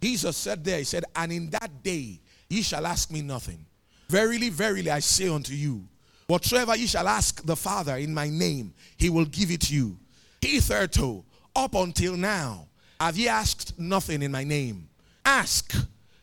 Jesus 0.00 0.36
said 0.36 0.64
there, 0.64 0.78
He 0.78 0.84
said, 0.84 1.04
And 1.14 1.32
in 1.32 1.50
that 1.50 1.82
day 1.82 2.20
ye 2.48 2.62
shall 2.62 2.86
ask 2.86 3.10
me 3.10 3.22
nothing. 3.22 3.64
Verily, 4.08 4.50
verily, 4.50 4.90
I 4.90 5.00
say 5.00 5.28
unto 5.28 5.52
you, 5.52 5.86
whatsoever 6.28 6.76
ye 6.76 6.86
shall 6.86 7.08
ask 7.08 7.44
the 7.44 7.56
Father 7.56 7.96
in 7.96 8.14
my 8.14 8.28
name, 8.28 8.72
he 8.96 9.10
will 9.10 9.24
give 9.24 9.50
it 9.50 9.70
you. 9.70 9.98
Hitherto, 10.40 11.24
up 11.54 11.74
until 11.74 12.16
now, 12.16 12.68
have 13.00 13.16
ye 13.16 13.28
asked 13.28 13.78
nothing 13.78 14.22
in 14.22 14.30
my 14.30 14.44
name? 14.44 14.88
Ask 15.24 15.74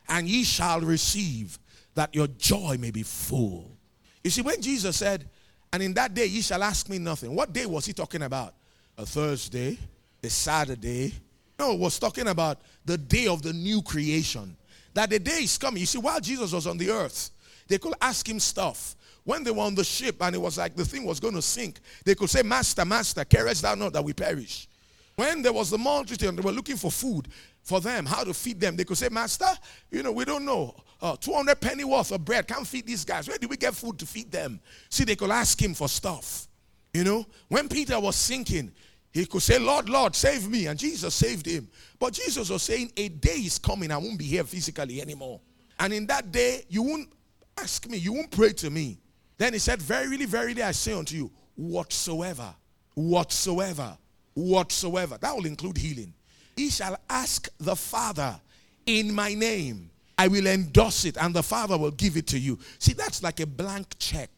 and 0.07 0.27
ye 0.27 0.43
shall 0.43 0.79
receive 0.81 1.59
that 1.95 2.13
your 2.15 2.27
joy 2.27 2.77
may 2.79 2.91
be 2.91 3.03
full. 3.03 3.77
You 4.23 4.29
see, 4.29 4.41
when 4.41 4.61
Jesus 4.61 4.97
said, 4.97 5.29
and 5.71 5.83
in 5.83 5.93
that 5.95 6.13
day 6.13 6.25
ye 6.25 6.41
shall 6.41 6.63
ask 6.63 6.89
me 6.89 6.99
nothing, 6.99 7.35
what 7.35 7.51
day 7.51 7.65
was 7.65 7.85
he 7.85 7.93
talking 7.93 8.21
about? 8.21 8.53
A 8.97 9.05
Thursday, 9.05 9.77
a 10.23 10.29
Saturday? 10.29 11.13
No, 11.59 11.75
was 11.75 11.99
talking 11.99 12.27
about 12.27 12.61
the 12.85 12.97
day 12.97 13.27
of 13.27 13.41
the 13.41 13.53
new 13.53 13.81
creation. 13.81 14.55
That 14.93 15.09
the 15.09 15.19
day 15.19 15.43
is 15.43 15.57
coming. 15.57 15.81
You 15.81 15.85
see, 15.85 15.99
while 15.99 16.19
Jesus 16.19 16.51
was 16.51 16.67
on 16.67 16.77
the 16.77 16.89
earth, 16.89 17.31
they 17.67 17.77
could 17.77 17.93
ask 18.01 18.27
him 18.27 18.39
stuff. 18.39 18.95
When 19.23 19.43
they 19.43 19.51
were 19.51 19.63
on 19.63 19.75
the 19.75 19.83
ship 19.83 20.17
and 20.21 20.35
it 20.35 20.39
was 20.39 20.57
like 20.57 20.75
the 20.75 20.83
thing 20.83 21.05
was 21.05 21.19
going 21.19 21.35
to 21.35 21.41
sink, 21.41 21.79
they 22.03 22.13
could 22.13 22.29
say, 22.29 22.43
Master, 22.43 22.83
Master, 22.83 23.23
carest 23.23 23.61
thou 23.61 23.75
not 23.75 23.93
that 23.93 24.03
we 24.03 24.13
perish? 24.13 24.67
When 25.15 25.41
there 25.41 25.53
was 25.53 25.69
the 25.69 25.77
multitude 25.77 26.27
and 26.27 26.37
they 26.37 26.41
were 26.41 26.51
looking 26.51 26.75
for 26.75 26.91
food, 26.91 27.29
for 27.63 27.79
them, 27.79 28.05
how 28.05 28.23
to 28.23 28.33
feed 28.33 28.59
them. 28.59 28.75
They 28.75 28.83
could 28.83 28.97
say, 28.97 29.09
Master, 29.09 29.47
you 29.89 30.03
know, 30.03 30.11
we 30.11 30.25
don't 30.25 30.45
know. 30.45 30.75
Uh, 31.01 31.15
200 31.15 31.59
penny 31.59 31.83
worth 31.83 32.11
of 32.11 32.23
bread 32.23 32.47
can't 32.47 32.67
feed 32.67 32.85
these 32.85 33.05
guys. 33.05 33.27
Where 33.27 33.37
do 33.37 33.47
we 33.47 33.57
get 33.57 33.73
food 33.73 33.97
to 33.99 34.05
feed 34.05 34.31
them? 34.31 34.59
See, 34.89 35.05
they 35.05 35.15
could 35.15 35.31
ask 35.31 35.61
him 35.61 35.73
for 35.73 35.87
stuff. 35.87 36.47
You 36.93 37.03
know, 37.03 37.25
when 37.47 37.67
Peter 37.69 37.99
was 37.99 38.15
sinking, 38.15 38.71
he 39.13 39.25
could 39.25 39.41
say, 39.41 39.59
Lord, 39.59 39.89
Lord, 39.89 40.15
save 40.15 40.49
me. 40.49 40.67
And 40.67 40.77
Jesus 40.77 41.13
saved 41.13 41.45
him. 41.45 41.69
But 41.99 42.13
Jesus 42.13 42.49
was 42.49 42.63
saying, 42.63 42.91
A 42.97 43.09
day 43.09 43.37
is 43.37 43.59
coming, 43.59 43.91
I 43.91 43.97
won't 43.97 44.17
be 44.17 44.25
here 44.25 44.43
physically 44.43 45.01
anymore. 45.01 45.39
And 45.79 45.93
in 45.93 46.07
that 46.07 46.31
day, 46.31 46.63
you 46.67 46.81
won't 46.81 47.09
ask 47.57 47.87
me, 47.87 47.97
you 47.97 48.13
won't 48.13 48.31
pray 48.31 48.53
to 48.53 48.69
me. 48.69 48.99
Then 49.37 49.53
he 49.53 49.59
said, 49.59 49.81
Verily, 49.81 50.25
verily, 50.25 50.63
I 50.63 50.71
say 50.71 50.93
unto 50.93 51.15
you, 51.15 51.31
whatsoever, 51.55 52.53
whatsoever, 52.95 53.97
whatsoever. 54.33 55.17
That 55.21 55.35
will 55.35 55.45
include 55.45 55.77
healing 55.77 56.13
he 56.55 56.69
shall 56.69 56.97
ask 57.09 57.49
the 57.59 57.75
Father 57.75 58.39
in 58.85 59.13
my 59.13 59.33
name. 59.33 59.89
I 60.17 60.27
will 60.27 60.45
endorse 60.45 61.05
it 61.05 61.17
and 61.17 61.33
the 61.33 61.43
Father 61.43 61.77
will 61.77 61.91
give 61.91 62.17
it 62.17 62.27
to 62.27 62.39
you. 62.39 62.59
See, 62.79 62.93
that's 62.93 63.23
like 63.23 63.39
a 63.39 63.47
blank 63.47 63.95
check 63.97 64.29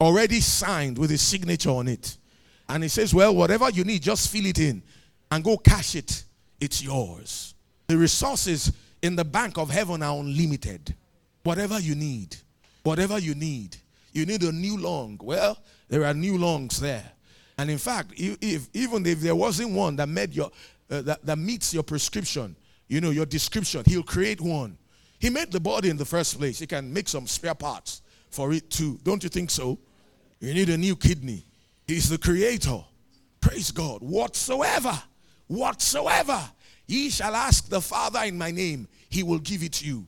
already 0.00 0.40
signed 0.40 0.98
with 0.98 1.10
his 1.10 1.20
signature 1.20 1.70
on 1.70 1.88
it. 1.88 2.16
And 2.68 2.82
he 2.82 2.88
says, 2.88 3.14
Well, 3.14 3.34
whatever 3.34 3.70
you 3.70 3.84
need, 3.84 4.02
just 4.02 4.30
fill 4.30 4.46
it 4.46 4.58
in 4.58 4.82
and 5.30 5.44
go 5.44 5.56
cash 5.56 5.94
it, 5.94 6.24
it's 6.60 6.82
yours. 6.82 7.54
The 7.86 7.96
resources 7.96 8.72
in 9.02 9.16
the 9.16 9.24
bank 9.24 9.58
of 9.58 9.70
heaven 9.70 10.02
are 10.02 10.18
unlimited. 10.18 10.94
Whatever 11.42 11.78
you 11.78 11.94
need, 11.94 12.36
whatever 12.82 13.18
you 13.18 13.34
need. 13.34 13.76
You 14.12 14.24
need 14.24 14.42
a 14.44 14.52
new 14.52 14.78
lung. 14.78 15.20
Well, 15.22 15.58
there 15.88 16.04
are 16.04 16.14
new 16.14 16.38
lungs 16.38 16.80
there. 16.80 17.04
And 17.58 17.70
in 17.70 17.78
fact, 17.78 18.12
if, 18.16 18.68
even 18.72 19.04
if 19.06 19.20
there 19.20 19.34
wasn't 19.34 19.72
one 19.72 19.96
that 19.96 20.08
met 20.08 20.32
your 20.32 20.50
uh, 20.90 21.02
that, 21.02 21.24
that 21.24 21.38
meets 21.38 21.74
your 21.74 21.82
prescription, 21.82 22.56
you 22.88 23.00
know, 23.00 23.10
your 23.10 23.26
description, 23.26 23.82
he'll 23.86 24.02
create 24.02 24.40
one. 24.40 24.76
He 25.18 25.30
made 25.30 25.50
the 25.50 25.60
body 25.60 25.90
in 25.90 25.96
the 25.96 26.04
first 26.04 26.38
place. 26.38 26.58
He 26.58 26.66
can 26.66 26.92
make 26.92 27.08
some 27.08 27.26
spare 27.26 27.54
parts 27.54 28.02
for 28.30 28.52
it 28.52 28.70
too. 28.70 28.98
Don't 29.02 29.22
you 29.22 29.28
think 29.28 29.50
so? 29.50 29.78
You 30.40 30.52
need 30.52 30.68
a 30.68 30.76
new 30.76 30.96
kidney. 30.96 31.44
He's 31.86 32.08
the 32.08 32.18
creator. 32.18 32.82
Praise 33.40 33.70
God. 33.70 34.00
Whatsoever, 34.02 35.02
whatsoever 35.48 36.40
ye 36.86 37.10
shall 37.10 37.34
ask 37.34 37.68
the 37.68 37.80
Father 37.80 38.20
in 38.24 38.38
my 38.38 38.50
name, 38.50 38.88
he 39.10 39.22
will 39.22 39.38
give 39.38 39.62
it 39.62 39.72
to 39.74 39.86
you. 39.86 40.06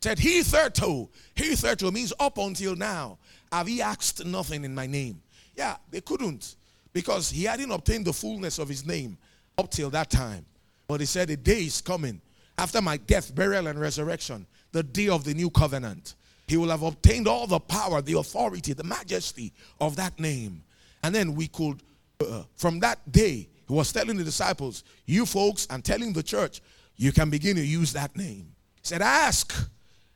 Said 0.00 0.18
hitherto. 0.18 1.08
Hitherto 1.34 1.90
means 1.92 2.12
up 2.18 2.38
until 2.38 2.74
now. 2.74 3.18
Have 3.52 3.68
he 3.68 3.80
asked 3.80 4.24
nothing 4.24 4.64
in 4.64 4.74
my 4.74 4.86
name? 4.86 5.22
Yeah, 5.54 5.76
they 5.90 6.00
couldn't 6.00 6.56
because 6.92 7.30
he 7.30 7.44
hadn't 7.44 7.70
obtained 7.70 8.04
the 8.04 8.12
fullness 8.12 8.58
of 8.58 8.68
his 8.68 8.84
name 8.86 9.16
up 9.58 9.70
till 9.70 9.90
that 9.90 10.10
time. 10.10 10.44
But 10.88 11.00
he 11.00 11.06
said, 11.06 11.30
A 11.30 11.36
day 11.36 11.64
is 11.64 11.80
coming 11.80 12.20
after 12.58 12.82
my 12.82 12.96
death, 12.96 13.34
burial, 13.34 13.68
and 13.68 13.80
resurrection, 13.80 14.46
the 14.72 14.82
day 14.82 15.08
of 15.08 15.24
the 15.24 15.34
new 15.34 15.50
covenant. 15.50 16.14
He 16.48 16.56
will 16.56 16.70
have 16.70 16.82
obtained 16.82 17.28
all 17.28 17.46
the 17.46 17.60
power, 17.60 18.02
the 18.02 18.18
authority, 18.18 18.72
the 18.72 18.84
majesty 18.84 19.52
of 19.80 19.96
that 19.96 20.18
name. 20.18 20.62
And 21.02 21.14
then 21.14 21.34
we 21.34 21.48
could, 21.48 21.82
uh, 22.20 22.44
from 22.56 22.80
that 22.80 23.10
day, 23.10 23.48
he 23.68 23.74
was 23.74 23.92
telling 23.92 24.16
the 24.16 24.24
disciples, 24.24 24.84
You 25.06 25.26
folks, 25.26 25.66
and 25.70 25.84
telling 25.84 26.12
the 26.12 26.22
church, 26.22 26.60
you 26.96 27.12
can 27.12 27.30
begin 27.30 27.56
to 27.56 27.64
use 27.64 27.92
that 27.94 28.16
name. 28.16 28.54
He 28.76 28.82
said, 28.82 29.02
Ask, 29.02 29.52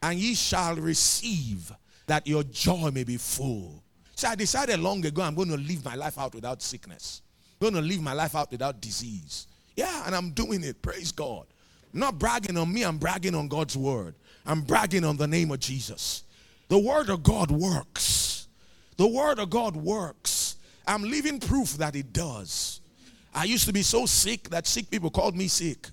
and 0.03 0.19
ye 0.19 0.35
shall 0.35 0.77
receive, 0.77 1.73
that 2.07 2.27
your 2.27 2.45
joy 2.45 2.91
may 2.93 3.05
be 3.05 3.17
full. 3.17 3.83
So 4.15 4.29
I 4.29 4.35
decided 4.35 4.79
long 4.81 5.05
ago 5.05 5.23
I'm 5.23 5.35
going 5.35 5.49
to 5.49 5.57
live 5.57 5.85
my 5.85 5.95
life 5.95 6.19
out 6.19 6.35
without 6.35 6.63
sickness. 6.63 7.23
I'm 7.61 7.71
going 7.71 7.83
to 7.83 7.89
live 7.89 8.01
my 8.03 8.13
life 8.13 8.35
out 8.35 8.51
without 8.51 8.81
disease. 8.81 9.47
Yeah, 9.75 10.05
and 10.07 10.15
I'm 10.15 10.31
doing 10.31 10.65
it. 10.65 10.81
Praise 10.81 11.13
God. 11.13 11.47
I'm 11.93 12.01
not 12.01 12.19
bragging 12.19 12.57
on 12.57 12.73
me, 12.73 12.83
I'm 12.83 12.99
bragging 12.99 13.35
on 13.35 13.49
God's 13.49 13.77
word. 13.77 14.15
I'm 14.47 14.63
bragging 14.63 15.05
on 15.05 15.17
the 15.17 15.27
name 15.27 15.51
of 15.51 15.61
Jesus. 15.61 16.23
The 16.69 16.79
word 16.79 17.11
of 17.11 17.23
God 17.23 17.51
works. 17.51 18.49
The 18.97 19.07
word 19.07 19.39
of 19.39 19.51
God 19.51 19.77
works. 19.77 20.46
I'm 20.87 21.03
living 21.03 21.41
proof 21.41 21.73
that 21.79 21.97
it 21.97 22.13
does. 22.13 22.81
I 23.35 23.45
used 23.45 23.67
to 23.67 23.73
be 23.73 23.83
so 23.83 24.07
sick 24.07 24.49
that 24.51 24.67
sick 24.67 24.91
people 24.91 25.11
called 25.11 25.37
me 25.37 25.49
sick. 25.49 25.89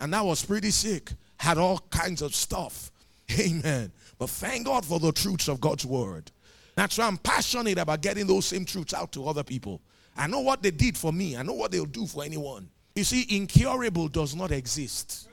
And 0.00 0.14
I 0.14 0.22
was 0.22 0.44
pretty 0.44 0.70
sick. 0.70 1.12
Had 1.36 1.58
all 1.58 1.78
kinds 1.90 2.22
of 2.22 2.34
stuff. 2.34 2.90
Amen. 3.40 3.92
But 4.18 4.30
thank 4.30 4.66
God 4.66 4.84
for 4.84 4.98
the 4.98 5.12
truths 5.12 5.48
of 5.48 5.60
God's 5.60 5.86
word. 5.86 6.30
That's 6.74 6.98
why 6.98 7.06
I'm 7.06 7.18
passionate 7.18 7.78
about 7.78 8.02
getting 8.02 8.26
those 8.26 8.46
same 8.46 8.64
truths 8.64 8.94
out 8.94 9.12
to 9.12 9.26
other 9.26 9.42
people. 9.42 9.80
I 10.16 10.26
know 10.26 10.40
what 10.40 10.62
they 10.62 10.70
did 10.70 10.96
for 10.96 11.12
me, 11.12 11.36
I 11.36 11.42
know 11.42 11.52
what 11.52 11.70
they'll 11.70 11.84
do 11.84 12.06
for 12.06 12.24
anyone. 12.24 12.68
You 12.94 13.04
see, 13.04 13.26
incurable 13.30 14.08
does 14.08 14.34
not 14.34 14.50
exist. 14.50 15.28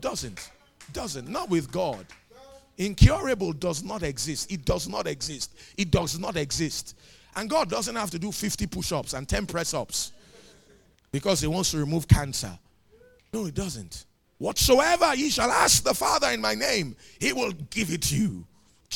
Doesn't. 0.00 0.50
Doesn't. 0.92 1.28
Not 1.28 1.50
with 1.50 1.72
God. 1.72 2.06
Incurable 2.78 3.52
does 3.52 3.82
not 3.82 4.02
exist. 4.02 4.50
It 4.50 4.64
does 4.64 4.88
not 4.88 5.06
exist. 5.06 5.54
It 5.76 5.90
does 5.90 6.18
not 6.18 6.36
exist. 6.36 6.96
And 7.36 7.48
God 7.48 7.70
doesn't 7.70 7.96
have 7.96 8.10
to 8.10 8.18
do 8.18 8.30
50 8.32 8.66
push 8.66 8.92
ups 8.92 9.14
and 9.14 9.28
10 9.28 9.46
press 9.46 9.74
ups 9.74 10.12
because 11.10 11.40
He 11.40 11.46
wants 11.46 11.70
to 11.70 11.78
remove 11.78 12.06
cancer. 12.08 12.58
No, 13.32 13.44
He 13.44 13.50
doesn't. 13.50 14.06
Whatsoever 14.38 15.14
ye 15.14 15.30
shall 15.30 15.50
ask 15.50 15.82
the 15.84 15.94
Father 15.94 16.28
in 16.30 16.40
my 16.40 16.54
name, 16.54 16.96
He 17.20 17.32
will 17.32 17.52
give 17.70 17.90
it 17.90 18.02
to 18.02 18.16
you. 18.16 18.46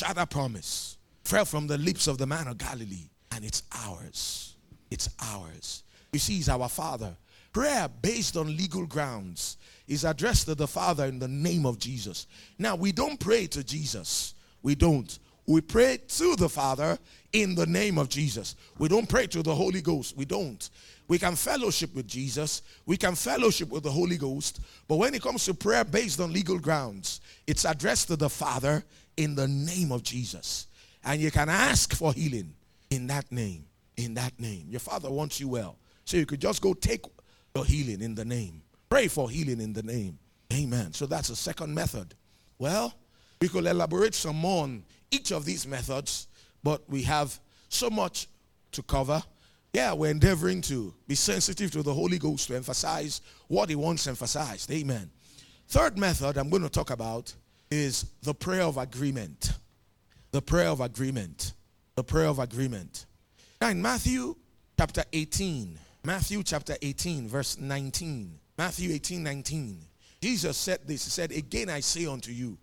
I 0.05 0.25
promise? 0.27 0.97
fell 1.27 1.45
from 1.45 1.67
the 1.67 1.79
lips 1.79 2.07
of 2.07 2.19
the 2.19 2.27
man 2.27 2.47
of 2.47 2.59
Galilee, 2.59 3.09
and 3.33 3.45
it's 3.45 3.65
ours. 3.73 4.55
It's 4.91 5.09
ours. 5.21 5.83
You 6.13 6.19
see, 6.19 6.35
he's 6.35 6.49
our 6.49 6.69
Father. 6.69 7.17
Prayer 7.53 7.89
based 8.03 8.37
on 8.37 8.57
legal 8.57 8.87
grounds 8.87 9.57
is 9.89 10.05
addressed 10.05 10.47
to 10.47 10.55
the 10.55 10.69
Father 10.69 11.07
in 11.07 11.19
the 11.19 11.29
name 11.29 11.67
of 11.67 11.79
Jesus. 11.79 12.27
Now, 12.59 12.77
we 12.77 12.93
don't 12.93 13.19
pray 13.19 13.47
to 13.49 13.65
Jesus. 13.65 14.35
We 14.63 14.75
don't. 14.75 15.19
We 15.47 15.61
pray 15.61 15.99
to 16.09 16.37
the 16.37 16.49
Father 16.49 16.99
in 17.33 17.55
the 17.55 17.67
name 17.67 17.99
of 17.99 18.09
Jesus. 18.09 18.57
We 18.79 18.89
don't 18.89 19.09
pray 19.09 19.27
to 19.29 19.43
the 19.43 19.55
Holy 19.55 19.81
Ghost. 19.81 20.17
We 20.17 20.25
don't. 20.25 20.69
We 21.09 21.19
can 21.19 21.37
fellowship 21.37 21.95
with 21.95 22.09
Jesus. 22.09 22.63
We 22.85 22.97
can 22.97 23.15
fellowship 23.15 23.69
with 23.69 23.85
the 23.85 23.91
Holy 23.91 24.17
Ghost. 24.17 24.61
But 24.89 24.97
when 24.97 25.15
it 25.15 25.23
comes 25.23 25.45
to 25.45 25.55
prayer 25.55 25.85
based 25.85 26.21
on 26.21 26.33
legal 26.33 26.59
grounds, 26.59 27.21
it's 27.47 27.65
addressed 27.65 28.09
to 28.09 28.17
the 28.17 28.29
Father 28.29 28.83
in 29.17 29.35
the 29.35 29.47
name 29.47 29.93
of 29.93 30.03
Jesus. 30.03 30.67
And 31.05 31.21
you 31.21 31.31
can 31.31 31.49
ask 31.49 31.95
for 31.95 32.13
healing 32.13 32.55
in 32.91 33.07
that 33.07 33.31
name. 33.31 33.67
In 33.97 34.15
that 34.15 34.39
name. 34.41 34.67
Your 34.69 34.81
father 34.81 35.11
wants 35.11 35.41
you 35.41 35.49
well. 35.49 35.77
So 36.05 36.17
you 36.17 36.27
could 36.27 36.41
just 36.41 36.61
go 36.61 36.75
take 36.75 37.05
your 37.55 37.65
healing 37.65 38.03
in 38.03 38.15
the 38.15 38.25
name. 38.25 38.63
Pray 38.91 39.09
for 39.09 39.31
healing 39.31 39.61
in 39.61 39.73
the 39.73 39.83
name. 39.83 40.19
Amen. 40.53 40.93
So 40.93 41.07
that's 41.07 41.31
a 41.31 41.37
second 41.37 41.75
method. 41.75 42.15
Well, 42.59 42.95
we 43.41 43.49
could 43.49 43.67
elaborate 43.67 44.15
some 44.15 44.37
more 44.37 44.65
on 44.65 44.85
each 45.11 45.33
of 45.33 45.45
these 45.45 45.67
methods, 45.67 46.29
but 46.63 46.89
we 46.89 47.03
have 47.03 47.39
so 47.69 47.91
much 47.91 48.29
to 48.73 48.83
cover. 48.83 49.23
Yeah, 49.73 49.93
we're 49.93 50.11
endeavoring 50.11 50.63
to 50.63 50.95
be 51.07 51.15
sensitive 51.15 51.71
to 51.73 51.83
the 51.83 51.93
Holy 51.93 52.19
Ghost 52.19 52.49
to 52.49 52.57
emphasize 52.57 53.21
what 53.49 53.69
He 53.69 53.75
wants 53.75 54.07
emphasized. 54.07 54.71
Amen. 54.71 55.11
Third 55.69 55.99
method 55.99 56.39
I'm 56.39 56.49
going 56.49 56.63
to 56.63 56.69
talk 56.69 56.91
about 56.91 57.35
is 57.71 58.07
the 58.23 58.35
prayer 58.35 58.63
of 58.63 58.77
agreement. 58.77 59.53
The 60.31 60.41
prayer 60.41 60.69
of 60.69 60.81
agreement. 60.81 61.53
The 61.95 62.05
prayer 62.05 62.27
of 62.27 62.39
agreement. 62.39 63.07
Now 63.61 63.71
in 63.71 63.83
Matthew 63.83 64.37
chapter 64.79 65.05
18, 65.13 65.79
Matthew 66.05 66.43
chapter 66.43 66.77
18, 66.81 67.29
verse 67.29 67.59
19. 67.59 68.39
Matthew 68.57 68.93
18, 68.93 69.23
19. 69.23 69.79
Jesus 70.21 70.57
said 70.57 70.81
this. 70.87 71.05
He 71.05 71.11
said, 71.11 71.33
Again 71.33 71.69
I 71.69 71.81
say 71.81 72.07
unto 72.07 72.33
you, 72.33 72.57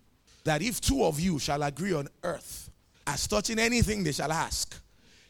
that 0.44 0.62
if 0.62 0.80
two 0.80 1.04
of 1.04 1.18
you 1.18 1.38
shall 1.38 1.62
agree 1.62 1.92
on 1.92 2.08
earth, 2.22 2.70
as 3.06 3.26
touching 3.26 3.58
anything 3.58 4.04
they 4.04 4.12
shall 4.12 4.32
ask, 4.32 4.76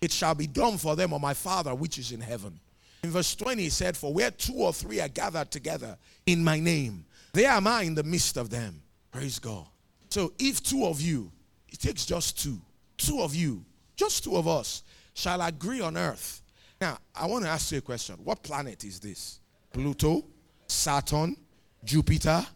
it 0.00 0.12
shall 0.12 0.34
be 0.34 0.46
done 0.46 0.76
for 0.76 0.96
them 0.96 1.12
of 1.12 1.20
my 1.20 1.34
Father 1.34 1.74
which 1.74 1.98
is 1.98 2.12
in 2.12 2.20
heaven. 2.20 2.58
In 3.02 3.10
verse 3.10 3.34
20, 3.34 3.62
he 3.62 3.70
said, 3.70 3.96
For 3.96 4.12
where 4.12 4.30
two 4.30 4.54
or 4.54 4.72
three 4.72 5.00
are 5.00 5.08
gathered 5.08 5.50
together 5.50 5.96
in 6.26 6.42
my 6.42 6.58
name, 6.58 7.04
there 7.32 7.50
am 7.50 7.66
I 7.66 7.82
in 7.82 7.94
the 7.94 8.02
midst 8.02 8.36
of 8.36 8.50
them. 8.50 8.82
Praise 9.10 9.38
God. 9.38 9.66
So 10.10 10.32
if 10.38 10.62
two 10.62 10.86
of 10.86 11.00
you 11.00 11.30
it 11.74 11.80
takes 11.80 12.06
just 12.06 12.40
two. 12.40 12.60
Two 12.96 13.20
of 13.20 13.34
you, 13.34 13.64
just 13.96 14.22
two 14.22 14.36
of 14.36 14.46
us, 14.46 14.84
shall 15.12 15.42
agree 15.42 15.80
on 15.80 15.96
earth. 15.96 16.40
Now, 16.80 16.98
I 17.16 17.26
want 17.26 17.44
to 17.44 17.50
ask 17.50 17.72
you 17.72 17.78
a 17.78 17.80
question. 17.80 18.14
What 18.22 18.44
planet 18.44 18.84
is 18.84 19.00
this? 19.00 19.40
Pluto, 19.72 20.24
Saturn, 20.68 21.36
Jupiter, 21.82 22.46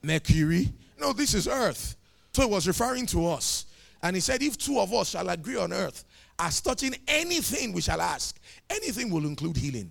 Mercury? 0.00 0.72
No, 1.00 1.12
this 1.12 1.34
is 1.34 1.48
earth. 1.48 1.96
So 2.38 2.44
it 2.44 2.50
was 2.50 2.68
referring 2.68 3.04
to 3.06 3.26
us. 3.26 3.66
And 4.00 4.14
he 4.14 4.20
said, 4.20 4.44
if 4.44 4.56
two 4.56 4.78
of 4.78 4.94
us 4.94 5.10
shall 5.10 5.28
agree 5.28 5.56
on 5.56 5.72
earth, 5.72 6.04
as 6.38 6.60
touching 6.60 6.94
anything 7.08 7.72
we 7.72 7.80
shall 7.80 8.00
ask, 8.00 8.38
anything 8.70 9.10
will 9.10 9.26
include 9.26 9.56
healing. 9.56 9.90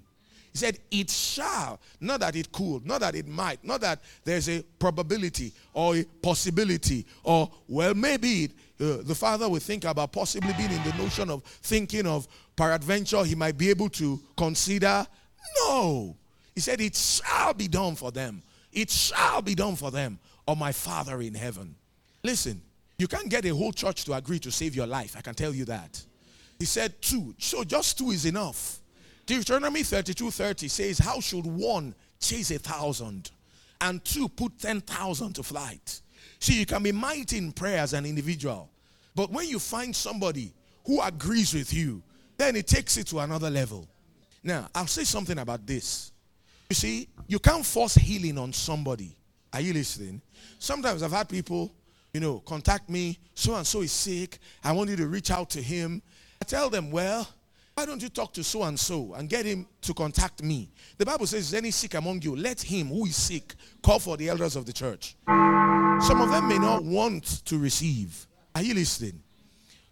He 0.53 0.57
said, 0.57 0.79
It 0.89 1.09
shall, 1.09 1.77
not 1.99 2.21
that 2.21 2.37
it 2.37 2.49
could, 2.53 2.85
not 2.85 3.01
that 3.01 3.15
it 3.15 3.27
might, 3.27 3.61
not 3.65 3.81
that 3.81 3.99
there's 4.23 4.47
a 4.47 4.63
probability 4.79 5.51
or 5.73 5.97
a 5.97 6.05
possibility, 6.21 7.05
or, 7.21 7.51
well, 7.67 7.93
maybe 7.93 8.45
it, 8.45 8.51
uh, 8.79 9.03
the 9.03 9.13
father 9.13 9.49
will 9.49 9.59
think 9.59 9.83
about 9.83 10.13
possibly 10.13 10.53
being 10.53 10.71
in 10.71 10.81
the 10.83 10.93
notion 10.97 11.29
of 11.29 11.43
thinking 11.43 12.07
of 12.07 12.29
peradventure 12.55 13.25
he 13.25 13.35
might 13.35 13.57
be 13.57 13.69
able 13.69 13.89
to 13.89 14.21
consider. 14.37 15.05
No. 15.65 16.15
He 16.55 16.61
said, 16.61 16.79
It 16.79 16.95
shall 16.95 17.53
be 17.53 17.67
done 17.67 17.95
for 17.95 18.09
them. 18.09 18.41
It 18.71 18.89
shall 18.89 19.41
be 19.41 19.53
done 19.53 19.75
for 19.75 19.91
them, 19.91 20.17
or 20.47 20.55
my 20.55 20.71
Father 20.71 21.19
in 21.19 21.33
heaven. 21.33 21.75
Listen, 22.27 22.61
you 22.97 23.07
can't 23.07 23.29
get 23.29 23.45
a 23.45 23.55
whole 23.55 23.71
church 23.71 24.03
to 24.03 24.13
agree 24.13 24.37
to 24.39 24.51
save 24.51 24.75
your 24.75 24.85
life. 24.85 25.15
I 25.17 25.21
can 25.21 25.33
tell 25.33 25.55
you 25.55 25.63
that. 25.63 26.03
He 26.59 26.65
said 26.65 27.01
two. 27.01 27.33
So 27.37 27.63
just 27.63 27.97
two 27.97 28.11
is 28.11 28.25
enough. 28.25 28.79
Deuteronomy 29.25 29.81
32 29.81 30.31
30 30.31 30.67
says, 30.67 30.99
How 30.99 31.21
should 31.21 31.45
one 31.45 31.95
chase 32.19 32.51
a 32.51 32.59
thousand 32.59 33.31
and 33.79 34.03
two 34.03 34.27
put 34.27 34.59
10,000 34.59 35.35
to 35.35 35.43
flight? 35.43 36.01
See, 36.39 36.59
you 36.59 36.65
can 36.65 36.83
be 36.83 36.91
mighty 36.91 37.37
in 37.37 37.53
prayer 37.53 37.79
as 37.79 37.93
an 37.93 38.05
individual, 38.05 38.69
but 39.15 39.31
when 39.31 39.47
you 39.47 39.57
find 39.57 39.95
somebody 39.95 40.51
who 40.85 41.01
agrees 41.01 41.53
with 41.53 41.73
you, 41.73 42.03
then 42.35 42.57
it 42.57 42.67
takes 42.67 42.97
it 42.97 43.07
to 43.07 43.19
another 43.19 43.49
level. 43.49 43.87
Now, 44.43 44.67
I'll 44.75 44.85
say 44.85 45.05
something 45.05 45.39
about 45.39 45.65
this. 45.65 46.11
You 46.69 46.75
see, 46.75 47.07
you 47.25 47.39
can't 47.39 47.65
force 47.65 47.95
healing 47.95 48.37
on 48.37 48.51
somebody. 48.51 49.15
Are 49.53 49.61
you 49.61 49.71
listening? 49.71 50.21
Sometimes 50.59 51.03
I've 51.03 51.13
had 51.13 51.29
people, 51.29 51.71
you 52.13 52.19
know, 52.19 52.39
contact 52.39 52.89
me, 52.89 53.19
so 53.33 53.55
and 53.55 53.65
so 53.65 53.81
is 53.81 53.91
sick. 53.91 54.39
I 54.63 54.71
want 54.71 54.89
you 54.89 54.95
to 54.97 55.07
reach 55.07 55.31
out 55.31 55.49
to 55.51 55.61
him. 55.61 56.01
I 56.41 56.45
tell 56.45 56.69
them, 56.69 56.91
well, 56.91 57.27
Why 57.77 57.85
don't 57.85 58.01
you 58.01 58.09
talk 58.09 58.33
to 58.33 58.43
so 58.43 58.63
and 58.63 58.79
so 58.79 59.13
and 59.13 59.29
get 59.29 59.45
him 59.45 59.67
to 59.81 59.93
contact 59.93 60.41
me? 60.41 60.71
The 60.97 61.05
Bible 61.05 61.27
says, 61.27 61.49
Is 61.49 61.53
any 61.53 61.69
sick 61.69 61.93
among 61.93 62.23
you? 62.23 62.35
Let 62.35 62.59
him 62.59 62.87
who 62.87 63.05
is 63.05 63.15
sick 63.15 63.53
call 63.83 63.99
for 63.99 64.17
the 64.17 64.29
elders 64.29 64.55
of 64.55 64.65
the 64.65 64.73
church. 64.73 65.15
Some 65.27 66.19
of 66.21 66.31
them 66.31 66.47
may 66.47 66.57
not 66.57 66.83
want 66.83 67.45
to 67.45 67.59
receive. 67.59 68.25
Are 68.55 68.63
you 68.63 68.73
listening? 68.73 69.21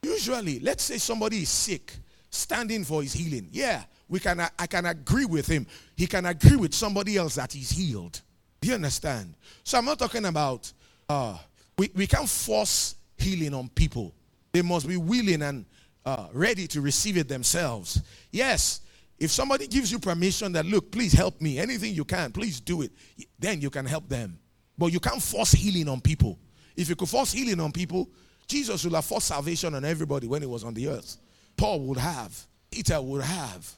Usually, 0.02 0.60
let's 0.62 0.84
say 0.84 0.98
somebody 0.98 1.44
is 1.44 1.50
sick, 1.50 1.94
standing 2.32 2.84
for 2.84 3.04
his 3.04 3.14
healing. 3.14 3.50
Yeah, 3.52 3.84
we 4.10 4.20
can 4.20 4.40
I 4.40 4.66
can 4.66 4.88
agree 4.88 5.26
with 5.26 5.46
him. 5.46 5.68
He 5.96 6.08
can 6.08 6.26
agree 6.26 6.56
with 6.56 6.74
somebody 6.74 7.18
else 7.18 7.36
that 7.36 7.54
he's 7.54 7.70
healed. 7.70 8.20
Do 8.62 8.70
you 8.70 8.74
understand? 8.74 9.36
So 9.64 9.78
I'm 9.78 9.86
not 9.86 10.00
talking 10.00 10.26
about 10.26 10.74
uh, 11.08 11.38
we, 11.78 11.92
we 11.96 12.08
can't 12.08 12.30
force 12.30 12.96
healing 13.18 13.54
on 13.54 13.70
people. 13.70 14.14
They 14.52 14.62
must 14.62 14.88
be 14.88 14.98
willing 14.98 15.42
and 15.42 15.66
uh, 16.06 16.28
ready 16.34 16.68
to 16.68 16.82
receive 16.82 17.18
it 17.18 17.28
themselves. 17.28 18.02
Yes, 18.32 18.82
if 19.18 19.32
somebody 19.32 19.68
gives 19.68 19.92
you 19.92 20.00
permission 20.00 20.52
that, 20.54 20.66
look, 20.66 20.92
please 20.92 21.14
help 21.14 21.40
me, 21.42 21.60
anything 21.60 21.94
you 21.94 22.06
can, 22.06 22.32
please 22.32 22.60
do 22.60 22.82
it, 22.82 22.92
then 23.40 23.62
you 23.62 23.70
can 23.70 23.86
help 23.86 24.08
them. 24.10 24.38
But 24.78 24.88
you 24.88 25.00
can't 25.00 25.22
force 25.22 25.52
healing 25.52 25.88
on 25.88 26.02
people. 26.02 26.38
If 26.76 26.90
you 26.90 26.96
could 26.96 27.10
force 27.10 27.32
healing 27.32 27.60
on 27.60 27.72
people, 27.72 28.10
Jesus 28.48 28.84
would 28.84 28.94
have 28.94 29.06
forced 29.06 29.28
salvation 29.28 29.74
on 29.74 29.86
everybody 29.86 30.28
when 30.28 30.42
he 30.42 30.48
was 30.48 30.64
on 30.64 30.74
the 30.74 30.90
earth. 30.90 31.18
Paul 31.58 31.80
would 31.82 31.98
have, 31.98 32.38
Peter 32.70 33.02
would 33.02 33.24
have, 33.24 33.72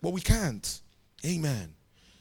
but 0.00 0.12
we 0.12 0.20
can't. 0.20 0.80
Amen. 1.26 1.74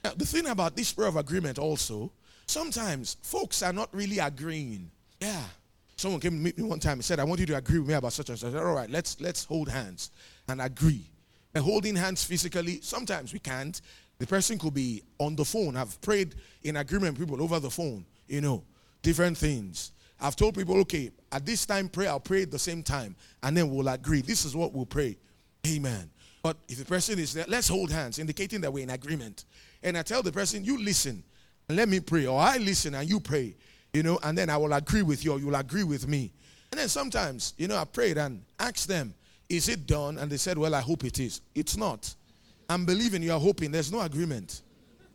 Now, 0.04 0.12
the 0.18 0.26
thing 0.26 0.48
about 0.48 0.76
this 0.76 0.92
prayer 0.92 1.08
of 1.08 1.16
agreement 1.16 1.60
also, 1.60 2.12
sometimes 2.48 3.18
folks 3.22 3.62
are 3.62 3.74
not 3.74 3.94
really 3.94 4.20
agreeing. 4.20 4.90
Yeah. 5.24 5.44
Someone 5.96 6.20
came 6.20 6.32
to 6.32 6.38
meet 6.38 6.58
me 6.58 6.66
one 6.66 6.80
time 6.80 6.94
and 6.94 7.06
said, 7.06 7.20
I 7.20 7.24
want 7.24 7.40
you 7.40 7.46
to 7.46 7.56
agree 7.56 7.80
with 7.80 7.88
me 7.88 7.94
about 7.94 8.12
such 8.12 8.30
and 8.30 8.38
such. 8.38 8.52
Said, 8.52 8.62
All 8.62 8.74
right, 8.74 8.90
let's 8.90 9.22
let's 9.22 9.46
hold 9.46 9.70
hands 9.70 10.12
and 10.50 10.62
agree. 10.62 11.10
And 11.56 11.64
holding 11.64 11.96
hands 11.96 12.24
physically, 12.24 12.82
sometimes 12.82 13.32
we 13.32 13.40
can't. 13.40 13.80
The 14.20 14.28
person 14.28 14.58
could 14.60 14.74
be 14.74 15.02
on 15.20 15.36
the 15.36 15.46
phone. 15.46 15.78
I've 15.78 16.00
prayed 16.02 16.36
in 16.64 16.78
agreement 16.78 17.18
people 17.18 17.42
over 17.42 17.60
the 17.60 17.70
phone, 17.70 18.06
you 18.28 18.42
know, 18.42 18.64
different 19.02 19.38
things. 19.38 19.92
I've 20.20 20.36
told 20.36 20.56
people, 20.56 20.78
okay, 20.82 21.12
at 21.32 21.46
this 21.46 21.66
time 21.66 21.90
pray, 21.90 22.08
I'll 22.08 22.20
pray 22.20 22.44
at 22.44 22.52
the 22.52 22.60
same 22.60 22.84
time, 22.84 23.16
and 23.42 23.56
then 23.56 23.70
we'll 23.70 23.88
agree. 23.88 24.22
This 24.22 24.46
is 24.46 24.56
what 24.56 24.74
we'll 24.74 24.86
pray. 24.86 25.18
Amen. 25.68 26.10
But 26.42 26.58
if 26.68 26.80
the 26.80 26.86
person 26.86 27.20
is 27.20 27.34
there, 27.34 27.46
let's 27.48 27.68
hold 27.68 27.92
hands, 27.92 28.20
indicating 28.20 28.62
that 28.62 28.72
we're 28.72 28.84
in 28.84 28.90
agreement. 28.90 29.46
And 29.82 29.98
I 29.98 30.02
tell 30.02 30.22
the 30.22 30.32
person, 30.32 30.66
you 30.66 30.84
listen 30.84 31.24
and 31.70 31.78
let 31.78 31.88
me 31.88 32.00
pray, 32.00 32.26
or 32.26 32.40
I 32.40 32.58
listen 32.58 32.96
and 32.96 33.10
you 33.10 33.20
pray 33.20 33.56
you 33.94 34.02
know, 34.04 34.20
and 34.24 34.38
then 34.38 34.50
I 34.50 34.58
will 34.58 34.74
agree 34.74 35.04
with 35.04 35.24
you 35.24 35.34
or 35.34 35.40
you'll 35.40 35.56
agree 35.56 35.84
with 35.84 36.08
me. 36.08 36.32
And 36.72 36.80
then 36.80 36.90
sometimes, 36.90 37.54
you 37.58 37.68
know, 37.68 37.78
I 37.78 37.86
prayed 37.86 38.18
and 38.18 38.44
asked 38.60 38.88
them, 38.88 39.14
is 39.48 39.70
it 39.70 39.86
done? 39.86 40.18
And 40.18 40.32
they 40.32 40.38
said, 40.38 40.58
well, 40.58 40.74
I 40.74 40.82
hope 40.82 41.04
it 41.04 41.20
is. 41.20 41.42
It's 41.54 41.78
not. 41.78 42.14
I'm 42.68 42.86
believing 42.86 43.22
you 43.22 43.34
are 43.34 43.40
hoping. 43.40 43.72
There's 43.72 43.92
no 43.92 44.02
agreement. 44.02 44.64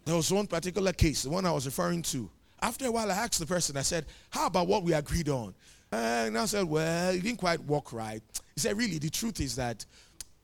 There 0.05 0.14
was 0.14 0.33
one 0.33 0.47
particular 0.47 0.93
case, 0.93 1.24
the 1.24 1.31
one 1.31 1.45
I 1.45 1.51
was 1.51 1.66
referring 1.66 2.03
to. 2.03 2.31
After 2.62 2.87
a 2.87 2.93
while, 2.93 3.11
I 3.11 3.14
asked 3.14 3.41
the 3.41 3.47
person, 3.47 3.76
I 3.76 3.83
said, 3.83 4.07
how 4.31 4.47
about 4.47 4.68
what 4.68 4.85
we 4.85 4.93
agreed 4.93 5.29
on? 5.29 5.55
And 5.91 6.39
I 6.39 6.45
said, 6.45 6.64
well, 6.64 7.11
it 7.11 7.22
didn't 7.22 7.39
quite 7.39 7.61
work 7.61 7.93
right. 7.93 8.22
He 8.55 8.61
said, 8.61 8.76
really, 8.76 8.99
the 8.99 9.11
truth 9.11 9.41
is 9.41 9.57
that 9.57 9.85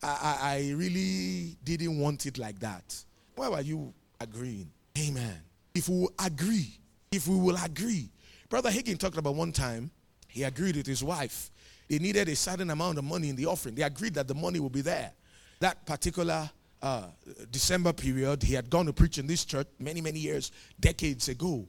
I, 0.03 0.07
I, 0.07 0.55
I 0.55 0.73
really 0.75 1.57
didn't 1.63 1.99
want 1.99 2.27
it 2.27 2.39
like 2.39 2.59
that. 2.61 3.05
Why 3.37 3.49
were 3.49 3.61
you 3.61 3.93
agreeing? 4.21 4.71
Amen. 4.99 5.41
If 5.75 5.89
we 5.89 6.01
will 6.01 6.15
agree, 6.25 6.79
if 7.13 7.29
we 7.29 7.37
will 7.37 7.57
agree, 7.63 8.11
Brother 8.55 8.71
Hagin 8.71 8.97
talked 8.97 9.17
about 9.17 9.35
one 9.35 9.51
time, 9.51 9.91
he 10.29 10.45
agreed 10.45 10.77
with 10.77 10.87
his 10.87 11.03
wife. 11.03 11.51
They 11.89 11.99
needed 11.99 12.29
a 12.29 12.37
certain 12.37 12.71
amount 12.71 12.99
of 12.99 13.03
money 13.03 13.29
in 13.29 13.35
the 13.35 13.47
offering. 13.47 13.75
They 13.75 13.83
agreed 13.83 14.15
that 14.15 14.29
the 14.29 14.35
money 14.37 14.61
would 14.61 14.71
be 14.71 14.81
there. 14.81 15.11
That 15.59 15.85
particular 15.85 16.49
uh, 16.81 17.07
December 17.51 17.93
period, 17.93 18.45
he 18.45 18.55
had 18.55 18.71
gone 18.71 18.87
to 18.87 18.93
preach 18.93 19.19
in 19.19 19.27
this 19.27 19.45
church 19.45 19.67
many, 19.81 20.01
many 20.01 20.21
years, 20.21 20.53
decades 20.79 21.27
ago. 21.29 21.67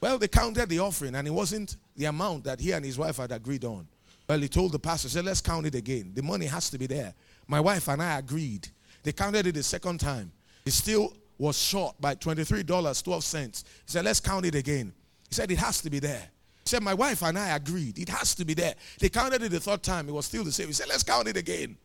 Well, 0.00 0.16
they 0.16 0.28
counted 0.28 0.68
the 0.68 0.78
offering, 0.78 1.16
and 1.16 1.26
it 1.26 1.32
wasn't 1.32 1.76
the 1.96 2.04
amount 2.04 2.44
that 2.44 2.60
he 2.60 2.70
and 2.70 2.84
his 2.84 2.96
wife 2.96 3.16
had 3.16 3.32
agreed 3.32 3.64
on. 3.64 3.88
Well, 4.28 4.38
he 4.38 4.46
told 4.46 4.70
the 4.70 4.78
pastor, 4.78 5.08
said, 5.08 5.24
let's 5.24 5.40
count 5.40 5.66
it 5.66 5.74
again. 5.74 6.12
The 6.14 6.22
money 6.22 6.46
has 6.46 6.70
to 6.70 6.78
be 6.78 6.86
there. 6.86 7.14
My 7.48 7.58
wife 7.58 7.88
and 7.88 8.00
I 8.00 8.16
agreed. 8.16 8.68
They 9.02 9.10
counted 9.10 9.48
it 9.48 9.56
the 9.56 9.64
second 9.64 9.98
time. 9.98 10.30
It 10.64 10.70
still 10.70 11.14
was 11.36 11.58
short 11.60 12.00
by 12.00 12.14
$23.12. 12.14 13.56
He 13.56 13.64
said, 13.86 14.04
let's 14.04 14.20
count 14.20 14.46
it 14.46 14.54
again. 14.54 14.92
He 15.28 15.34
said, 15.34 15.50
It 15.50 15.58
has 15.58 15.80
to 15.82 15.90
be 15.90 15.98
there. 15.98 16.28
He 16.64 16.68
said, 16.68 16.82
My 16.82 16.94
wife 16.94 17.22
and 17.22 17.38
I 17.38 17.56
agreed. 17.56 17.98
It 17.98 18.08
has 18.08 18.34
to 18.36 18.44
be 18.44 18.54
there. 18.54 18.74
They 18.98 19.08
counted 19.08 19.42
it 19.42 19.50
the 19.50 19.60
third 19.60 19.82
time. 19.82 20.08
It 20.08 20.12
was 20.12 20.26
still 20.26 20.44
the 20.44 20.52
same. 20.52 20.68
He 20.68 20.72
said, 20.72 20.88
Let's 20.88 21.02
count 21.02 21.28
it 21.28 21.36
again. 21.36 21.76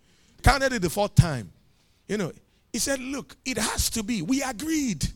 Counted 0.41 0.73
it 0.73 0.81
the 0.81 0.89
fourth 0.89 1.15
time. 1.15 1.51
You 2.07 2.17
know, 2.17 2.31
he 2.71 2.79
said, 2.79 2.99
Look, 2.99 3.35
it 3.45 3.57
has 3.57 3.89
to 3.91 4.03
be. 4.03 4.21
We 4.21 4.41
agreed. 4.41 5.07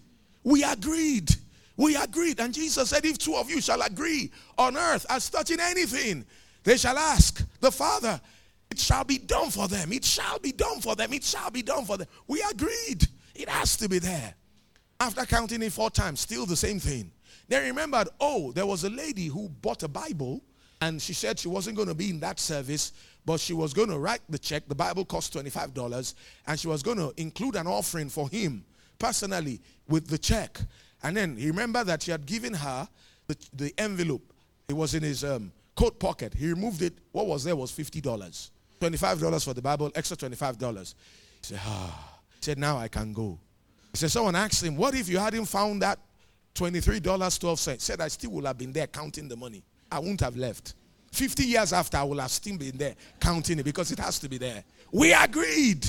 We 0.44 0.64
agreed. 0.64 1.30
We 1.76 1.96
agreed. 1.96 2.40
And 2.40 2.54
Jesus 2.54 2.90
said, 2.90 3.06
If 3.06 3.18
two 3.18 3.36
of 3.36 3.50
you 3.50 3.62
shall 3.62 3.82
agree 3.82 4.32
on 4.58 4.78
earth 4.78 5.06
as 5.10 5.30
touching 5.30 5.60
anything, 5.60 6.26
they 6.64 6.78
shall 6.78 6.98
ask 6.98 7.46
the 7.60 7.72
Father. 7.72 8.20
It 8.70 8.80
shall 8.80 9.04
be 9.04 9.18
done 9.18 9.50
for 9.50 9.68
them. 9.68 9.94
It 9.94 10.04
shall 10.04 10.40
be 10.40 10.52
done 10.52 10.82
for 10.82 10.96
them. 10.96 11.14
It 11.14 11.24
shall 11.24 11.50
be 11.50 11.62
done 11.62 11.86
for 11.86 11.98
them. 11.98 12.08
We 12.28 12.44
agreed. 12.52 13.08
It 13.34 13.48
has 13.48 13.78
to 13.78 13.88
be 13.88 14.00
there. 14.00 14.34
After 15.00 15.26
counting 15.26 15.62
it 15.62 15.72
four 15.72 15.90
times, 15.90 16.20
still 16.20 16.46
the 16.46 16.56
same 16.56 16.80
thing. 16.80 17.12
They 17.48 17.60
remembered, 17.68 18.10
oh, 18.20 18.52
there 18.52 18.66
was 18.66 18.84
a 18.84 18.90
lady 18.90 19.28
who 19.28 19.50
bought 19.50 19.84
a 19.84 19.88
Bible 19.88 20.42
and 20.82 21.02
she 21.02 21.14
said 21.14 21.40
she 21.40 21.48
wasn't 21.48 21.76
going 21.76 21.88
to 21.88 21.96
be 21.96 22.10
in 22.10 22.20
that 22.20 22.40
service, 22.40 22.94
but 23.26 23.40
she 23.40 23.54
was 23.54 23.74
going 23.74 23.90
to 23.90 23.98
write 23.98 24.22
the 24.30 24.38
check. 24.38 24.68
The 24.68 24.76
Bible 24.76 25.06
cost 25.06 25.34
$25 25.34 26.14
and 26.46 26.60
she 26.60 26.68
was 26.68 26.84
going 26.84 26.98
to 26.98 27.14
include 27.18 27.56
an 27.56 27.68
offering 27.68 28.10
for 28.10 28.30
him 28.30 28.64
personally 29.00 29.62
with 29.88 30.08
the 30.08 30.18
check. 30.18 30.60
And 31.04 31.16
then 31.16 31.38
he 31.38 31.48
remembered 31.48 31.88
that 31.88 32.04
she 32.04 32.12
had 32.12 32.26
given 32.26 32.54
her 32.54 32.88
the, 33.28 33.38
the 33.54 33.74
envelope. 33.78 34.34
It 34.68 34.74
was 34.74 34.94
in 34.94 35.04
his 35.04 35.24
um, 35.24 35.52
coat 35.76 36.00
pocket. 36.00 36.34
He 36.34 36.50
removed 36.50 36.82
it. 36.82 36.94
What 37.12 37.28
was 37.28 37.44
there 37.44 37.56
was 37.56 37.72
$50. 37.72 38.50
$25 38.80 39.44
for 39.44 39.54
the 39.54 39.62
Bible, 39.62 39.92
extra 39.96 40.18
$25. 40.18 40.94
He 40.94 40.94
said, 41.42 41.60
ah. 41.66 42.14
He 42.36 42.44
said, 42.44 42.60
now 42.60 42.78
I 42.78 42.88
can 42.88 43.14
go. 43.14 43.40
He 43.92 43.98
said, 43.98 44.12
someone 44.12 44.36
asked 44.36 44.64
him, 44.64 44.76
what 44.76 44.94
if 44.94 45.10
you 45.10 45.18
hadn't 45.18 45.46
found 45.46 45.82
that 45.82 46.00
$23.12. 46.58 47.80
Said 47.80 48.02
I 48.02 48.08
still 48.08 48.32
would 48.32 48.46
have 48.46 48.58
been 48.58 48.74
there 48.74 48.88
counting 48.88 49.28
the 49.28 49.36
money. 49.36 49.64
I 49.92 50.00
wouldn't 50.00 50.22
have 50.22 50.36
left. 50.36 50.74
50 51.12 51.44
years 51.44 51.74
after, 51.74 51.98
I 51.98 52.04
will 52.04 52.20
have 52.20 52.32
still 52.32 52.58
been 52.58 52.78
there 52.78 52.96
counting 53.20 53.60
it 53.60 53.64
because 53.64 53.92
it 53.92 54.00
has 54.00 54.20
to 54.20 54.30
be 54.30 54.38
there. 54.38 54.64
We 54.92 55.14
agreed. 55.14 55.86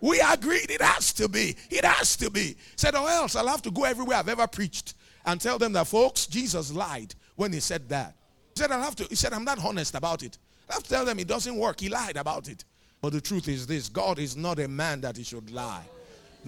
We 0.00 0.20
agreed. 0.20 0.70
It 0.70 0.82
has 0.82 1.12
to 1.14 1.28
be. 1.28 1.56
It 1.70 1.84
has 1.84 2.16
to 2.16 2.30
be. 2.30 2.56
Said, 2.76 2.94
or 2.94 3.08
else 3.08 3.34
I'll 3.34 3.48
have 3.48 3.62
to 3.62 3.70
go 3.70 3.84
everywhere 3.84 4.18
I've 4.18 4.28
ever 4.28 4.46
preached 4.46 4.94
and 5.24 5.40
tell 5.40 5.58
them 5.58 5.72
that, 5.72 5.86
folks, 5.86 6.26
Jesus 6.26 6.72
lied 6.72 7.14
when 7.36 7.52
he 7.52 7.60
said 7.60 7.88
that. 7.88 8.14
He 8.54 8.60
said, 8.60 8.70
I'll 8.70 8.82
have 8.82 8.96
to. 8.96 9.04
He 9.04 9.14
said, 9.14 9.32
I'm 9.32 9.44
not 9.44 9.64
honest 9.64 9.94
about 9.94 10.22
it. 10.22 10.38
I 10.68 10.74
have 10.74 10.82
to 10.82 10.90
tell 10.90 11.04
them 11.04 11.18
it 11.18 11.26
doesn't 11.26 11.56
work. 11.56 11.80
He 11.80 11.88
lied 11.88 12.16
about 12.16 12.48
it. 12.48 12.64
But 13.00 13.12
the 13.12 13.20
truth 13.20 13.48
is 13.48 13.66
this 13.66 13.88
God 13.88 14.18
is 14.18 14.36
not 14.36 14.58
a 14.58 14.68
man 14.68 15.00
that 15.00 15.16
he 15.16 15.22
should 15.22 15.50
lie 15.50 15.84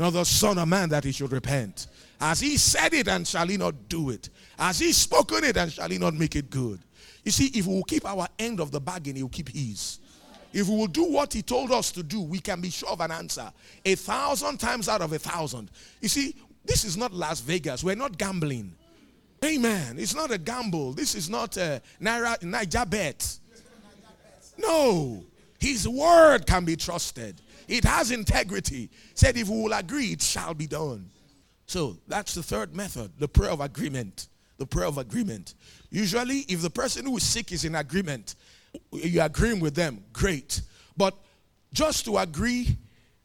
nor 0.00 0.10
the 0.10 0.24
Son 0.24 0.56
of 0.56 0.66
Man 0.66 0.88
that 0.88 1.04
he 1.04 1.12
should 1.12 1.30
repent. 1.30 1.88
As 2.18 2.40
he 2.40 2.56
said 2.56 2.94
it, 2.94 3.06
and 3.06 3.28
shall 3.28 3.46
he 3.46 3.58
not 3.58 3.90
do 3.90 4.08
it? 4.08 4.30
As 4.58 4.78
he 4.78 4.92
spoken 4.92 5.44
it, 5.44 5.58
and 5.58 5.70
shall 5.70 5.90
he 5.90 5.98
not 5.98 6.14
make 6.14 6.36
it 6.36 6.48
good? 6.48 6.80
You 7.22 7.30
see, 7.30 7.48
if 7.48 7.66
we 7.66 7.74
will 7.74 7.84
keep 7.84 8.06
our 8.06 8.26
end 8.38 8.60
of 8.60 8.70
the 8.70 8.80
bargain, 8.80 9.14
he 9.14 9.22
will 9.22 9.28
keep 9.28 9.50
his. 9.50 9.98
If 10.54 10.68
we 10.68 10.74
will 10.74 10.86
do 10.86 11.04
what 11.04 11.34
he 11.34 11.42
told 11.42 11.70
us 11.70 11.92
to 11.92 12.02
do, 12.02 12.22
we 12.22 12.38
can 12.38 12.62
be 12.62 12.70
sure 12.70 12.88
of 12.88 13.02
an 13.02 13.10
answer. 13.10 13.52
A 13.84 13.94
thousand 13.94 14.56
times 14.56 14.88
out 14.88 15.02
of 15.02 15.12
a 15.12 15.18
thousand. 15.18 15.70
You 16.00 16.08
see, 16.08 16.34
this 16.64 16.86
is 16.86 16.96
not 16.96 17.12
Las 17.12 17.40
Vegas. 17.40 17.84
We're 17.84 17.94
not 17.94 18.16
gambling. 18.16 18.72
Amen. 19.44 19.98
It's 19.98 20.14
not 20.14 20.30
a 20.30 20.38
gamble. 20.38 20.94
This 20.94 21.14
is 21.14 21.28
not 21.28 21.58
a 21.58 21.82
Naira, 22.00 22.38
Naija 22.40 22.88
bet. 22.88 23.38
No. 24.56 25.24
His 25.58 25.86
word 25.86 26.46
can 26.46 26.64
be 26.64 26.74
trusted. 26.74 27.42
It 27.70 27.84
has 27.84 28.10
integrity. 28.10 28.90
Said, 29.14 29.36
if 29.36 29.48
we 29.48 29.62
will 29.62 29.72
agree, 29.72 30.06
it 30.06 30.20
shall 30.20 30.54
be 30.54 30.66
done. 30.66 31.08
So 31.66 31.96
that's 32.08 32.34
the 32.34 32.42
third 32.42 32.74
method, 32.74 33.12
the 33.18 33.28
prayer 33.28 33.52
of 33.52 33.60
agreement. 33.60 34.26
The 34.58 34.66
prayer 34.66 34.86
of 34.86 34.98
agreement. 34.98 35.54
Usually, 35.88 36.40
if 36.48 36.60
the 36.60 36.68
person 36.68 37.06
who 37.06 37.16
is 37.16 37.22
sick 37.22 37.52
is 37.52 37.64
in 37.64 37.76
agreement, 37.76 38.34
you're 38.92 39.24
agreeing 39.24 39.60
with 39.60 39.74
them, 39.74 40.04
great. 40.12 40.60
But 40.96 41.14
just 41.72 42.04
to 42.06 42.18
agree 42.18 42.76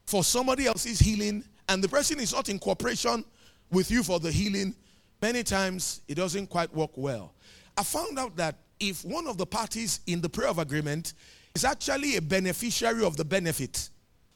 for 0.05 0.23
somebody 0.23 0.67
else's 0.67 0.99
healing 0.99 1.43
and 1.67 1.83
the 1.83 1.89
person 1.89 2.19
is 2.19 2.31
not 2.31 2.47
in 2.47 2.59
cooperation 2.59 3.25
with 3.71 3.89
you 3.89 4.03
for 4.03 4.19
the 4.19 4.31
healing, 4.31 4.75
many 5.21 5.43
times 5.43 6.01
it 6.07 6.15
doesn't 6.15 6.47
quite 6.47 6.73
work 6.73 6.91
well. 6.95 7.33
I 7.75 7.83
found 7.83 8.17
out 8.19 8.35
that 8.37 8.55
if 8.79 9.03
one 9.03 9.27
of 9.27 9.37
the 9.37 9.45
parties 9.45 10.01
in 10.05 10.21
the 10.21 10.29
prayer 10.29 10.49
of 10.49 10.59
agreement 10.59 11.13
is 11.55 11.65
actually 11.65 12.15
a 12.15 12.21
beneficiary 12.21 13.03
of 13.03 13.17
the 13.17 13.25
benefit, 13.25 13.89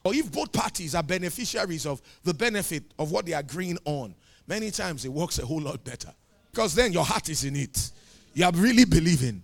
or 0.09 0.15
if 0.15 0.31
both 0.31 0.51
parties 0.51 0.95
are 0.95 1.03
beneficiaries 1.03 1.85
of 1.85 2.01
the 2.23 2.33
benefit 2.33 2.83
of 2.97 3.11
what 3.11 3.27
they 3.27 3.33
are 3.33 3.41
agreeing 3.41 3.77
on, 3.85 4.15
many 4.47 4.71
times 4.71 5.05
it 5.05 5.09
works 5.09 5.37
a 5.37 5.45
whole 5.45 5.61
lot 5.61 5.83
better. 5.83 6.11
Because 6.51 6.73
then 6.73 6.91
your 6.91 7.05
heart 7.05 7.29
is 7.29 7.43
in 7.43 7.55
it. 7.55 7.91
You 8.33 8.45
are 8.45 8.51
really 8.53 8.85
believing. 8.85 9.43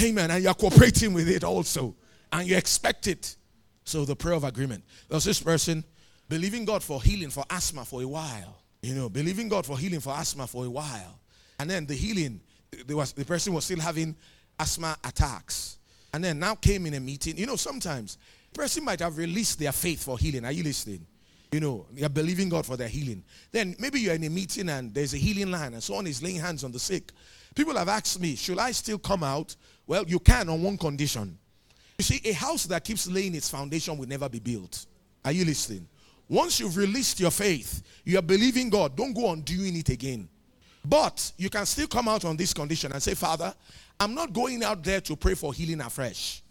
Amen. 0.00 0.30
And 0.30 0.42
you're 0.42 0.54
cooperating 0.54 1.12
with 1.12 1.28
it 1.28 1.44
also. 1.44 1.94
And 2.32 2.48
you 2.48 2.56
expect 2.56 3.08
it. 3.08 3.36
So 3.84 4.06
the 4.06 4.16
prayer 4.16 4.36
of 4.36 4.44
agreement. 4.44 4.84
There's 5.10 5.24
this 5.24 5.38
person, 5.38 5.84
believing 6.30 6.64
God 6.64 6.82
for 6.82 7.02
healing 7.02 7.28
for 7.28 7.44
asthma 7.50 7.84
for 7.84 8.02
a 8.02 8.08
while. 8.08 8.56
You 8.80 8.94
know, 8.94 9.10
believing 9.10 9.50
God 9.50 9.66
for 9.66 9.76
healing 9.78 10.00
for 10.00 10.14
asthma 10.14 10.46
for 10.46 10.64
a 10.64 10.70
while. 10.70 11.20
And 11.58 11.68
then 11.68 11.84
the 11.84 11.94
healing, 11.94 12.40
there 12.86 12.96
was, 12.96 13.12
the 13.12 13.24
person 13.26 13.52
was 13.52 13.66
still 13.66 13.80
having 13.80 14.16
asthma 14.58 14.96
attacks. 15.04 15.76
And 16.14 16.24
then 16.24 16.38
now 16.38 16.54
came 16.54 16.86
in 16.86 16.94
a 16.94 17.00
meeting. 17.00 17.36
You 17.36 17.44
know, 17.44 17.56
sometimes 17.56 18.16
person 18.56 18.84
might 18.84 19.00
have 19.00 19.16
released 19.18 19.58
their 19.58 19.72
faith 19.72 20.02
for 20.02 20.18
healing. 20.18 20.44
Are 20.44 20.52
you 20.52 20.62
listening? 20.64 21.06
You 21.52 21.60
know, 21.60 21.86
you're 21.94 22.08
believing 22.08 22.48
God 22.48 22.66
for 22.66 22.76
their 22.76 22.88
healing. 22.88 23.22
Then 23.52 23.76
maybe 23.78 24.00
you're 24.00 24.14
in 24.14 24.24
a 24.24 24.30
meeting 24.30 24.68
and 24.68 24.92
there's 24.92 25.14
a 25.14 25.16
healing 25.16 25.50
line 25.50 25.74
and 25.74 25.82
someone 25.82 26.06
is 26.06 26.22
laying 26.22 26.40
hands 26.40 26.64
on 26.64 26.72
the 26.72 26.78
sick. 26.78 27.12
People 27.54 27.76
have 27.76 27.88
asked 27.88 28.20
me, 28.20 28.34
should 28.34 28.58
I 28.58 28.72
still 28.72 28.98
come 28.98 29.22
out? 29.22 29.54
Well, 29.86 30.04
you 30.06 30.18
can 30.18 30.48
on 30.48 30.62
one 30.62 30.76
condition. 30.76 31.38
You 31.98 32.04
see, 32.04 32.20
a 32.28 32.32
house 32.32 32.64
that 32.64 32.84
keeps 32.84 33.08
laying 33.08 33.34
its 33.34 33.48
foundation 33.48 33.96
will 33.96 34.08
never 34.08 34.28
be 34.28 34.40
built. 34.40 34.86
Are 35.24 35.32
you 35.32 35.44
listening? 35.44 35.88
Once 36.28 36.60
you've 36.60 36.76
released 36.76 37.20
your 37.20 37.30
faith, 37.30 37.82
you 38.04 38.18
are 38.18 38.22
believing 38.22 38.68
God, 38.68 38.96
don't 38.96 39.12
go 39.12 39.26
on 39.26 39.42
doing 39.42 39.76
it 39.76 39.88
again. 39.88 40.28
But 40.84 41.32
you 41.36 41.48
can 41.48 41.64
still 41.66 41.86
come 41.86 42.08
out 42.08 42.24
on 42.24 42.36
this 42.36 42.52
condition 42.52 42.92
and 42.92 43.02
say, 43.02 43.14
Father, 43.14 43.54
I'm 43.98 44.14
not 44.14 44.32
going 44.32 44.62
out 44.62 44.82
there 44.82 45.00
to 45.02 45.16
pray 45.16 45.34
for 45.34 45.52
healing 45.52 45.80
afresh. 45.80 46.42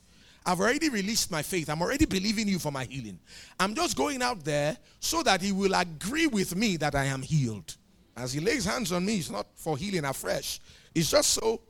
I've 0.45 0.59
already 0.59 0.89
released 0.89 1.31
my 1.31 1.41
faith. 1.41 1.69
I'm 1.69 1.81
already 1.81 2.05
believing 2.05 2.47
you 2.47 2.59
for 2.59 2.71
my 2.71 2.83
healing. 2.83 3.19
I'm 3.59 3.73
just 3.73 3.97
going 3.97 4.21
out 4.21 4.43
there 4.43 4.77
so 4.99 5.23
that 5.23 5.41
he 5.41 5.51
will 5.51 5.73
agree 5.73 6.27
with 6.27 6.55
me 6.55 6.77
that 6.77 6.93
I 6.93 7.05
am 7.05 7.21
healed. 7.21 7.75
As 8.15 8.33
he 8.33 8.39
lays 8.39 8.65
hands 8.65 8.91
on 8.91 9.05
me, 9.05 9.17
it's 9.17 9.31
not 9.31 9.47
for 9.55 9.75
healing 9.75 10.05
afresh. 10.05 10.59
It's 10.93 11.09
just 11.09 11.31
so 11.31 11.61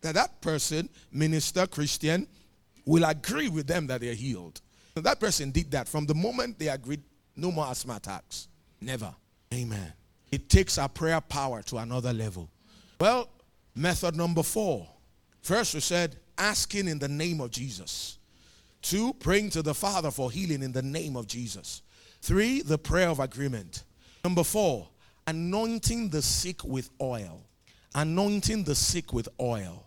that 0.00 0.14
that 0.14 0.40
person, 0.40 0.88
minister, 1.12 1.66
Christian, 1.66 2.26
will 2.84 3.04
agree 3.04 3.48
with 3.48 3.66
them 3.66 3.86
that 3.86 4.00
they're 4.00 4.14
healed. 4.14 4.60
that 4.94 5.20
person 5.20 5.50
did 5.50 5.70
that 5.70 5.88
from 5.88 6.06
the 6.06 6.14
moment 6.14 6.58
they 6.58 6.68
agreed, 6.68 7.02
no 7.36 7.52
more 7.52 7.66
asthma 7.66 7.96
attacks. 7.96 8.48
Never. 8.80 9.14
Amen. 9.54 9.92
It 10.32 10.48
takes 10.48 10.78
our 10.78 10.88
prayer 10.88 11.20
power 11.20 11.62
to 11.62 11.78
another 11.78 12.12
level. 12.12 12.50
Well, 13.00 13.28
method 13.74 14.16
number 14.16 14.42
four. 14.42 14.88
First, 15.42 15.74
we 15.74 15.80
said 15.80 16.16
asking 16.38 16.88
in 16.88 16.98
the 16.98 17.08
name 17.08 17.40
of 17.40 17.50
Jesus. 17.50 18.18
Two, 18.82 19.12
praying 19.14 19.50
to 19.50 19.62
the 19.62 19.74
Father 19.74 20.10
for 20.10 20.30
healing 20.30 20.62
in 20.62 20.72
the 20.72 20.82
name 20.82 21.16
of 21.16 21.26
Jesus. 21.26 21.82
Three, 22.20 22.62
the 22.62 22.78
prayer 22.78 23.08
of 23.08 23.20
agreement. 23.20 23.84
Number 24.24 24.44
four, 24.44 24.88
anointing 25.26 26.10
the 26.10 26.22
sick 26.22 26.64
with 26.64 26.90
oil. 27.00 27.42
Anointing 27.94 28.64
the 28.64 28.74
sick 28.74 29.12
with 29.12 29.28
oil. 29.40 29.86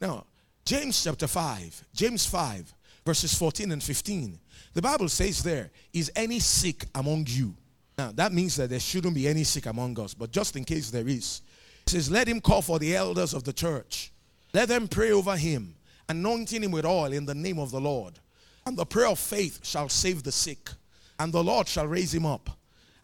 Now, 0.00 0.24
James 0.64 1.02
chapter 1.02 1.26
5, 1.26 1.84
James 1.94 2.26
5, 2.26 2.74
verses 3.04 3.34
14 3.34 3.72
and 3.72 3.82
15. 3.82 4.38
The 4.74 4.82
Bible 4.82 5.08
says 5.08 5.42
there, 5.42 5.70
is 5.92 6.12
any 6.14 6.38
sick 6.38 6.84
among 6.94 7.24
you? 7.28 7.54
Now, 7.96 8.12
that 8.14 8.32
means 8.32 8.56
that 8.56 8.70
there 8.70 8.78
shouldn't 8.78 9.14
be 9.14 9.26
any 9.26 9.44
sick 9.44 9.66
among 9.66 9.98
us, 9.98 10.14
but 10.14 10.30
just 10.30 10.56
in 10.56 10.64
case 10.64 10.90
there 10.90 11.08
is, 11.08 11.40
it 11.86 11.90
says, 11.90 12.10
let 12.10 12.28
him 12.28 12.40
call 12.40 12.62
for 12.62 12.78
the 12.78 12.94
elders 12.94 13.34
of 13.34 13.44
the 13.44 13.52
church. 13.52 14.12
Let 14.52 14.68
them 14.68 14.86
pray 14.86 15.10
over 15.10 15.36
him, 15.36 15.74
anointing 16.08 16.62
him 16.62 16.70
with 16.70 16.84
oil 16.84 17.12
in 17.12 17.26
the 17.26 17.34
name 17.34 17.58
of 17.58 17.70
the 17.70 17.80
Lord. 17.80 18.18
And 18.66 18.76
the 18.76 18.86
prayer 18.86 19.08
of 19.08 19.18
faith 19.18 19.60
shall 19.64 19.88
save 19.88 20.22
the 20.22 20.32
sick, 20.32 20.70
and 21.18 21.32
the 21.32 21.42
Lord 21.42 21.68
shall 21.68 21.86
raise 21.86 22.14
him 22.14 22.26
up. 22.26 22.50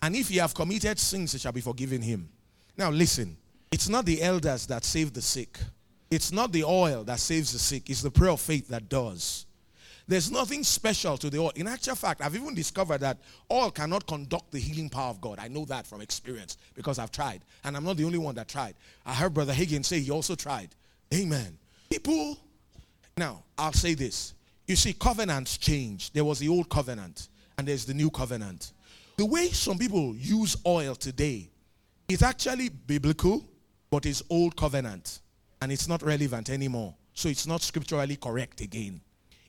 And 0.02 0.14
if 0.14 0.28
he 0.28 0.36
have 0.36 0.54
committed 0.54 0.98
sins, 0.98 1.34
it 1.34 1.40
shall 1.40 1.52
be 1.52 1.60
forgiven 1.60 2.02
him. 2.02 2.28
Now, 2.76 2.90
listen, 2.90 3.36
it's 3.70 3.88
not 3.88 4.04
the 4.04 4.22
elders 4.22 4.66
that 4.66 4.84
save 4.84 5.12
the 5.12 5.22
sick, 5.22 5.58
it's 6.10 6.32
not 6.32 6.52
the 6.52 6.64
oil 6.64 7.04
that 7.04 7.18
saves 7.18 7.52
the 7.52 7.58
sick, 7.58 7.88
it's 7.88 8.02
the 8.02 8.10
prayer 8.10 8.30
of 8.30 8.40
faith 8.40 8.68
that 8.68 8.88
does. 8.88 9.46
There's 10.06 10.30
nothing 10.30 10.62
special 10.64 11.16
to 11.16 11.30
the 11.30 11.38
oil. 11.38 11.52
In 11.54 11.66
actual 11.66 11.94
fact, 11.94 12.20
I've 12.20 12.34
even 12.34 12.54
discovered 12.54 12.98
that 12.98 13.18
oil 13.50 13.70
cannot 13.70 14.06
conduct 14.06 14.52
the 14.52 14.58
healing 14.58 14.90
power 14.90 15.08
of 15.08 15.20
God. 15.20 15.38
I 15.38 15.48
know 15.48 15.64
that 15.64 15.86
from 15.86 16.02
experience 16.02 16.58
because 16.74 16.98
I've 16.98 17.10
tried. 17.10 17.42
And 17.64 17.74
I'm 17.74 17.84
not 17.84 17.96
the 17.96 18.04
only 18.04 18.18
one 18.18 18.34
that 18.34 18.48
tried. 18.48 18.74
I 19.06 19.14
heard 19.14 19.32
Brother 19.32 19.54
Hagin 19.54 19.82
say 19.84 20.00
he 20.00 20.10
also 20.10 20.34
tried. 20.34 20.74
Amen. 21.14 21.56
People, 21.88 22.36
now 23.16 23.42
I'll 23.56 23.72
say 23.72 23.94
this. 23.94 24.34
You 24.66 24.76
see, 24.76 24.92
covenants 24.94 25.58
change. 25.58 26.12
There 26.12 26.24
was 26.24 26.38
the 26.38 26.48
old 26.48 26.68
covenant 26.68 27.28
and 27.58 27.68
there's 27.68 27.84
the 27.84 27.94
new 27.94 28.10
covenant. 28.10 28.72
The 29.16 29.26
way 29.26 29.48
some 29.48 29.78
people 29.78 30.14
use 30.16 30.56
oil 30.66 30.94
today 30.94 31.50
is 32.08 32.22
actually 32.22 32.68
biblical, 32.68 33.44
but 33.90 34.06
it's 34.06 34.22
old 34.30 34.56
covenant 34.56 35.20
and 35.62 35.70
it's 35.70 35.86
not 35.86 36.02
relevant 36.02 36.50
anymore. 36.50 36.94
So 37.12 37.28
it's 37.28 37.46
not 37.46 37.62
scripturally 37.62 38.16
correct 38.16 38.60
again. 38.60 39.00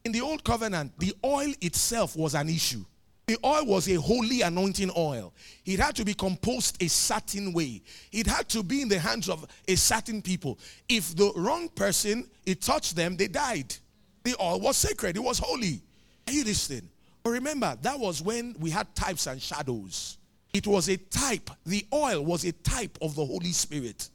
In 0.04 0.12
the 0.12 0.22
old 0.22 0.44
covenant, 0.44 0.94
the 1.00 1.14
oil 1.26 1.52
itself 1.62 2.16
was 2.16 2.36
an 2.36 2.48
issue. 2.48 2.86
The 3.28 3.38
oil 3.44 3.66
was 3.66 3.90
a 3.90 3.96
holy 3.96 4.42
anointing 4.42 4.92
oil. 4.96 5.34
It 5.66 5.80
had 5.80 5.96
to 5.96 6.06
be 6.06 6.14
composed 6.14 6.82
a 6.82 6.88
certain 6.88 7.54
way. 7.54 7.82
It 8.12 8.28
had 8.28 8.48
to 8.50 8.62
be 8.62 8.84
in 8.84 8.88
the 8.88 9.00
hands 9.00 9.30
of 9.30 9.48
a 9.68 9.76
certain 9.76 10.22
people. 10.22 10.60
If 10.88 11.16
the 11.16 11.32
wrong 11.36 11.70
person, 11.70 12.30
it 12.46 12.62
touched 12.62 12.96
them, 12.96 13.18
they 13.18 13.28
died. 13.28 13.76
The 14.24 14.36
oil 14.40 14.60
was 14.60 14.78
sacred, 14.78 15.18
it 15.18 15.24
was 15.24 15.40
holy. 15.40 15.82
Are 16.28 16.34
you 16.34 16.44
listening? 16.44 16.90
But 17.24 17.32
remember, 17.32 17.76
that 17.82 18.00
was 18.00 18.22
when 18.22 18.56
we 18.60 18.70
had 18.70 18.94
types 18.94 19.26
and 19.26 19.42
shadows. 19.42 20.18
It 20.54 20.68
was 20.68 20.90
a 20.90 20.98
type. 20.98 21.50
The 21.66 21.86
oil 21.92 22.24
was 22.24 22.46
a 22.46 22.52
type 22.52 22.98
of 23.02 23.16
the 23.16 23.26
Holy 23.26 23.52
Spirit. 23.52 24.10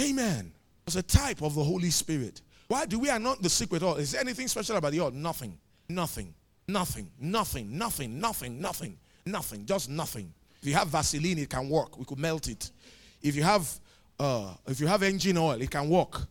Amen. 0.00 0.52
It 0.80 0.86
was 0.86 0.96
a 0.96 1.02
type 1.02 1.42
of 1.42 1.54
the 1.54 1.62
Holy 1.62 1.90
Spirit. 1.90 2.40
Why 2.68 2.86
do 2.86 2.98
we 2.98 3.10
anoint 3.10 3.42
the 3.42 3.50
secret 3.50 3.82
oil? 3.82 3.96
Is 3.96 4.12
there 4.12 4.20
anything 4.20 4.48
special 4.48 4.76
about 4.76 4.92
the 4.92 5.00
oil? 5.00 5.10
Nothing. 5.10 5.58
Nothing. 5.88 6.34
Nothing. 6.68 7.10
Nothing. 7.20 7.76
Nothing. 7.76 8.20
Nothing. 8.20 8.60
Nothing. 8.60 8.98
Nothing. 9.24 9.66
Just 9.66 9.90
nothing. 9.90 10.32
If 10.60 10.68
you 10.68 10.74
have 10.74 10.88
Vaseline, 10.88 11.38
it 11.38 11.50
can 11.50 11.68
work. 11.68 11.98
We 11.98 12.04
could 12.04 12.18
melt 12.18 12.48
it. 12.48 12.70
If 13.22 13.36
you 13.36 13.42
have 13.42 13.68
uh, 14.18 14.54
if 14.66 14.80
you 14.80 14.86
have 14.86 15.02
engine 15.02 15.36
oil, 15.36 15.60
it 15.60 15.70
can 15.70 15.88
work. 15.88 16.22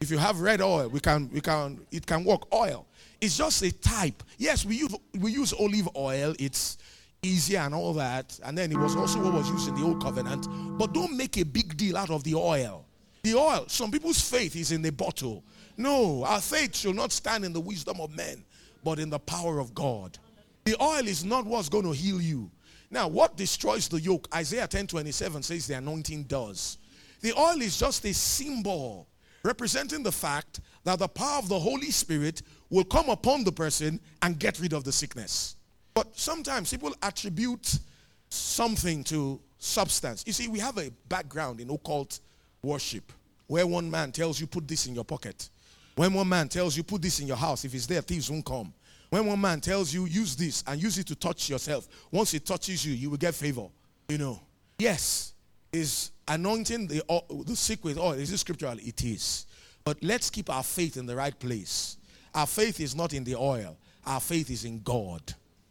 If 0.00 0.10
you 0.10 0.18
have 0.18 0.40
red 0.40 0.60
oil, 0.60 0.88
we 0.88 1.00
can 1.00 1.30
we 1.32 1.40
can 1.40 1.80
it 1.90 2.06
can 2.06 2.24
work. 2.24 2.52
Oil. 2.54 2.86
It's 3.20 3.36
just 3.36 3.62
a 3.62 3.72
type. 3.72 4.22
Yes, 4.38 4.64
we 4.64 4.76
use 4.76 4.94
we 5.18 5.32
use 5.32 5.52
olive 5.52 5.88
oil. 5.96 6.34
It's 6.38 6.78
easier 7.22 7.60
and 7.60 7.74
all 7.74 7.92
that. 7.94 8.38
And 8.44 8.56
then 8.56 8.70
it 8.72 8.78
was 8.78 8.96
also 8.96 9.22
what 9.22 9.32
was 9.32 9.48
used 9.50 9.68
in 9.68 9.74
the 9.74 9.82
old 9.82 10.02
covenant. 10.02 10.46
But 10.78 10.92
don't 10.92 11.16
make 11.16 11.36
a 11.38 11.44
big 11.44 11.76
deal 11.76 11.96
out 11.96 12.10
of 12.10 12.24
the 12.24 12.34
oil. 12.34 12.84
The 13.22 13.34
oil, 13.34 13.64
some 13.66 13.90
people's 13.90 14.20
faith 14.20 14.54
is 14.54 14.70
in 14.70 14.82
the 14.82 14.92
bottle. 14.92 15.42
No, 15.76 16.24
our 16.24 16.40
faith 16.40 16.76
should 16.76 16.94
not 16.94 17.10
stand 17.10 17.44
in 17.44 17.52
the 17.52 17.60
wisdom 17.60 18.00
of 18.00 18.14
men, 18.14 18.44
but 18.86 19.00
in 19.00 19.10
the 19.10 19.18
power 19.18 19.58
of 19.58 19.74
God. 19.74 20.16
The 20.64 20.80
oil 20.80 21.08
is 21.08 21.24
not 21.24 21.44
what's 21.44 21.68
going 21.68 21.82
to 21.86 21.90
heal 21.90 22.20
you. 22.20 22.48
Now, 22.88 23.08
what 23.08 23.36
destroys 23.36 23.88
the 23.88 24.00
yoke? 24.00 24.28
Isaiah 24.32 24.68
10 24.68 24.86
27 24.86 25.42
says 25.42 25.66
the 25.66 25.74
anointing 25.74 26.22
does. 26.22 26.78
The 27.20 27.36
oil 27.36 27.60
is 27.62 27.80
just 27.80 28.04
a 28.04 28.14
symbol 28.14 29.08
representing 29.42 30.04
the 30.04 30.12
fact 30.12 30.60
that 30.84 31.00
the 31.00 31.08
power 31.08 31.38
of 31.38 31.48
the 31.48 31.58
Holy 31.58 31.90
Spirit 31.90 32.42
will 32.70 32.84
come 32.84 33.08
upon 33.08 33.42
the 33.42 33.50
person 33.50 33.98
and 34.22 34.38
get 34.38 34.60
rid 34.60 34.72
of 34.72 34.84
the 34.84 34.92
sickness. 34.92 35.56
But 35.92 36.16
sometimes 36.16 36.70
people 36.70 36.94
attribute 37.02 37.80
something 38.28 39.02
to 39.04 39.40
substance. 39.58 40.22
You 40.24 40.32
see, 40.32 40.46
we 40.46 40.60
have 40.60 40.78
a 40.78 40.92
background 41.08 41.58
in 41.58 41.70
occult 41.70 42.20
worship 42.62 43.12
where 43.48 43.66
one 43.66 43.90
man 43.90 44.12
tells 44.12 44.40
you, 44.40 44.46
put 44.46 44.68
this 44.68 44.86
in 44.86 44.94
your 44.94 45.04
pocket. 45.04 45.48
When 45.96 46.12
one 46.12 46.28
man 46.28 46.48
tells 46.48 46.76
you, 46.76 46.82
put 46.82 47.02
this 47.02 47.20
in 47.20 47.26
your 47.26 47.36
house, 47.36 47.64
if 47.64 47.74
it's 47.74 47.86
there, 47.86 48.02
thieves 48.02 48.30
won't 48.30 48.44
come. 48.44 48.72
When 49.10 49.26
one 49.26 49.40
man 49.40 49.60
tells 49.60 49.92
you, 49.92 50.04
use 50.04 50.36
this 50.36 50.62
and 50.66 50.80
use 50.80 50.98
it 50.98 51.06
to 51.06 51.14
touch 51.14 51.48
yourself, 51.48 51.88
once 52.10 52.34
it 52.34 52.44
touches 52.44 52.84
you, 52.84 52.92
you 52.92 53.10
will 53.10 53.16
get 53.16 53.34
favor. 53.34 53.66
You 54.08 54.18
know. 54.18 54.40
Yes, 54.78 55.32
is 55.72 56.10
anointing 56.28 56.86
the, 56.86 57.02
the 57.46 57.56
sick 57.56 57.82
with 57.84 57.98
oil. 57.98 58.12
Is 58.12 58.30
it 58.30 58.38
scriptural? 58.38 58.78
It 58.78 59.02
is. 59.04 59.46
But 59.84 60.02
let's 60.02 60.30
keep 60.30 60.50
our 60.50 60.62
faith 60.62 60.96
in 60.96 61.06
the 61.06 61.16
right 61.16 61.38
place. 61.38 61.96
Our 62.34 62.46
faith 62.46 62.80
is 62.80 62.94
not 62.94 63.14
in 63.14 63.24
the 63.24 63.36
oil, 63.36 63.76
our 64.04 64.20
faith 64.20 64.50
is 64.50 64.64
in 64.64 64.80
God. 64.82 65.22